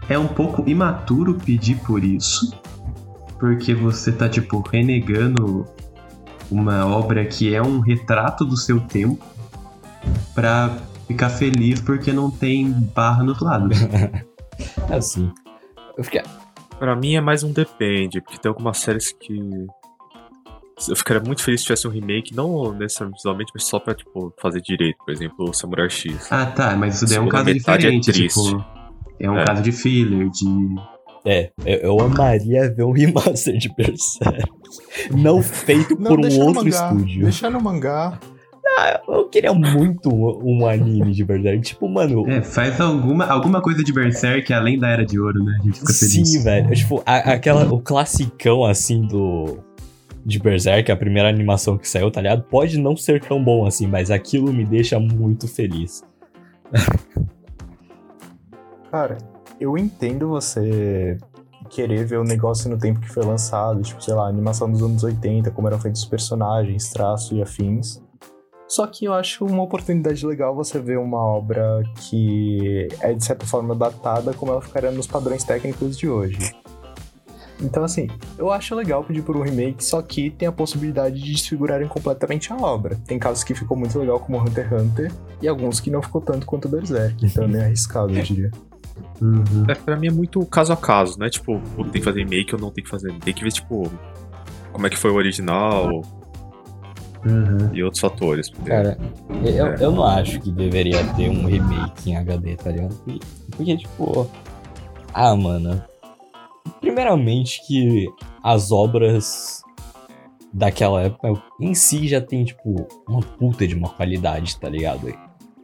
é 0.09 0.17
um 0.17 0.27
pouco 0.27 0.67
imaturo 0.69 1.35
pedir 1.35 1.75
por 1.79 2.03
isso. 2.03 2.53
Porque 3.39 3.73
você 3.73 4.11
tá, 4.11 4.29
tipo, 4.29 4.61
renegando 4.61 5.65
uma 6.49 6.85
obra 6.85 7.25
que 7.25 7.53
é 7.53 7.61
um 7.61 7.79
retrato 7.79 8.45
do 8.45 8.55
seu 8.55 8.79
tempo 8.79 9.25
pra 10.33 10.77
ficar 11.07 11.29
feliz 11.29 11.79
porque 11.81 12.11
não 12.13 12.29
tem 12.31 12.69
barra 12.71 13.23
nos 13.23 13.39
lados. 13.41 13.77
É 14.89 14.95
assim. 14.95 15.29
Eu 15.97 16.03
fiquei, 16.05 16.21
Pra 16.79 16.95
mim 16.95 17.15
é 17.15 17.19
mais 17.21 17.43
um 17.43 17.51
depende, 17.51 18.21
porque 18.21 18.37
tem 18.37 18.47
algumas 18.49 18.77
séries 18.77 19.11
que. 19.11 19.37
Eu 20.87 20.95
ficaria 20.95 21.21
muito 21.21 21.43
feliz 21.43 21.59
se 21.61 21.65
tivesse 21.67 21.85
um 21.87 21.91
remake, 21.91 22.33
não 22.33 22.71
necessariamente 22.73 23.17
visualmente, 23.19 23.51
mas 23.53 23.63
só 23.65 23.79
pra, 23.79 23.93
tipo, 23.93 24.33
fazer 24.41 24.61
direito. 24.61 24.97
Por 25.05 25.11
exemplo, 25.13 25.49
o 25.49 25.53
Samurai 25.53 25.89
X. 25.89 26.31
Ah, 26.31 26.45
tá, 26.45 26.73
mas 26.75 26.95
isso 26.95 27.05
daí 27.07 27.17
é 27.17 27.21
um 27.21 27.27
caso 27.27 27.49
é 27.49 27.53
diferente, 27.53 28.11
triste. 28.13 28.41
tipo. 28.43 28.65
É 29.19 29.29
um 29.29 29.37
É. 29.39 29.45
caso 29.45 29.61
de 29.61 29.71
filler, 29.73 30.29
de. 30.29 30.75
é, 31.25 31.51
eu, 31.65 31.79
eu 31.79 31.99
amaria 32.01 32.73
ver 32.73 32.83
um 32.83 32.91
remaster 32.93 33.57
de 33.57 33.67
Berserk. 33.75 34.43
Não 35.11 35.41
feito 35.41 35.97
Não, 35.99 36.11
por 36.15 36.19
um 36.25 36.39
outro 36.39 36.63
mangá. 36.63 36.69
estúdio. 36.69 37.23
Deixa 37.23 37.49
no 37.49 37.61
mangá. 37.61 38.19
Eu 39.07 39.29
queria 39.29 39.53
muito 39.53 40.09
um, 40.13 40.61
um 40.61 40.67
anime 40.67 41.11
de 41.13 41.23
Berserk. 41.23 41.61
Tipo, 41.61 41.87
mano, 41.87 42.27
É, 42.29 42.41
faz 42.41 42.79
alguma, 42.81 43.25
alguma 43.25 43.61
coisa 43.61 43.83
de 43.83 43.93
Berserk 43.93 44.51
além 44.53 44.77
da 44.77 44.89
Era 44.89 45.05
de 45.05 45.19
Ouro, 45.19 45.43
né? 45.43 45.57
A 45.59 45.63
gente 45.63 45.79
fica 45.79 45.93
feliz. 45.93 46.29
Sim, 46.31 46.43
velho. 46.43 46.73
Tipo, 46.75 47.01
a- 47.05 47.33
aquela, 47.33 47.71
o 47.73 47.79
classicão, 47.79 48.63
assim, 48.65 49.01
do... 49.01 49.59
De 50.25 50.39
Berserk, 50.39 50.91
a 50.91 50.97
primeira 50.97 51.29
animação 51.29 51.77
que 51.77 51.87
saiu, 51.87 52.09
tá 52.09 52.19
ligado? 52.19 52.41
Pode 52.43 52.79
não 52.79 52.97
ser 52.97 53.21
tão 53.23 53.43
bom 53.43 53.65
assim, 53.67 53.85
mas 53.85 54.09
aquilo 54.09 54.51
me 54.51 54.65
deixa 54.65 54.99
muito 54.99 55.47
feliz. 55.47 56.03
Cara, 58.91 59.17
eu 59.59 59.77
entendo 59.77 60.27
você 60.29 61.17
querer 61.69 62.05
ver 62.05 62.17
o 62.17 62.23
negócio 62.23 62.69
no 62.69 62.77
tempo 62.77 62.99
que 62.99 63.09
foi 63.09 63.23
lançado, 63.23 63.81
tipo, 63.81 64.01
sei 64.03 64.13
lá, 64.13 64.27
animação 64.27 64.71
dos 64.71 64.81
anos 64.81 65.03
80, 65.03 65.51
como 65.51 65.67
eram 65.67 65.79
feitos 65.79 66.01
os 66.03 66.07
personagens, 66.07 66.89
traço 66.89 67.35
e 67.35 67.41
afins. 67.41 68.01
Só 68.67 68.87
que 68.87 69.05
eu 69.05 69.13
acho 69.13 69.45
uma 69.45 69.63
oportunidade 69.63 70.25
legal 70.25 70.55
você 70.55 70.79
ver 70.79 70.97
uma 70.97 71.19
obra 71.19 71.83
que 72.01 72.87
é 72.99 73.13
de 73.13 73.23
certa 73.23 73.45
forma 73.45 73.75
datada 73.75 74.33
como 74.33 74.51
ela 74.51 74.61
ficaria 74.61 74.91
nos 74.91 75.07
padrões 75.07 75.43
técnicos 75.43 75.97
de 75.97 76.09
hoje. 76.09 76.55
Então, 77.61 77.83
assim, 77.83 78.07
eu 78.37 78.51
acho 78.51 78.75
legal 78.75 79.03
pedir 79.03 79.21
por 79.21 79.37
um 79.37 79.41
remake, 79.41 79.83
só 79.83 80.01
que 80.01 80.29
tem 80.29 80.47
a 80.47 80.51
possibilidade 80.51 81.21
de 81.21 81.31
desfigurarem 81.31 81.87
completamente 81.87 82.51
a 82.51 82.57
obra. 82.57 82.97
Tem 83.07 83.17
casos 83.17 83.43
que 83.43 83.53
ficou 83.53 83.77
muito 83.77 83.97
legal, 83.97 84.19
como 84.19 84.37
Hunter 84.41 84.67
x 84.67 84.81
Hunter, 84.81 85.11
e 85.41 85.47
alguns 85.47 85.79
que 85.79 85.89
não 85.89 86.01
ficou 86.01 86.19
tanto 86.19 86.45
quanto 86.45 86.67
Berserk. 86.67 87.25
Então 87.25 87.45
é 87.45 87.47
meio 87.47 87.63
arriscado, 87.63 88.13
eu 88.13 88.21
diria. 88.21 88.51
Uhum. 89.21 89.65
É, 89.69 89.75
pra 89.75 89.95
mim 89.95 90.07
é 90.07 90.11
muito 90.11 90.45
caso 90.45 90.73
a 90.73 90.77
caso, 90.77 91.17
né? 91.17 91.29
Tipo, 91.29 91.61
tem 91.77 91.91
que 91.93 92.01
fazer 92.01 92.19
remake 92.19 92.53
ou 92.53 92.59
não 92.59 92.71
tem 92.71 92.83
que 92.83 92.89
fazer. 92.89 93.13
Tem 93.19 93.33
que 93.33 93.43
ver, 93.43 93.51
tipo, 93.51 93.89
como 94.73 94.85
é 94.85 94.89
que 94.89 94.97
foi 94.97 95.11
o 95.11 95.15
original 95.15 96.01
Uhum. 97.25 97.73
e 97.73 97.83
outros 97.83 97.99
fatores. 98.01 98.49
Cara, 98.65 98.97
eu, 99.43 99.65
É. 99.67 99.77
eu 99.83 99.91
não 99.91 100.03
acho 100.03 100.39
que 100.41 100.51
deveria 100.51 101.03
ter 101.15 101.29
um 101.29 101.45
remake 101.47 102.11
em 102.11 102.15
HD, 102.17 102.55
tá 102.55 102.71
ligado? 102.71 102.95
Porque, 102.95 103.19
porque, 103.57 103.77
tipo. 103.77 104.29
Ah, 105.13 105.35
mano. 105.35 105.81
primeiramente 106.81 107.61
que 107.67 108.07
as 108.43 108.71
obras 108.71 109.61
daquela 110.53 111.01
época 111.03 111.33
em 111.59 111.73
si 111.73 112.07
já 112.07 112.21
tem, 112.21 112.43
tipo, 112.45 112.87
uma 113.07 113.21
puta 113.21 113.67
de 113.67 113.75
uma 113.75 113.89
qualidade, 113.89 114.57
tá 114.59 114.69
ligado? 114.69 115.09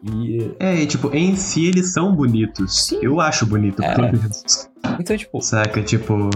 E. 0.04 0.52
É, 0.60 0.76
e, 0.82 0.86
tipo, 0.88 1.14
em 1.16 1.36
si 1.36 1.68
eles 1.68 1.94
são 1.94 2.16
bonitos. 2.16 2.86
Sim. 2.88 3.00
Eu 3.02 3.20
acho 3.20 3.46
bonito, 3.46 3.84
É. 3.84 3.94
pelo 3.96 4.08
menos. 4.12 4.70
Então, 5.00 5.16
tipo, 5.16 5.42
Saca, 5.42 5.82
tipo. 5.84 6.30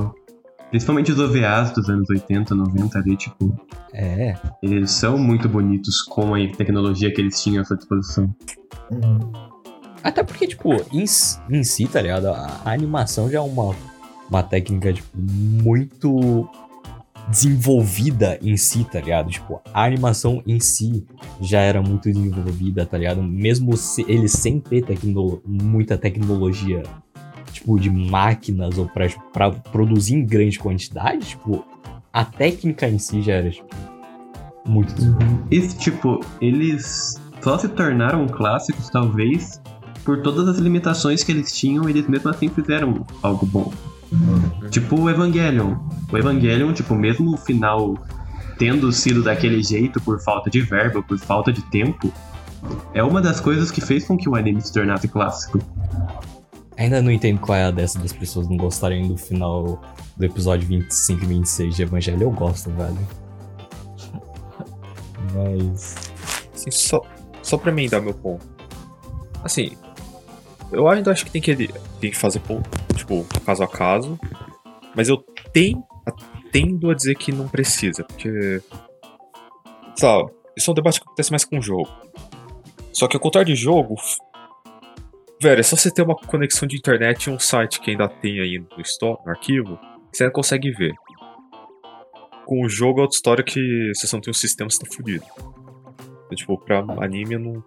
Principalmente 0.76 1.10
os 1.10 1.20
OVAs 1.20 1.72
dos 1.72 1.90
anos 1.90 2.10
80, 2.10 2.54
90 2.54 3.00
ali, 3.00 3.16
tipo, 3.16 3.58
é. 3.94 4.36
eles 4.62 4.92
são 4.92 5.18
muito 5.18 5.48
bonitos 5.48 6.02
com 6.02 6.36
a 6.36 6.48
tecnologia 6.50 7.10
que 7.14 7.22
eles 7.22 7.42
tinham 7.42 7.62
à 7.62 7.66
sua 7.66 7.78
disposição. 7.78 8.36
Uhum. 8.92 9.32
Até 10.04 10.22
porque, 10.22 10.46
tipo, 10.46 10.74
em, 10.92 11.06
em 11.50 11.64
si, 11.64 11.88
tá 11.88 12.02
ligado? 12.02 12.28
A, 12.28 12.60
a 12.66 12.74
animação 12.74 13.32
já 13.32 13.38
é 13.38 13.42
uma, 13.42 13.74
uma 14.30 14.44
técnica, 14.44 14.92
tipo, 14.92 15.08
muito 15.18 16.46
desenvolvida 17.30 18.38
em 18.42 18.58
si, 18.58 18.84
tá 18.84 19.00
ligado? 19.00 19.32
Tipo, 19.32 19.62
a 19.74 19.86
animação 19.86 20.44
em 20.46 20.60
si 20.60 21.06
já 21.40 21.62
era 21.62 21.82
muito 21.82 22.12
desenvolvida, 22.12 22.86
tá 22.86 22.98
ligado? 22.98 23.24
Mesmo 23.24 23.78
se, 23.78 24.04
ele 24.10 24.28
sem 24.28 24.60
ter 24.60 24.84
tecno, 24.84 25.42
muita 25.46 25.98
tecnologia, 25.98 26.84
tipo, 27.56 27.80
de 27.80 27.90
máquinas 27.90 28.78
ou 28.78 28.88
pra, 28.88 29.08
pra 29.34 29.52
produzir 29.52 30.16
em 30.16 30.26
grande 30.26 30.60
quantidade, 30.60 31.26
tipo, 31.26 31.66
a 32.12 32.24
técnica 32.24 32.88
em 32.88 33.00
si 33.00 33.22
já 33.22 33.34
era, 33.34 33.50
tipo, 33.50 33.76
muito 34.68 34.94
desenvolvida. 34.94 35.44
E, 35.52 35.68
tipo, 35.68 36.20
eles 36.42 37.20
só 37.42 37.58
se 37.58 37.68
tornaram 37.70 38.28
clássicos, 38.28 38.90
talvez, 38.90 39.62
por 40.04 40.22
todas 40.22 40.48
as 40.48 40.58
limitações 40.58 41.24
que 41.24 41.32
eles 41.32 41.52
tinham, 41.52 41.90
eles 41.90 42.08
mesmo 42.08 42.30
assim 42.30 42.50
fizeram 42.50 43.06
algo 43.22 43.46
bom. 43.46 43.72
Tipo 44.70 45.02
o 45.02 45.10
Evangelion. 45.10 45.76
O 46.12 46.18
Evangelion, 46.18 46.74
tipo, 46.74 46.96
mesmo 46.96 47.34
o 47.34 47.38
final 47.38 47.96
tendo 48.58 48.92
sido 48.92 49.22
daquele 49.22 49.62
jeito 49.62 50.00
por 50.02 50.22
falta 50.22 50.50
de 50.50 50.62
verba, 50.62 51.02
por 51.02 51.18
falta 51.18 51.52
de 51.52 51.62
tempo, 51.64 52.12
é 52.94 53.04
uma 53.04 53.22
das 53.22 53.40
coisas 53.40 53.70
que 53.70 53.82
fez 53.82 54.06
com 54.06 54.18
que 54.18 54.30
o 54.30 54.36
anime 54.36 54.62
se 54.62 54.72
tornasse 54.72 55.08
clássico. 55.08 55.60
Ainda 56.78 57.02
não 57.02 57.12
entendo 57.12 57.40
qual 57.40 57.58
é 57.58 57.64
a 57.64 57.72
dessa 57.72 58.00
das 58.00 58.12
pessoas 58.12 58.50
não 58.50 58.58
gostarem 58.58 59.08
do 59.08 59.18
final 59.18 59.82
do 60.18 60.26
episódio 60.26 60.68
25 60.68 61.24
e 61.24 61.28
26 61.28 61.76
de 61.76 61.84
Evangelho. 61.84 62.24
Eu 62.24 62.32
gosto, 62.32 62.70
velho. 62.72 62.98
Mas. 65.34 65.96
Assim, 66.54 66.72
só, 66.72 67.02
só 67.42 67.58
pra 67.58 67.72
emendar 67.72 68.02
meu 68.02 68.14
ponto. 68.14 68.46
Assim, 69.44 69.78
eu 70.72 70.88
ainda 70.88 71.12
acho 71.12 71.26
que 71.26 71.32
tem 71.32 71.42
que, 71.42 71.56
tem 71.56 72.12
que 72.12 72.18
fazer, 72.18 72.42
tipo, 72.96 73.26
caso 73.46 73.64
a 73.64 73.68
caso. 73.68 74.20
Mas 74.96 75.08
eu 75.08 75.18
tenho, 75.54 75.84
tendo 76.52 76.90
a 76.90 76.96
dizer 76.96 77.16
que 77.16 77.32
não 77.32 77.48
precisa, 77.48 78.04
porque. 78.04 78.62
Sabe, 79.96 80.30
isso 80.58 80.70
é 80.70 80.72
um 80.72 80.76
debate 80.76 81.00
que 81.00 81.06
acontece 81.06 81.32
mais 81.32 81.46
com 81.46 81.58
o 81.58 81.62
jogo. 81.62 81.88
Só 82.92 83.08
que 83.08 83.16
ao 83.16 83.22
contrário 83.22 83.54
de 83.54 83.62
jogo. 83.62 83.96
Velho, 85.42 85.60
é 85.60 85.64
só 85.64 85.76
você 85.76 85.92
ter 85.92 86.02
uma 86.02 86.16
conexão 86.16 86.68
de 86.68 86.78
internet 86.78 87.26
e 87.26 87.30
um 87.30 87.38
site 87.40 87.80
que 87.82 87.92
ainda 87.92 88.08
tem 88.08 88.40
aí 88.40 88.58
no, 88.60 88.82
store, 88.82 89.18
no 89.26 89.32
arquivo, 89.32 89.78
que 90.12 90.18
você 90.18 90.24
ainda 90.24 90.34
consegue 90.34 90.72
ver. 90.72 90.94
Com 92.46 92.64
o 92.64 92.70
jogo 92.70 93.00
é 93.00 93.02
outra 93.04 93.16
história 93.16 93.44
que 93.44 93.92
se 93.96 94.08
você 94.08 94.16
não 94.16 94.22
tem 94.22 94.32
um 94.32 94.36
sistema, 94.36 94.70
você 94.70 94.80
tá 94.80 94.88
fudido. 94.96 95.26
Então, 96.26 96.36
tipo, 96.36 96.58
pra 96.60 96.80
anime 97.02 97.34
eu 97.36 97.40
não. 97.40 97.64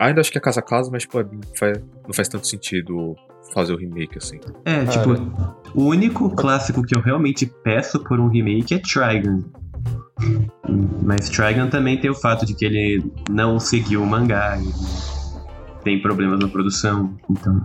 Ainda 0.00 0.20
acho 0.20 0.32
que 0.32 0.38
é 0.38 0.40
casa 0.40 0.60
a 0.60 0.62
casa, 0.62 0.88
mas, 0.90 1.02
tipo, 1.02 1.20
é- 1.20 1.26
faz- 1.56 1.78
não 2.06 2.12
faz 2.14 2.28
tanto 2.28 2.46
sentido 2.46 3.14
fazer 3.52 3.72
o 3.74 3.76
remake 3.76 4.16
assim. 4.18 4.40
É, 4.64 4.84
tipo, 4.86 5.10
o 5.74 5.84
único 5.84 6.30
clássico 6.34 6.82
que 6.82 6.96
eu 6.96 7.02
realmente 7.02 7.44
peço 7.62 8.02
por 8.02 8.18
um 8.18 8.28
remake 8.28 8.74
é 8.74 8.78
Trigun. 8.78 9.42
Mas 11.04 11.28
Trigun 11.28 11.68
também 11.68 12.00
tem 12.00 12.10
o 12.10 12.14
fato 12.14 12.46
de 12.46 12.54
que 12.54 12.64
ele 12.64 13.04
não 13.28 13.58
seguiu 13.58 14.02
o 14.02 14.06
mangá, 14.06 14.56
ele 14.58 14.72
tem 15.82 16.00
problemas 16.00 16.38
na 16.38 16.48
produção, 16.48 17.14
então. 17.30 17.64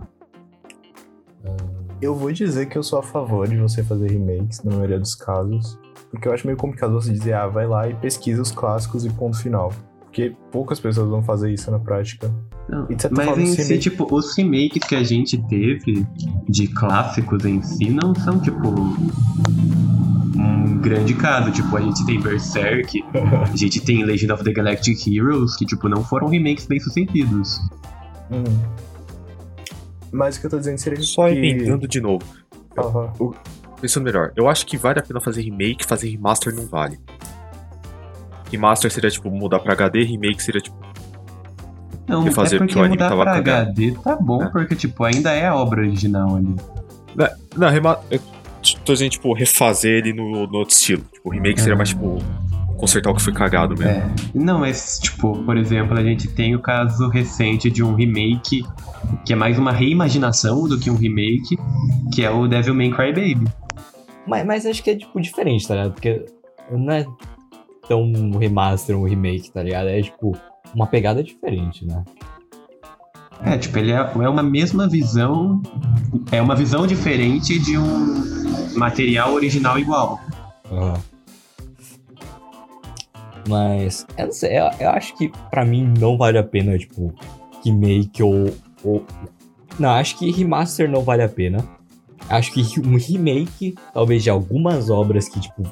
Eu 2.01 2.13
vou 2.13 2.31
dizer 2.31 2.67
que 2.67 2.77
eu 2.77 2.83
sou 2.83 2.99
a 2.99 3.03
favor 3.03 3.47
de 3.47 3.57
você 3.57 3.83
fazer 3.83 4.11
remakes, 4.11 4.63
na 4.63 4.71
maioria 4.71 4.99
dos 4.99 5.15
casos. 5.15 5.79
Porque 6.11 6.27
eu 6.27 6.33
acho 6.33 6.45
meio 6.45 6.57
complicado 6.57 6.93
você 6.93 7.11
dizer, 7.11 7.33
ah, 7.33 7.47
vai 7.47 7.67
lá 7.67 7.89
e 7.89 7.93
pesquisa 7.95 8.41
os 8.41 8.51
clássicos 8.51 9.03
e 9.05 9.09
ponto 9.09 9.37
final. 9.37 9.73
Porque 10.01 10.35
poucas 10.51 10.79
pessoas 10.79 11.09
vão 11.09 11.21
fazer 11.23 11.51
isso 11.51 11.69
na 11.71 11.79
prática. 11.79 12.31
Não, 12.69 12.87
mas 13.11 13.37
em 13.37 13.45
si, 13.47 13.61
remake- 13.63 13.79
tipo, 13.79 14.07
os 14.15 14.35
remakes 14.35 14.83
que 14.87 14.95
a 14.95 15.03
gente 15.03 15.37
teve 15.47 16.05
de 16.47 16.67
clássicos 16.67 17.43
em 17.45 17.61
si 17.61 17.89
não 17.89 18.13
são, 18.15 18.39
tipo, 18.39 18.67
um 20.37 20.77
grande 20.81 21.13
caso. 21.13 21.51
Tipo, 21.51 21.77
a 21.77 21.81
gente 21.81 22.05
tem 22.05 22.19
Berserk, 22.21 23.03
a 23.51 23.55
gente 23.55 23.79
tem 23.81 24.03
Legend 24.03 24.31
of 24.33 24.43
the 24.43 24.51
Galactic 24.51 25.07
Heroes, 25.07 25.55
que, 25.55 25.65
tipo, 25.65 25.87
não 25.89 26.03
foram 26.03 26.27
remakes 26.27 26.65
bem 26.67 26.79
sucedidos. 26.79 27.59
Uhum. 28.29 28.59
Mas 30.11 30.37
o 30.37 30.39
que 30.39 30.45
eu 30.45 30.49
tô 30.49 30.57
dizendo 30.59 30.77
seria 30.77 31.01
Só 31.01 31.27
que... 31.27 31.33
emendando 31.35 31.87
de 31.87 31.99
novo. 32.01 32.23
Aham. 32.77 33.11
Pensando 33.81 34.03
melhor, 34.05 34.31
eu 34.35 34.49
acho 34.49 34.65
que 34.65 34.75
vale 34.77 34.99
a 34.99 35.03
pena 35.03 35.19
fazer 35.21 35.41
remake, 35.41 35.85
fazer 35.85 36.09
remaster 36.09 36.53
não 36.53 36.65
vale. 36.65 36.99
Remaster 38.51 38.89
seria 38.91 39.09
tipo 39.09 39.29
mudar 39.29 39.59
pra 39.59 39.73
HD, 39.73 40.03
remake 40.03 40.41
seria 40.41 40.61
tipo. 40.61 40.77
Não, 42.07 42.25
E 42.25 42.31
fazer 42.31 42.55
é 42.55 42.59
porque 42.59 42.73
porque 42.73 42.79
o 42.79 42.83
anime 42.85 42.95
mudar 42.95 43.09
tava 43.09 43.23
pra 43.23 43.33
cagado. 43.33 43.69
HD 43.71 43.91
tá 44.03 44.15
bom, 44.15 44.41
É. 44.41 44.49
porque, 44.49 44.75
tipo, 44.75 45.03
ainda 45.03 45.31
é 45.33 45.45
a 45.45 45.55
obra 45.55 45.81
original 45.81 46.37
ali. 46.37 46.55
Não, 47.15 47.27
não 47.57 47.69
rema... 47.69 47.99
eu 48.09 48.19
tô 48.85 48.93
dizendo, 48.93 49.11
tipo, 49.11 49.33
refazer 49.33 49.91
ele 50.05 50.13
no, 50.13 50.47
no 50.47 50.57
outro 50.59 50.73
estilo. 50.73 51.03
Tipo, 51.13 51.29
remake 51.29 51.59
seria 51.59 51.75
mais 51.75 51.89
tipo. 51.89 52.17
Consertar 52.77 53.11
o 53.11 53.15
que 53.15 53.21
foi 53.21 53.33
cagado 53.33 53.75
mesmo. 53.75 53.91
É. 53.91 54.09
Não, 54.33 54.59
mas, 54.59 54.99
tipo, 54.99 55.43
por 55.43 55.57
exemplo, 55.57 55.97
a 55.97 56.03
gente 56.03 56.27
tem 56.27 56.55
o 56.55 56.61
caso 56.61 57.09
recente 57.09 57.71
de 57.71 57.83
um 57.83 57.95
remake 57.95 58.63
que 59.25 59.33
é 59.33 59.35
mais 59.35 59.57
uma 59.57 59.71
reimaginação 59.71 60.67
do 60.67 60.79
que 60.79 60.89
um 60.89 60.95
remake, 60.95 61.57
que 62.13 62.23
é 62.23 62.29
o 62.29 62.47
Devil 62.47 62.75
May 62.75 62.91
Cry 62.91 63.07
Baby. 63.07 63.47
Mas, 64.27 64.45
mas 64.45 64.65
acho 64.65 64.83
que 64.83 64.91
é, 64.91 64.95
tipo, 64.95 65.19
diferente, 65.19 65.67
tá 65.67 65.75
ligado? 65.75 65.93
Porque 65.93 66.25
não 66.71 66.93
é 66.93 67.05
tão 67.87 68.03
um 68.03 68.37
remaster, 68.37 68.97
um 68.97 69.05
remake, 69.05 69.51
tá 69.51 69.63
ligado? 69.63 69.87
É, 69.87 70.01
tipo, 70.01 70.37
uma 70.75 70.85
pegada 70.85 71.23
diferente, 71.23 71.85
né? 71.85 72.03
É, 73.43 73.57
tipo, 73.57 73.77
ele 73.77 73.91
é, 73.91 73.97
é 73.97 74.29
uma 74.29 74.43
mesma 74.43 74.87
visão, 74.87 75.61
é 76.31 76.41
uma 76.41 76.55
visão 76.55 76.85
diferente 76.85 77.59
de 77.59 77.77
um 77.77 78.77
material 78.77 79.33
original 79.33 79.79
igual. 79.79 80.19
Aham. 80.71 81.16
Mas, 83.47 84.05
eu 84.17 84.25
não 84.25 84.31
sei, 84.33 84.57
eu, 84.59 84.69
eu 84.79 84.89
acho 84.89 85.15
que 85.17 85.31
pra 85.49 85.63
mim 85.63 85.91
não 85.99 86.17
vale 86.17 86.37
a 86.37 86.43
pena, 86.43 86.77
tipo, 86.77 87.13
remake 87.63 88.21
ou, 88.23 88.53
ou. 88.83 89.03
Não, 89.79 89.89
acho 89.89 90.17
que 90.17 90.31
remaster 90.31 90.89
não 90.89 91.01
vale 91.01 91.23
a 91.23 91.29
pena. 91.29 91.63
Acho 92.29 92.51
que 92.51 92.61
um 92.81 92.97
remake, 92.97 93.75
talvez 93.93 94.21
de 94.23 94.29
algumas 94.29 94.89
obras 94.89 95.29
que, 95.29 95.39
tipo, 95.39 95.63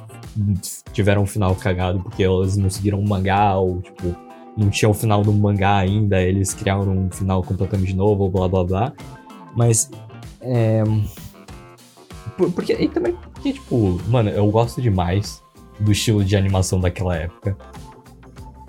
tiveram 0.93 1.23
um 1.23 1.25
final 1.25 1.53
cagado 1.55 1.99
porque 1.99 2.23
elas 2.23 2.55
não 2.55 2.69
seguiram 2.69 2.99
o 2.99 3.07
mangá 3.09 3.55
ou, 3.57 3.81
tipo, 3.81 4.15
não 4.55 4.69
tinha 4.69 4.87
o 4.89 4.93
final 4.93 5.21
do 5.21 5.33
mangá 5.33 5.77
ainda, 5.77 6.21
eles 6.21 6.53
criaram 6.53 6.89
um 6.89 7.11
final 7.11 7.43
completamente 7.43 7.93
novo, 7.93 8.29
blá 8.29 8.47
blá 8.47 8.63
blá. 8.63 8.93
Mas, 9.53 9.89
é. 10.39 10.81
por- 12.37 12.51
Porque, 12.51 12.71
e 12.73 12.87
também 12.87 13.13
porque, 13.33 13.51
tipo, 13.53 13.99
mano, 14.07 14.29
eu 14.29 14.49
gosto 14.49 14.81
demais 14.81 15.43
do 15.79 15.91
estilo 15.91 16.23
de 16.23 16.35
animação 16.35 16.79
daquela 16.79 17.15
época. 17.15 17.55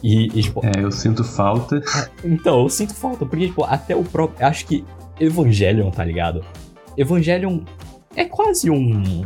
E, 0.03 0.27
e, 0.27 0.43
tipo, 0.43 0.61
É, 0.65 0.83
eu 0.83 0.93
sinto 0.93 1.25
falta. 1.25 1.83
então, 2.25 2.61
eu 2.63 2.69
sinto 2.69 2.95
falta, 2.95 3.25
porque, 3.25 3.47
tipo, 3.47 3.65
até 3.65 3.97
o 3.97 4.05
próprio. 4.05 4.47
Acho 4.47 4.67
que 4.67 4.85
Evangelion, 5.19 5.91
tá 5.91 6.05
ligado? 6.05 6.45
Evangelion 6.97 7.61
é 8.15 8.25
quase 8.25 8.71
um. 8.71 9.25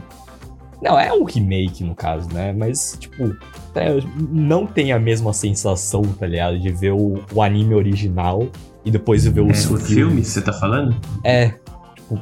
Não, 0.81 0.99
é 0.99 1.13
um 1.13 1.25
remake 1.25 1.85
no 1.85 1.95
caso, 1.95 2.29
né? 2.33 2.53
Mas, 2.53 2.97
tipo, 2.99 3.37
é, 3.75 4.01
não 4.31 4.67
tem 4.67 4.93
a 4.93 4.99
mesma 4.99 5.33
sensação, 5.33 6.03
tá 6.03 6.27
ligado? 6.27 6.59
De 6.59 6.71
ver 6.73 6.93
o, 6.93 7.21
o 7.35 7.43
anime 7.43 7.75
original 7.75 8.49
e 8.85 8.91
depois 8.91 9.27
ver 9.27 9.41
É, 9.41 9.43
os 9.53 9.71
os 9.71 9.87
filmes, 9.87 10.29
você 10.29 10.41
tá 10.41 10.53
falando? 10.53 10.97
É, 11.23 11.49
tipo, 11.97 12.19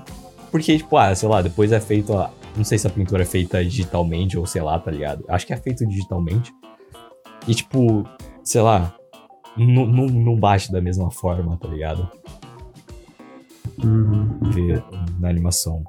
porque, 0.50 0.76
tipo, 0.78 0.96
ah, 0.96 1.14
sei 1.14 1.28
lá, 1.28 1.42
depois 1.42 1.70
é 1.70 1.78
feito 1.80 2.16
a. 2.16 2.30
Não 2.56 2.64
sei 2.64 2.78
se 2.78 2.86
a 2.86 2.90
pintura 2.90 3.22
é 3.22 3.26
feita 3.26 3.64
digitalmente 3.64 4.36
ou 4.38 4.46
sei 4.46 4.62
lá, 4.62 4.78
tá 4.78 4.90
ligado? 4.90 5.24
Acho 5.28 5.46
que 5.46 5.52
é 5.52 5.56
feito 5.56 5.86
digitalmente. 5.86 6.52
E, 7.46 7.54
tipo, 7.54 8.04
sei 8.42 8.60
lá, 8.60 8.94
não, 9.56 9.86
não, 9.86 10.06
não 10.06 10.36
bate 10.36 10.70
da 10.70 10.80
mesma 10.80 11.10
forma, 11.10 11.56
tá 11.56 11.68
ligado? 11.68 12.10
Uhum. 13.82 14.38
Ver 14.50 14.82
na 15.18 15.28
animação 15.28 15.84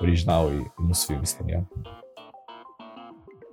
original 0.00 0.52
e, 0.52 0.66
e 0.80 0.86
nos 0.86 1.04
filmes, 1.04 1.32
tá 1.32 1.44
ligado? 1.44 1.66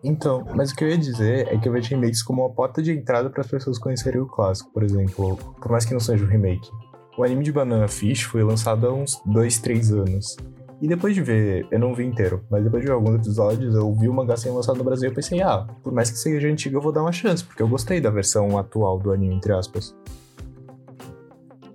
Então, 0.03 0.45
mas 0.55 0.71
o 0.71 0.75
que 0.75 0.83
eu 0.83 0.89
ia 0.89 0.97
dizer 0.97 1.47
é 1.53 1.57
que 1.57 1.67
eu 1.67 1.73
vejo 1.73 1.89
remakes 1.89 2.23
como 2.23 2.41
uma 2.41 2.49
porta 2.49 2.81
de 2.81 2.91
entrada 2.91 3.29
para 3.29 3.41
as 3.41 3.47
pessoas 3.47 3.77
conhecerem 3.77 4.21
o 4.21 4.25
clássico, 4.25 4.71
por 4.71 4.83
exemplo, 4.83 5.35
por 5.35 5.71
mais 5.71 5.85
que 5.85 5.93
não 5.93 5.99
seja 5.99 6.23
um 6.23 6.27
remake. 6.27 6.69
O 7.17 7.23
anime 7.23 7.43
de 7.43 7.51
Banana 7.51 7.87
Fish 7.87 8.23
foi 8.23 8.43
lançado 8.43 8.87
há 8.87 8.93
uns 8.93 9.21
2, 9.25 9.59
3 9.59 9.91
anos. 9.91 10.37
E 10.81 10.87
depois 10.87 11.13
de 11.13 11.21
ver, 11.21 11.67
eu 11.69 11.79
não 11.79 11.93
vi 11.93 12.05
inteiro, 12.05 12.41
mas 12.49 12.63
depois 12.63 12.81
de 12.81 12.87
ver 12.87 12.93
alguns 12.93 13.15
episódios, 13.15 13.75
eu 13.75 13.93
vi 13.95 14.07
o 14.07 14.13
mangá 14.13 14.37
sendo 14.37 14.55
lançado 14.55 14.77
no 14.77 14.83
Brasil 14.83 15.09
e 15.09 15.13
pensei, 15.13 15.41
ah, 15.41 15.67
por 15.83 15.91
mais 15.91 16.09
que 16.09 16.17
seja 16.17 16.47
antigo, 16.47 16.77
eu 16.77 16.81
vou 16.81 16.93
dar 16.93 17.01
uma 17.01 17.11
chance, 17.11 17.43
porque 17.43 17.61
eu 17.61 17.67
gostei 17.67 17.99
da 17.99 18.09
versão 18.09 18.57
atual 18.57 18.97
do 18.97 19.11
anime, 19.11 19.35
entre 19.35 19.51
aspas. 19.51 19.93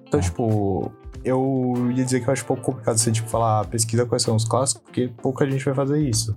Então, 0.07 0.21
tipo, 0.21 0.91
eu 1.23 1.75
ia 1.95 2.05
dizer 2.05 2.21
que 2.21 2.29
eu 2.29 2.33
acho 2.33 2.45
um 2.45 2.47
pouco 2.47 2.63
complicado 2.63 2.97
você, 2.97 3.13
tipo, 3.13 3.29
falar, 3.29 3.61
ah, 3.61 3.65
pesquisa 3.65 4.07
quais 4.07 4.23
são 4.23 4.37
os 4.37 4.47
clássicos, 4.47 4.83
porque 4.85 5.11
pouca 5.21 5.49
gente 5.51 5.65
vai 5.65 5.75
fazer 5.75 6.01
isso. 6.01 6.35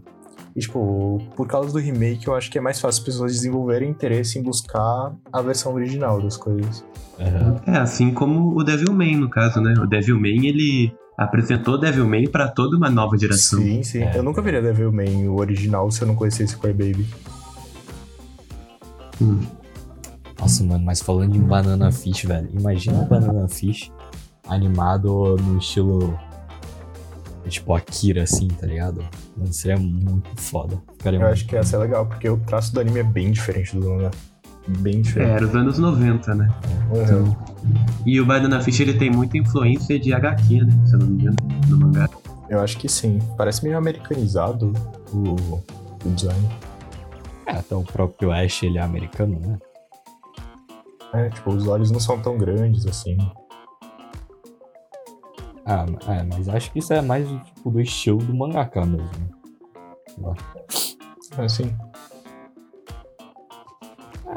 E, 0.54 0.60
tipo, 0.60 1.20
por 1.36 1.48
causa 1.48 1.72
do 1.72 1.78
remake, 1.78 2.28
eu 2.28 2.36
acho 2.36 2.52
que 2.52 2.58
é 2.58 2.62
mais 2.62 2.82
fácil 2.82 3.00
as 3.00 3.06
pessoas 3.06 3.32
desenvolverem 3.32 3.90
interesse 3.90 4.40
em 4.40 4.44
buscar 4.44 5.16
a 5.32 5.42
versão 5.42 5.74
original 5.74 6.20
das 6.20 6.36
coisas. 6.36 6.84
Aham. 7.20 7.56
É, 7.68 7.78
assim 7.78 8.12
como 8.12 8.60
o 8.60 8.64
Devilman, 8.64 9.18
no 9.18 9.30
caso, 9.30 9.62
né? 9.62 9.74
O 9.80 9.86
Devilman, 9.86 10.48
ele 10.48 10.92
apresentou 11.18 11.80
Devilman 11.80 12.30
pra 12.30 12.48
toda 12.48 12.78
uma 12.78 12.90
nova 12.90 13.18
geração. 13.18 13.60
Sim, 13.60 13.82
sim. 13.82 14.04
É. 14.04 14.18
Eu 14.18 14.24
nunca 14.24 14.42
viria 14.42 14.62
Devilman, 14.62 15.28
o 15.28 15.40
original, 15.40 15.90
se 15.90 16.04
eu 16.04 16.08
não 16.08 16.16
conhecesse 16.16 16.56
Cry 16.58 16.74
Baby. 16.74 17.08
Hum. 19.20 19.40
Nossa, 20.40 20.64
mano, 20.64 20.86
mas 20.86 21.02
falando 21.02 21.36
em 21.36 21.42
Banana 21.42 21.92
Fish, 21.92 22.26
velho, 22.26 22.48
imagina 22.54 23.02
o 23.02 23.06
Banana 23.06 23.48
Fish 23.48 23.92
animado 24.48 25.36
no 25.38 25.58
estilo. 25.58 26.18
Tipo 27.48 27.74
Akira, 27.74 28.24
assim, 28.24 28.50
tá 28.50 28.68
ligado? 28.68 29.02
Mano, 29.38 29.54
seria 29.54 29.78
muito 29.78 30.30
foda. 30.36 30.78
Ficaria 30.98 31.18
Eu 31.18 31.22
muito 31.22 31.34
acho 31.34 31.48
que 31.48 31.56
essa 31.56 31.78
é 31.78 31.80
legal, 31.80 32.06
porque 32.06 32.30
o 32.30 32.38
traço 32.40 32.74
do 32.74 32.82
anime 32.82 33.00
é 33.00 33.04
bem 33.04 33.32
diferente 33.32 33.74
do 33.74 33.90
mangá. 33.90 34.12
Bem 34.80 34.98
É, 34.98 35.02
diferente. 35.02 35.32
era 35.32 35.46
os 35.46 35.56
anos 35.56 35.78
90, 35.80 36.36
né? 36.36 36.48
Uhum. 36.92 37.36
E 38.06 38.20
o 38.20 38.26
Banana 38.26 38.62
Fish, 38.62 38.80
ele 38.82 38.94
tem 38.94 39.10
muita 39.10 39.38
influência 39.38 39.98
de 40.00 40.14
HQ, 40.14 40.62
né? 40.64 40.86
Se 40.86 40.94
eu 40.96 41.00
não 41.00 41.08
me 41.08 41.22
engano, 41.22 41.36
no 41.70 41.78
mangá. 41.80 42.10
Eu 42.50 42.60
acho 42.62 42.78
que 42.78 42.88
sim. 42.90 43.20
Parece 43.38 43.64
meio 43.64 43.78
americanizado 43.78 44.74
o, 45.14 45.36
o 46.06 46.10
design. 46.16 46.48
É, 47.46 47.52
até 47.54 47.76
o 47.76 47.84
próprio 47.84 48.32
Ash, 48.32 48.64
ele 48.64 48.78
é 48.78 48.82
americano, 48.82 49.40
né? 49.40 49.58
É, 51.14 51.30
tipo, 51.30 51.52
os 51.52 51.66
olhos 51.68 51.90
não 51.90 52.00
são 52.00 52.20
tão 52.20 52.38
grandes 52.38 52.86
assim. 52.86 53.18
Ah, 55.66 55.86
é, 56.08 56.24
mas 56.24 56.48
acho 56.50 56.72
que 56.72 56.80
isso 56.80 56.94
é 56.94 57.02
mais 57.02 57.28
tipo, 57.28 57.70
do 57.72 57.80
estilo 57.82 58.20
do 58.20 58.34
mangaka 58.36 58.86
mesmo. 58.86 59.06
né? 59.06 59.28
Lá. 60.20 60.34
Assim. 61.44 61.76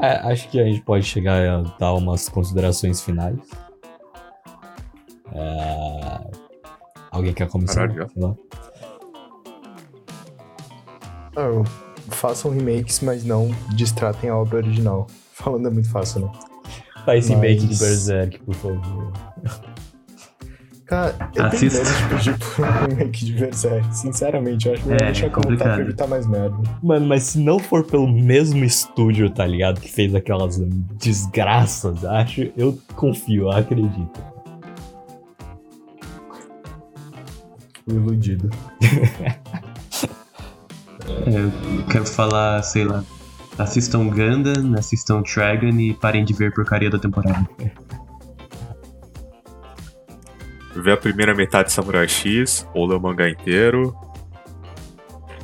É, 0.01 0.13
acho 0.31 0.49
que 0.49 0.59
a 0.59 0.65
gente 0.65 0.81
pode 0.81 1.05
chegar 1.05 1.47
a 1.47 1.61
dar 1.77 1.93
umas 1.93 2.27
considerações 2.27 3.01
finais. 3.01 3.37
É, 5.33 6.31
Alguém 7.11 7.33
quer 7.33 7.47
começar? 7.49 7.87
Caralho, 7.87 8.09
lá. 8.15 8.35
Ah, 11.35 11.63
façam 12.09 12.51
remakes, 12.51 12.99
mas 13.01 13.23
não 13.23 13.49
distratem 13.75 14.29
a 14.29 14.35
obra 14.37 14.57
original. 14.57 15.07
Falando 15.33 15.67
é 15.67 15.71
muito 15.71 15.89
fácil, 15.89 16.21
né? 16.21 16.31
Faz 17.05 17.27
remake 17.29 17.61
de 17.61 17.67
Mas- 17.67 17.79
Berserk, 17.79 18.39
por 18.39 18.55
favor. 18.55 19.11
Cara, 20.91 21.15
eu 21.33 21.45
Assista. 21.45 21.79
tenho 21.83 21.95
medo 21.95 22.09
de 22.09 22.15
pedir 22.15 22.37
por 22.37 22.65
um 22.65 22.87
remake 22.89 23.23
de 23.25 23.33
Berserk. 23.33 23.95
Sinceramente, 23.95 24.67
eu 24.67 24.73
acho 24.73 24.83
melhor 24.85 25.01
É, 25.01 25.05
deixar 25.05 25.27
é 25.27 25.29
como 25.29 25.43
tá 25.43 25.47
pra 25.47 25.55
complicado. 25.55 25.79
evitar 25.79 26.07
mais 26.07 26.27
merda. 26.27 26.57
Mano, 26.83 27.05
mas 27.07 27.23
se 27.23 27.39
não 27.39 27.59
for 27.59 27.85
pelo 27.85 28.11
mesmo 28.11 28.61
estúdio, 28.65 29.29
tá 29.29 29.45
ligado? 29.47 29.79
Que 29.79 29.89
fez 29.89 30.13
aquelas 30.13 30.57
desgraças, 30.99 32.03
acho. 32.03 32.51
Eu 32.57 32.77
confio, 32.93 33.43
eu 33.43 33.51
acredito. 33.51 34.19
Fui 37.85 37.95
iludido. 37.95 38.49
É, 41.25 41.29
eu 41.77 41.85
quero 41.89 42.05
falar, 42.05 42.61
sei 42.63 42.83
lá, 42.85 43.03
assistam 43.57 44.07
Gundam, 44.07 44.75
assistam 44.77 45.21
Dragon 45.21 45.67
e 45.77 45.93
parem 45.93 46.23
de 46.23 46.33
ver 46.33 46.53
porcaria 46.53 46.89
da 46.89 46.97
temporada. 46.99 47.47
Ver 50.81 50.93
a 50.93 50.97
primeira 50.97 51.35
metade 51.35 51.67
de 51.67 51.73
Samurai 51.73 52.07
X, 52.07 52.67
ou 52.73 52.91
o 52.91 52.99
mangá 52.99 53.29
inteiro. 53.29 53.95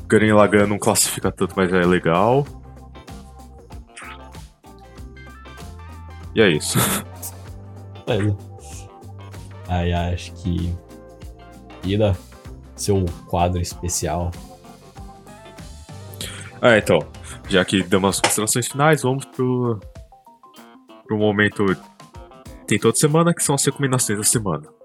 Gurren 0.10 0.34
Lagann 0.34 0.68
não 0.68 0.80
classifica 0.80 1.32
tanto, 1.32 1.54
mas 1.56 1.72
é 1.72 1.86
legal. 1.86 2.46
E 6.34 6.42
é 6.42 6.50
isso. 6.50 6.80
Beleza. 8.06 8.38
Aí 9.68 9.94
acho 9.94 10.34
que. 10.36 10.74
Ida, 11.84 12.18
seu 12.76 13.06
quadro 13.28 13.62
especial. 13.62 14.32
Ah, 16.62 16.78
então. 16.78 17.00
Já 17.50 17.64
que 17.64 17.84
demos 17.84 18.16
as 18.16 18.22
considerações 18.22 18.68
finais, 18.68 19.02
vamos 19.04 19.26
pro. 19.26 19.80
pro 21.06 21.18
momento. 21.18 21.66
Tem 22.66 22.80
toda 22.80 22.96
semana, 22.96 23.34
que 23.34 23.44
são 23.44 23.56
as 23.56 23.66
recomendações 23.66 24.18
da 24.18 24.24
semana. 24.24 24.77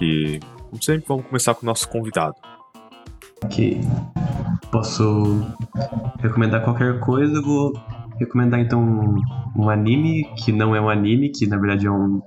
Que, 0.00 0.40
como 0.70 0.82
sempre, 0.82 1.04
vamos 1.06 1.26
começar 1.26 1.54
com 1.54 1.62
o 1.62 1.66
nosso 1.66 1.86
convidado. 1.86 2.34
Que 3.50 3.78
posso 4.72 5.46
recomendar 6.20 6.64
qualquer 6.64 6.98
coisa, 7.00 7.34
eu 7.34 7.42
vou 7.42 7.72
recomendar 8.18 8.60
então 8.60 8.82
um, 8.82 9.16
um 9.54 9.68
anime 9.68 10.24
que 10.36 10.52
não 10.52 10.74
é 10.74 10.80
um 10.80 10.88
anime, 10.88 11.28
que 11.28 11.46
na 11.46 11.58
verdade 11.58 11.86
é 11.86 11.90
um 11.90 12.22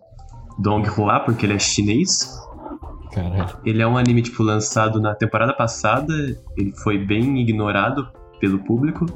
Donghua, 0.60 1.22
porque 1.22 1.48
ele 1.48 1.54
é 1.54 1.60
chinês. 1.60 2.40
Caralho. 3.12 3.58
Ele 3.66 3.82
é 3.82 3.88
um 3.88 3.98
anime 3.98 4.22
tipo 4.22 4.44
lançado 4.44 5.02
na 5.02 5.16
temporada 5.16 5.52
passada, 5.54 6.14
ele 6.56 6.74
foi 6.84 7.00
bem 7.00 7.42
ignorado 7.42 8.08
pelo 8.40 8.60
público. 8.60 9.08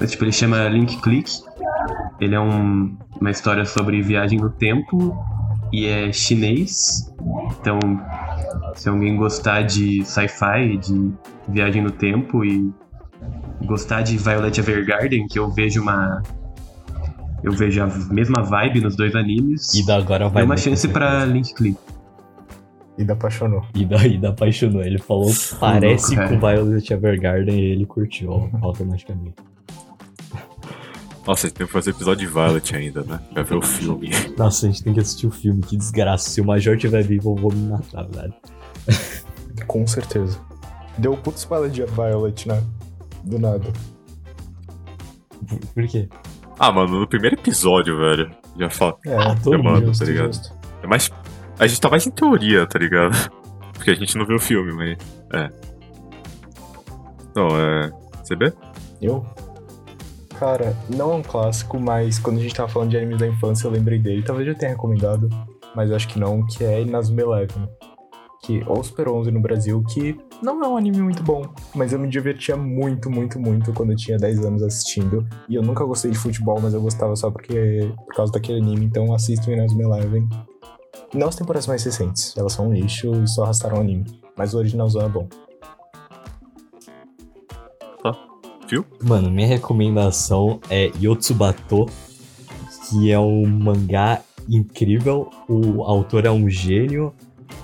Mas 0.00 0.10
tipo, 0.10 0.24
ele 0.24 0.32
chama 0.32 0.68
Link 0.68 1.00
Click. 1.02 1.30
Ele 2.20 2.34
é 2.34 2.40
um- 2.40 2.96
uma 3.20 3.30
história 3.30 3.64
sobre 3.64 4.02
viagem 4.02 4.40
no 4.40 4.50
tempo 4.50 5.16
e 5.72 5.86
é 5.86 6.12
chinês. 6.12 7.12
Então, 7.60 7.78
se 8.74 8.88
alguém 8.88 9.16
gostar 9.16 9.62
de 9.62 10.04
sci-fi, 10.04 10.76
de 10.76 11.12
viagem 11.48 11.82
no 11.82 11.90
tempo 11.90 12.44
e 12.44 12.72
gostar 13.64 14.02
de 14.02 14.16
Violet 14.16 14.58
Evergarden, 14.58 15.26
que 15.26 15.38
eu 15.38 15.50
vejo 15.50 15.80
uma 15.80 16.22
eu 17.42 17.52
vejo 17.52 17.82
a 17.82 17.86
mesma 18.12 18.42
vibe 18.42 18.80
nos 18.80 18.94
dois 18.94 19.14
animes. 19.16 19.74
Ida 19.74 19.96
agora 19.96 20.28
vai. 20.28 20.44
Uma 20.44 20.56
chance 20.56 20.86
pra 20.86 21.10
certeza. 21.10 21.32
Link 21.32 21.54
Click. 21.54 21.78
E 22.98 23.04
da 23.04 23.14
apaixonou. 23.14 23.64
Ida, 23.74 24.06
Ida 24.06 24.28
apaixonou. 24.28 24.82
Ele 24.82 24.98
falou 24.98 25.30
parece 25.58 26.14
louco, 26.14 26.34
com. 26.34 26.40
Violet 26.40 26.92
Evergarden 26.92 27.58
e 27.58 27.72
ele 27.72 27.86
curtiu 27.86 28.50
automaticamente. 28.60 29.34
Nossa, 31.26 31.46
a 31.46 31.48
gente 31.48 31.56
tem 31.58 31.66
que 31.66 31.72
fazer 31.72 31.90
episódio 31.90 32.26
de 32.26 32.32
Violet 32.32 32.74
ainda, 32.76 33.02
né? 33.02 33.20
Pra 33.32 33.42
ver 33.44 33.54
o 33.56 33.62
filme. 33.62 34.10
Nossa, 34.36 34.66
a 34.66 34.70
gente 34.70 34.82
tem 34.82 34.92
que 34.92 35.00
assistir 35.00 35.26
o 35.26 35.30
filme, 35.30 35.60
que 35.62 35.76
desgraça. 35.76 36.28
Se 36.28 36.40
o 36.40 36.44
Major 36.44 36.76
tiver 36.76 37.02
vivo, 37.04 37.30
eu 37.36 37.36
vou 37.42 37.52
me 37.52 37.68
matar, 37.70 38.06
velho. 38.08 38.34
Com 39.66 39.86
certeza. 39.86 40.40
Deu 40.98 41.16
puta 41.16 41.38
spoiler 41.38 41.70
de 41.70 41.84
Violet, 41.84 42.48
né? 42.48 42.62
Do 43.24 43.38
nada. 43.38 43.72
Por, 45.48 45.58
por 45.58 45.86
quê? 45.86 46.08
Ah, 46.58 46.72
mano, 46.72 46.98
no 47.00 47.06
primeiro 47.06 47.36
episódio, 47.36 47.96
velho. 47.96 48.30
Já 48.58 48.68
fala. 48.68 48.96
É, 49.06 49.16
Ah, 49.16 49.36
todo 49.42 49.62
mundo, 49.62 49.86
justo, 49.86 50.04
tá 50.04 50.10
ligado? 50.10 50.34
justo. 50.34 50.52
É 50.82 50.86
mais. 50.86 51.10
A 51.58 51.66
gente 51.68 51.80
tá 51.80 51.88
mais 51.88 52.06
em 52.06 52.10
teoria, 52.10 52.66
tá 52.66 52.78
ligado? 52.78 53.12
Porque 53.74 53.90
a 53.92 53.94
gente 53.94 54.16
não 54.18 54.26
viu 54.26 54.36
o 54.36 54.40
filme, 54.40 54.72
mas. 54.72 54.98
É. 55.40 55.50
Então, 57.30 57.48
é. 57.58 57.90
CB? 58.28 58.52
Eu? 59.00 59.24
Cara, 60.38 60.76
não 60.88 61.12
é 61.12 61.14
um 61.16 61.22
clássico, 61.22 61.78
mas 61.78 62.18
quando 62.18 62.38
a 62.38 62.42
gente 62.42 62.54
tava 62.54 62.68
falando 62.68 62.90
de 62.90 62.96
animes 62.96 63.18
da 63.18 63.26
infância, 63.26 63.66
eu 63.66 63.70
lembrei 63.70 63.98
dele. 63.98 64.22
Talvez 64.22 64.48
eu 64.48 64.54
tenha 64.54 64.72
recomendado, 64.72 65.28
mas 65.74 65.90
acho 65.92 66.08
que 66.08 66.18
não, 66.18 66.44
que 66.46 66.64
é 66.64 66.82
Inazuma 66.82 67.20
Eleven. 67.20 67.68
Que, 68.42 68.60
ou 68.66 68.82
Super 68.82 69.08
11 69.08 69.30
no 69.30 69.40
Brasil, 69.40 69.80
que 69.88 70.18
não 70.42 70.60
é 70.64 70.68
um 70.68 70.76
anime 70.76 71.00
muito 71.00 71.22
bom, 71.22 71.44
mas 71.76 71.92
eu 71.92 71.98
me 71.98 72.08
divertia 72.08 72.56
muito, 72.56 73.08
muito, 73.08 73.38
muito 73.38 73.72
quando 73.72 73.92
eu 73.92 73.96
tinha 73.96 74.18
10 74.18 74.44
anos 74.44 74.62
assistindo. 74.64 75.24
E 75.48 75.54
eu 75.54 75.62
nunca 75.62 75.84
gostei 75.84 76.10
de 76.10 76.18
futebol, 76.18 76.58
mas 76.60 76.74
eu 76.74 76.82
gostava 76.82 77.14
só 77.14 77.30
porque 77.30 77.88
por 78.04 78.16
causa 78.16 78.32
daquele 78.32 78.58
anime, 78.58 78.84
então 78.84 79.14
assisto 79.14 79.48
Inazuma 79.48 79.84
Eleven. 79.84 80.28
Não 81.14 81.28
as 81.28 81.36
temporadas 81.36 81.68
mais 81.68 81.84
recentes, 81.84 82.34
elas 82.36 82.52
são 82.52 82.68
um 82.68 82.72
lixo 82.72 83.12
e 83.22 83.28
só 83.28 83.44
arrastaram 83.44 83.76
o 83.76 83.80
anime. 83.80 84.06
Mas 84.36 84.54
o 84.54 84.58
originalzão 84.58 85.02
é 85.02 85.08
bom. 85.08 85.28
Mano, 89.02 89.30
minha 89.30 89.46
recomendação 89.46 90.60
é 90.70 90.90
Yotsubato, 91.02 91.86
que 92.88 93.10
é 93.10 93.18
um 93.18 93.46
mangá 93.46 94.22
incrível. 94.48 95.30
O 95.48 95.82
autor 95.82 96.24
é 96.24 96.30
um 96.30 96.48
gênio. 96.48 97.12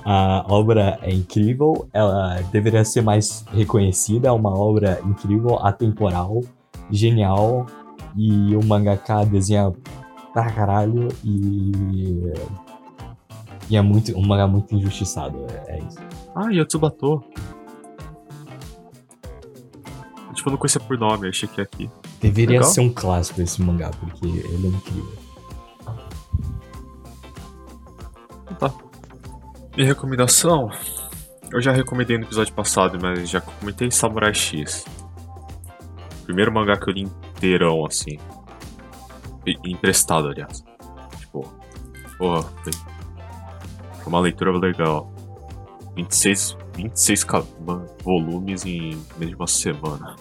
A 0.05 0.45
obra 0.49 0.99
é 1.03 1.11
incrível, 1.11 1.89
ela 1.93 2.41
deveria 2.53 2.85
ser 2.85 3.03
mais 3.03 3.45
reconhecida. 3.53 4.29
É 4.29 4.33
uma 4.33 4.57
obra 4.57 5.01
incrível, 5.05 5.59
atemporal, 5.59 6.43
genial. 6.91 7.67
E 8.17 8.57
o 8.57 8.65
mangaka 8.65 9.25
desenha 9.25 9.73
pra 10.33 10.51
caralho. 10.51 11.09
E 11.25 11.73
E 13.71 13.77
é 13.77 13.83
muito, 13.83 14.17
um 14.17 14.27
mangá 14.27 14.47
muito 14.47 14.75
injustiçado, 14.75 15.47
é 15.67 15.79
isso. 15.79 15.99
Ah, 16.35 16.51
Yotsubato. 16.51 17.23
Tipo, 20.39 20.51
eu 20.51 20.53
não 20.53 20.59
conhecia 20.59 20.81
por 20.81 20.97
nome, 20.97 21.29
achei 21.29 21.49
que 21.49 21.61
é 21.61 21.65
aqui. 21.65 21.91
Deveria 22.21 22.59
Legal. 22.61 22.71
ser 22.73 22.81
um 22.83 22.93
clássico 22.93 23.43
esse 23.43 23.61
mangá, 23.61 23.91
porque 23.99 24.25
ele 24.25 24.67
é 24.67 24.71
incrível. 24.71 25.19
Minha 29.77 29.89
recomendação, 29.89 30.71
eu 31.53 31.61
já 31.61 31.73
recomendei 31.73 32.19
no 32.19 32.25
episódio 32.25 32.53
passado, 32.55 32.99
mas 33.01 33.29
já 33.29 33.41
comentei 33.41 33.91
Samurai 33.91 34.35
X. 34.35 34.85
Primeiro 36.25 36.53
mangá 36.53 36.77
que 36.77 36.89
eu 36.89 36.93
li 36.95 37.03
inteirão, 37.03 37.85
assim. 37.87 38.19
Emprestado, 39.65 40.29
aliás. 40.29 40.63
Tipo, 41.19 41.49
porra, 42.19 42.43
foi, 42.43 42.73
foi 42.73 44.07
uma 44.07 44.21
leitura 44.21 44.51
legal. 44.57 45.13
26, 45.97 46.57
26 46.77 47.25
ca- 47.25 47.43
ma- 47.67 47.85
volumes 48.05 48.65
em 48.67 48.91
menos 49.17 49.29
de 49.31 49.35
uma 49.35 49.47
semana. 49.47 50.17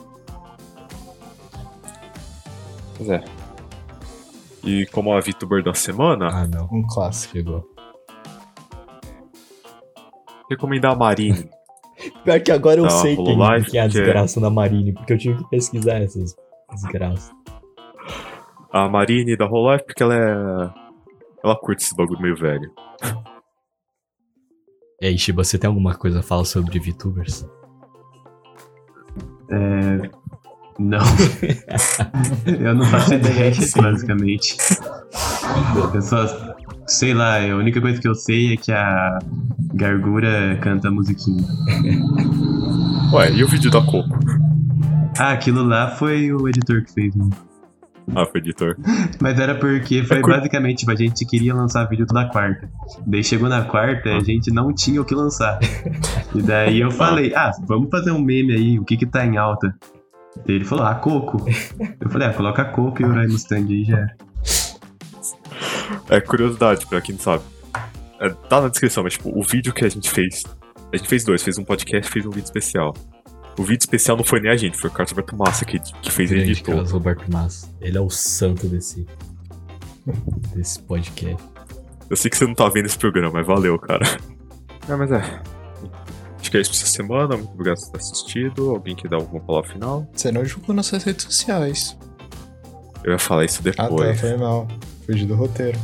Pois 2.98 3.10
é. 3.10 3.24
E 4.64 4.86
como 4.88 5.14
a 5.14 5.20
VTuber 5.22 5.64
da 5.64 5.74
semana, 5.74 6.28
Ah, 6.30 6.48
não. 6.48 6.66
Um 6.72 6.86
clássico. 6.86 7.34
Chegou. 7.34 7.66
recomendar 10.50 10.94
a 10.94 10.96
Marine. 10.96 11.50
Pior 12.24 12.40
que 12.42 12.52
agora 12.52 12.80
eu 12.80 12.84
Tá, 12.84 12.90
sei 12.92 13.16
quem, 13.16 13.38
live, 13.38 13.70
quem 13.70 13.80
é 13.80 13.84
a 13.84 13.86
porque- 13.88 14.00
desgraça 14.02 14.40
da 14.40 14.50
Marine, 14.50 14.94
porque 14.94 15.12
eu 15.14 15.18
tive 15.18 15.38
que 15.44 15.50
pesquisar 15.50 16.02
essas 16.02 16.36
desgraças. 16.72 17.32
a 18.72 18.88
Marine 18.88 19.36
da 19.36 19.46
Hololive 19.46 19.84
porque 19.86 20.04
ela 20.04 20.16
é. 20.16 20.88
Ela 21.44 21.56
curte 21.56 21.84
esse 21.84 21.96
bagulho 21.96 22.22
meio 22.22 22.36
velho. 22.36 22.72
E 25.00 25.06
aí, 25.06 25.16
Shiba, 25.16 25.44
você 25.44 25.60
tem 25.60 25.68
alguma 25.68 25.94
coisa 25.94 26.22
a 26.22 26.24
falar 26.24 26.44
sobre 26.44 26.80
VTubers? 26.80 27.46
É... 29.52 30.10
Não. 30.80 31.00
eu 32.60 32.76
não 32.76 32.86
faço 32.86 33.14
ideia, 33.16 33.52
basicamente. 33.82 34.58
Eu 35.94 36.02
só. 36.02 36.26
Sei 36.86 37.14
lá, 37.14 37.40
a 37.42 37.56
única 37.56 37.82
coisa 37.82 38.00
que 38.00 38.08
eu 38.08 38.16
sei 38.16 38.54
é 38.54 38.58
que 38.58 38.72
a 38.72 39.20
Gargura 39.74 40.58
canta 40.62 40.90
musiquinha. 40.90 41.44
Ué, 43.12 43.32
e 43.34 43.44
o 43.44 43.48
vídeo 43.48 43.70
da 43.70 43.82
Coco? 43.82 44.18
Ah, 45.20 45.32
aquilo 45.32 45.64
lá 45.64 45.90
foi 45.90 46.32
o 46.32 46.48
editor 46.48 46.84
que 46.84 46.94
fez, 46.94 47.14
né? 47.16 47.28
Ah, 48.16 48.26
foi 48.26 48.40
editor. 48.40 48.78
Mas 49.20 49.38
era 49.38 49.56
porque 49.56 50.02
foi 50.04 50.20
É 50.20 50.22
cur- 50.22 50.34
basicamente, 50.34 50.80
tipo, 50.80 50.92
a 50.92 50.96
gente 50.96 51.26
queria 51.26 51.54
lançar 51.54 51.84
vídeo 51.90 52.06
toda 52.06 52.26
quarta. 52.30 52.70
Daí 53.06 53.22
chegou 53.24 53.50
na 53.50 53.64
quarta, 53.64 54.10
a 54.16 54.20
gente 54.22 54.50
não 54.54 54.74
tinha 54.74 55.02
o 55.02 55.06
que 55.06 55.14
lançar. 55.14 55.60
E 56.34 56.42
daí 56.42 56.80
eu 56.80 56.90
falei, 56.96 57.34
ah, 57.36 57.52
vamos 57.68 57.90
fazer 57.90 58.12
um 58.12 58.22
meme 58.22 58.54
aí, 58.54 58.80
o 58.80 58.86
que 58.86 58.96
que 58.96 59.06
tá 59.06 59.26
em 59.26 59.36
alta? 59.36 59.76
Daí 60.46 60.56
ele 60.56 60.66
falou, 60.66 60.86
ah, 60.86 60.96
Coco. 60.96 61.46
Eu 62.00 62.10
falei, 62.10 62.28
ah, 62.28 62.34
coloca 62.34 62.66
Coco 62.66 63.02
e 63.02 63.06
o 63.06 63.12
Rai 63.12 63.28
no 63.28 63.36
stand 63.36 63.68
aí 63.70 63.84
já. 63.84 63.98
era. 63.98 64.18
É 66.10 66.22
curiosidade, 66.22 66.86
pra 66.86 67.02
quem 67.02 67.16
não 67.16 67.22
sabe. 67.22 67.44
É, 68.20 68.30
tá 68.30 68.62
na 68.62 68.70
descrição, 68.70 69.04
mas 69.04 69.14
tipo, 69.14 69.30
o 69.38 69.44
vídeo 69.44 69.74
que 69.74 69.86
a 69.86 69.90
gente 69.90 70.10
fez. 70.10 70.44
A 70.92 70.98
gente 70.98 71.08
fez 71.08 71.24
dois, 71.24 71.44
fez 71.44 71.58
um 71.58 71.64
podcast 71.64 72.10
e 72.10 72.14
fez 72.14 72.26
um 72.26 72.30
vídeo 72.30 72.46
especial. 72.46 72.94
O 73.58 73.64
vídeo 73.64 73.82
especial 73.82 74.16
não 74.16 74.24
foi 74.24 74.40
nem 74.40 74.52
a 74.52 74.56
gente, 74.56 74.78
foi 74.78 74.90
o 74.90 74.94
Carlos 74.94 75.12
Alberto 75.12 75.36
Massa 75.36 75.66
que, 75.66 75.80
que 75.80 76.12
fez 76.12 76.32
e 76.32 76.36
Grande 76.36 76.52
editou. 76.52 76.76
Carlos 76.76 76.92
Roberto 76.92 77.32
Massa. 77.32 77.70
Ele 77.82 77.98
é 77.98 78.02
o 78.02 78.10
santo 78.10 78.68
desse, 78.68 79.06
desse 80.56 80.82
podcast. 80.84 81.44
Eu 82.10 82.16
sei 82.16 82.32
que 82.32 82.38
você 82.38 82.46
não 82.46 82.54
tá 82.54 82.70
vendo 82.70 82.86
esse 82.86 82.98
programa, 82.98 83.32
mas 83.34 83.46
valeu, 83.48 83.78
cara. 83.78 84.06
É, 84.88 84.96
mas 84.96 85.12
é. 85.12 85.42
Acho 86.48 86.52
que 86.52 86.58
é 86.58 86.62
isso 86.62 86.70
pra 86.72 86.80
essa 86.80 86.88
semana. 86.88 87.36
Muito 87.36 87.52
obrigado 87.52 87.78
por 87.82 87.92
ter 87.92 87.98
assistido. 87.98 88.70
Alguém 88.70 88.96
quer 88.96 89.10
dar 89.10 89.18
alguma 89.18 89.44
palavra 89.44 89.70
final? 89.70 90.08
Você 90.14 90.32
não 90.32 90.46
julgou 90.46 90.74
nas 90.74 90.86
suas 90.86 91.04
redes 91.04 91.26
sociais. 91.26 91.98
Eu 93.04 93.12
ia 93.12 93.20
falar 93.20 93.44
isso 93.44 93.60
Ah, 93.68 93.72
tá, 93.74 93.84
depois. 93.84 94.22
foi 94.22 94.38
mal. 94.38 94.66
Fugi 95.06 95.26
do 95.26 95.36
roteiro. 95.36 95.78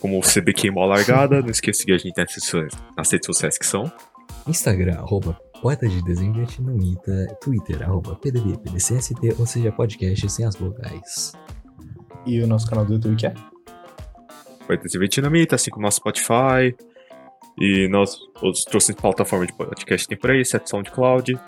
Como 0.00 0.18
o 0.18 0.22
CB 0.22 0.52
queimou 0.54 0.82
a 0.82 0.86
largada, 0.86 1.40
não 1.40 1.50
esqueça 1.50 1.76
de 1.76 1.82
seguir 1.82 1.92
a 1.92 1.98
gente 1.98 2.16
nas 2.18 2.28
redes 2.32 2.44
sociais, 2.46 2.72
nas 2.96 3.10
redes 3.12 3.26
sociais 3.26 3.56
que 3.58 3.64
são. 3.64 3.92
Instagram, 4.48 4.94
arroba 4.98 5.38
Poeta 5.62 5.88
de 5.88 6.02
Desenho 6.02 6.32
Vietnamita, 6.34 7.38
Twitter, 7.40 7.80
arroba 7.84 8.16
PDB, 8.16 8.58
PDCST, 8.58 9.36
ou 9.38 9.46
seja, 9.46 9.70
podcast 9.70 10.28
sem 10.30 10.44
as 10.46 10.56
vogais. 10.56 11.32
E 12.26 12.40
o 12.40 12.46
nosso 12.48 12.68
canal 12.68 12.84
do 12.84 12.94
YouTube 12.94 13.14
que 13.14 13.26
é? 13.28 13.34
Vai 14.66 14.76
ter 14.76 14.98
Vietnamita, 14.98 15.54
assim 15.54 15.70
como 15.70 15.84
o 15.84 15.86
nosso 15.86 15.98
Spotify. 15.98 16.74
E 17.60 17.88
nós 17.88 18.18
outros 18.40 18.64
trouxemos 18.64 19.00
plataformas 19.00 19.48
de 19.48 19.54
podcast 19.54 20.06
tem 20.06 20.16
por 20.16 20.30
aí, 20.30 20.40
exceto 20.40 20.70
SoundCloud. 20.70 21.38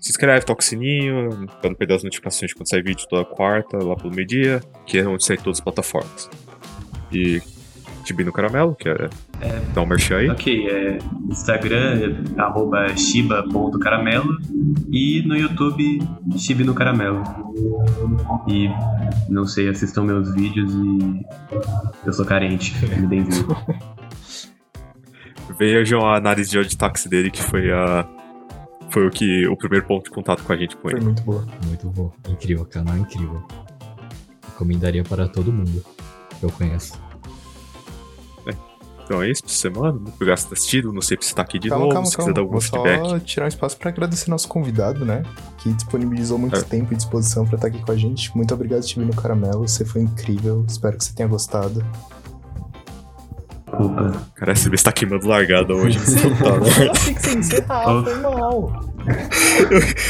Se 0.00 0.10
inscreve, 0.10 0.44
toca 0.44 0.60
o 0.60 0.64
sininho, 0.64 1.46
pra 1.60 1.70
não 1.70 1.76
perder 1.76 1.94
as 1.94 2.02
notificações 2.02 2.52
quando 2.52 2.68
sair 2.68 2.82
vídeo 2.82 3.06
toda 3.08 3.24
quarta, 3.24 3.76
lá 3.78 3.94
pelo 3.94 4.12
meio-dia, 4.12 4.60
que 4.84 4.98
é 4.98 5.06
onde 5.06 5.24
sai 5.24 5.36
todas 5.36 5.58
as 5.58 5.60
plataformas. 5.60 6.28
E 7.12 7.40
Tibi 8.04 8.24
no 8.24 8.32
Caramelo, 8.32 8.74
que 8.74 8.88
é. 8.88 9.08
Dá 9.74 9.82
um 9.82 9.86
merchan 9.86 10.18
aí. 10.18 10.30
Ok, 10.30 10.68
é 10.68 10.98
Instagram, 11.28 12.24
é 12.36 12.40
arroba 12.40 12.88
shiba.caramelo 12.96 14.38
e 14.90 15.22
no 15.26 15.36
YouTube, 15.36 16.00
Shibi 16.36 16.64
no 16.64 16.74
Caramelo. 16.74 17.22
E, 18.48 18.68
não 19.28 19.46
sei, 19.46 19.68
assistam 19.68 20.04
meus 20.04 20.34
vídeos 20.34 20.72
e 20.72 21.24
eu 22.04 22.12
sou 22.12 22.24
carente, 22.24 22.74
me 22.96 23.06
deem. 23.06 23.24
Vejam 25.70 26.04
a 26.04 26.16
análise 26.16 26.50
de 26.50 26.76
táxi 26.76 27.08
dele, 27.08 27.30
que 27.30 27.40
foi 27.42 27.70
a. 27.72 28.04
Foi 28.90 29.06
o 29.06 29.10
que. 29.10 29.46
o 29.46 29.56
primeiro 29.56 29.86
ponto 29.86 30.04
de 30.04 30.10
contato 30.10 30.42
com 30.42 30.52
a 30.52 30.56
gente 30.56 30.74
com 30.76 30.82
Foi 30.82 30.94
ele. 30.94 31.04
muito 31.04 31.22
boa. 31.22 31.46
Muito 31.66 31.88
bom, 31.88 32.10
incrível, 32.28 32.64
canal 32.66 32.96
incrível. 32.96 33.42
Recomendaria 34.50 35.04
para 35.04 35.28
todo 35.28 35.52
mundo 35.52 35.84
que 36.38 36.44
eu 36.44 36.50
conheço. 36.50 37.00
Então 39.04 39.20
é 39.22 39.30
isso 39.30 39.42
pra 39.44 39.52
semana. 39.52 39.92
Muito 39.92 40.14
obrigado 40.14 40.40
por 40.42 40.48
ter 40.48 40.54
assistido. 40.54 40.92
Não 40.92 41.02
sei 41.02 41.16
se 41.20 41.28
você 41.28 41.34
tá 41.34 41.42
aqui 41.42 41.58
de 41.58 41.68
calma, 41.68 41.84
novo, 41.84 41.94
calma, 41.94 42.06
se 42.08 42.16
calma. 42.16 42.32
quiser 42.32 42.34
dar 42.34 42.40
algum 42.40 42.52
Vou 42.52 42.60
feedback. 42.60 43.08
só 43.10 43.18
tirar 43.18 43.44
um 43.44 43.48
espaço 43.48 43.76
pra 43.76 43.90
agradecer 43.90 44.30
nosso 44.30 44.48
convidado, 44.48 45.04
né? 45.04 45.22
Que 45.58 45.72
disponibilizou 45.72 46.38
muito 46.38 46.56
É. 46.56 46.62
tempo 46.62 46.92
e 46.92 46.96
disposição 46.96 47.44
pra 47.44 47.56
estar 47.56 47.66
aqui 47.68 47.80
com 47.82 47.90
a 47.92 47.96
gente. 47.96 48.34
Muito 48.36 48.54
obrigado, 48.54 48.82
Steve 48.82 49.04
no 49.04 49.14
Caramelo. 49.14 49.66
Você 49.68 49.84
foi 49.84 50.02
incrível. 50.02 50.64
Espero 50.68 50.96
que 50.96 51.04
você 51.04 51.12
tenha 51.14 51.28
gostado. 51.28 51.84
Opa. 53.72 54.12
Cara, 54.34 54.52
esse 54.52 54.68
você 54.68 54.84
tá 54.84 54.92
queimando 54.92 55.26
largada 55.26 55.74
hoje. 55.74 55.98
Você 56.02 56.30
tá, 56.30 56.58
né? 56.58 56.92
Tem 57.04 57.14
que 57.14 57.22
ser 57.22 57.38
encerrar, 57.38 58.02
foi 58.02 58.14
mal. 58.16 58.80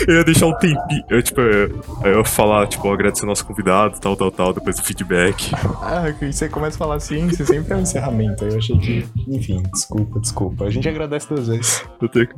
Eu 0.07 0.17
ia 0.17 0.25
deixar 0.25 0.47
um 0.47 0.57
tempinho. 0.57 1.05
Eu, 1.09 1.23
tipo, 1.23 1.41
eu, 1.41 1.81
eu 2.05 2.19
ia 2.19 2.25
falar, 2.25 2.67
tipo, 2.67 2.93
agradecer 2.93 3.25
o 3.25 3.29
nosso 3.29 3.47
convidado, 3.47 3.99
tal, 4.01 4.17
tal, 4.17 4.31
tal, 4.31 4.53
depois 4.53 4.77
do 4.77 4.83
feedback. 4.83 5.53
Ah, 5.81 6.13
que 6.13 6.33
você 6.33 6.49
começa 6.49 6.77
a 6.77 6.79
falar 6.79 6.97
assim, 6.97 7.29
você 7.29 7.47
sempre 7.47 7.73
é 7.73 7.77
um 7.77 7.81
encerramento. 7.81 8.45
Aí 8.45 8.51
eu 8.51 8.59
achei 8.59 8.79
que. 8.79 9.07
Enfim, 9.29 9.63
desculpa, 9.73 10.21
desculpa. 10.21 10.65
A 10.65 10.71
gente 10.71 10.89
agradece 10.89 11.29
duas 11.29 11.47
vezes. 11.49 11.85
Eu 12.01 12.09
tenho 12.09 12.29
que... 12.29 12.35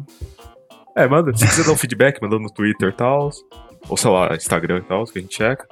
É, 0.97 1.09
manda. 1.09 1.35
Se 1.37 1.47
quiser 1.47 1.65
dar 1.65 1.73
um 1.73 1.77
feedback, 1.77 2.21
manda 2.21 2.39
no 2.39 2.51
Twitter 2.51 2.91
e 2.91 2.93
tal. 2.93 3.31
Ou 3.89 3.97
sei 3.97 4.11
lá, 4.11 4.35
Instagram 4.35 4.79
e 4.79 4.83
tal, 4.83 5.05
que 5.05 5.19
a 5.19 5.23
gente 5.23 5.37
checa. 5.37 5.67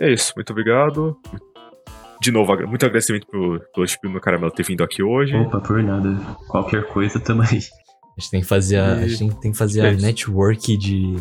É 0.00 0.12
isso, 0.12 0.32
muito 0.36 0.50
obrigado. 0.52 1.18
De 2.20 2.32
novo, 2.32 2.52
muito 2.66 2.84
agradecimento 2.84 3.26
pelo, 3.28 3.60
pelo 3.74 3.86
Chip 3.86 4.08
no 4.08 4.20
Caramelo 4.20 4.50
ter 4.50 4.64
vindo 4.64 4.82
aqui 4.82 5.02
hoje. 5.02 5.34
Opa, 5.36 5.60
por 5.60 5.82
nada. 5.82 6.14
Qualquer 6.48 6.84
coisa, 6.88 7.20
tamo 7.20 7.42
aí. 7.42 7.58
A 8.16 8.20
gente 8.20 8.30
tem 8.30 8.40
que 8.40 8.46
fazer 8.46 8.76
a, 8.78 8.94
a 8.94 9.06
E- 9.06 9.08
gente 9.10 9.36
tem 9.40 9.52
que 9.52 9.58
fazer 9.58 9.80
é 9.84 9.90
a 9.90 9.92
network 9.92 10.76
de, 10.76 11.14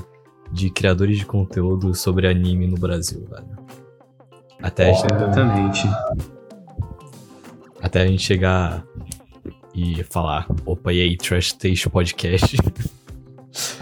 de 0.51 0.69
criadores 0.71 1.17
de 1.19 1.25
conteúdo 1.25 1.93
sobre 1.93 2.27
anime 2.27 2.65
no 2.67 2.75
Brasil, 2.77 3.27
velho. 3.29 3.45
Até, 4.61 4.89
a 4.89 4.93
gente- 4.93 5.05
Exatamente. 5.13 5.87
até 7.81 8.01
a 8.01 8.07
gente 8.07 8.23
chegar 8.23 8.83
e 9.75 10.03
falar, 10.03 10.47
opa, 10.65 10.91
e 10.91 11.01
aí, 11.01 11.15
Trash 11.17 11.53
Taste 11.53 11.89
Podcast. 11.89 12.57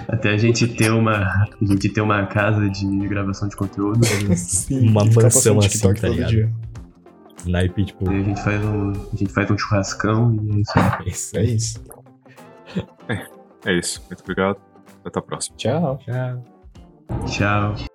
Até 0.08 0.30
a 0.30 0.38
gente 0.38 0.68
ter 0.68 0.90
uma. 0.92 1.18
A 1.18 1.48
gente 1.66 1.90
ter 1.90 2.00
uma 2.00 2.26
casa 2.28 2.70
de 2.70 2.86
gravação 3.08 3.48
de 3.50 3.56
conteúdo. 3.58 4.00
Sim, 4.38 4.88
Uma 4.88 5.04
mansão 5.04 5.58
assim, 5.60 5.94
tá 5.96 6.08
ligado? 6.08 6.30
dia. 6.30 6.54
Naipe, 7.50 7.86
tipo, 7.86 8.06
Daí 8.06 8.22
a 8.22 8.24
gente 8.24 8.44
faz 8.44 8.66
um. 8.66 8.92
A 8.92 9.16
gente 9.16 9.34
faz 9.34 9.52
um 9.52 9.58
churrascão 9.58 10.34
e 10.34 10.64
é 11.06 11.10
isso 11.10 11.38
aí. 11.38 11.56
isso 11.56 11.84
É. 13.08 13.26
É 13.66 13.74
isso, 13.74 14.02
muito 14.08 14.22
obrigado. 14.22 14.58
Até 15.04 15.20
a 15.20 15.22
próxima. 15.22 15.56
Tchau. 15.58 16.00
Tchau. 16.00 16.44
Tchau. 17.28 17.95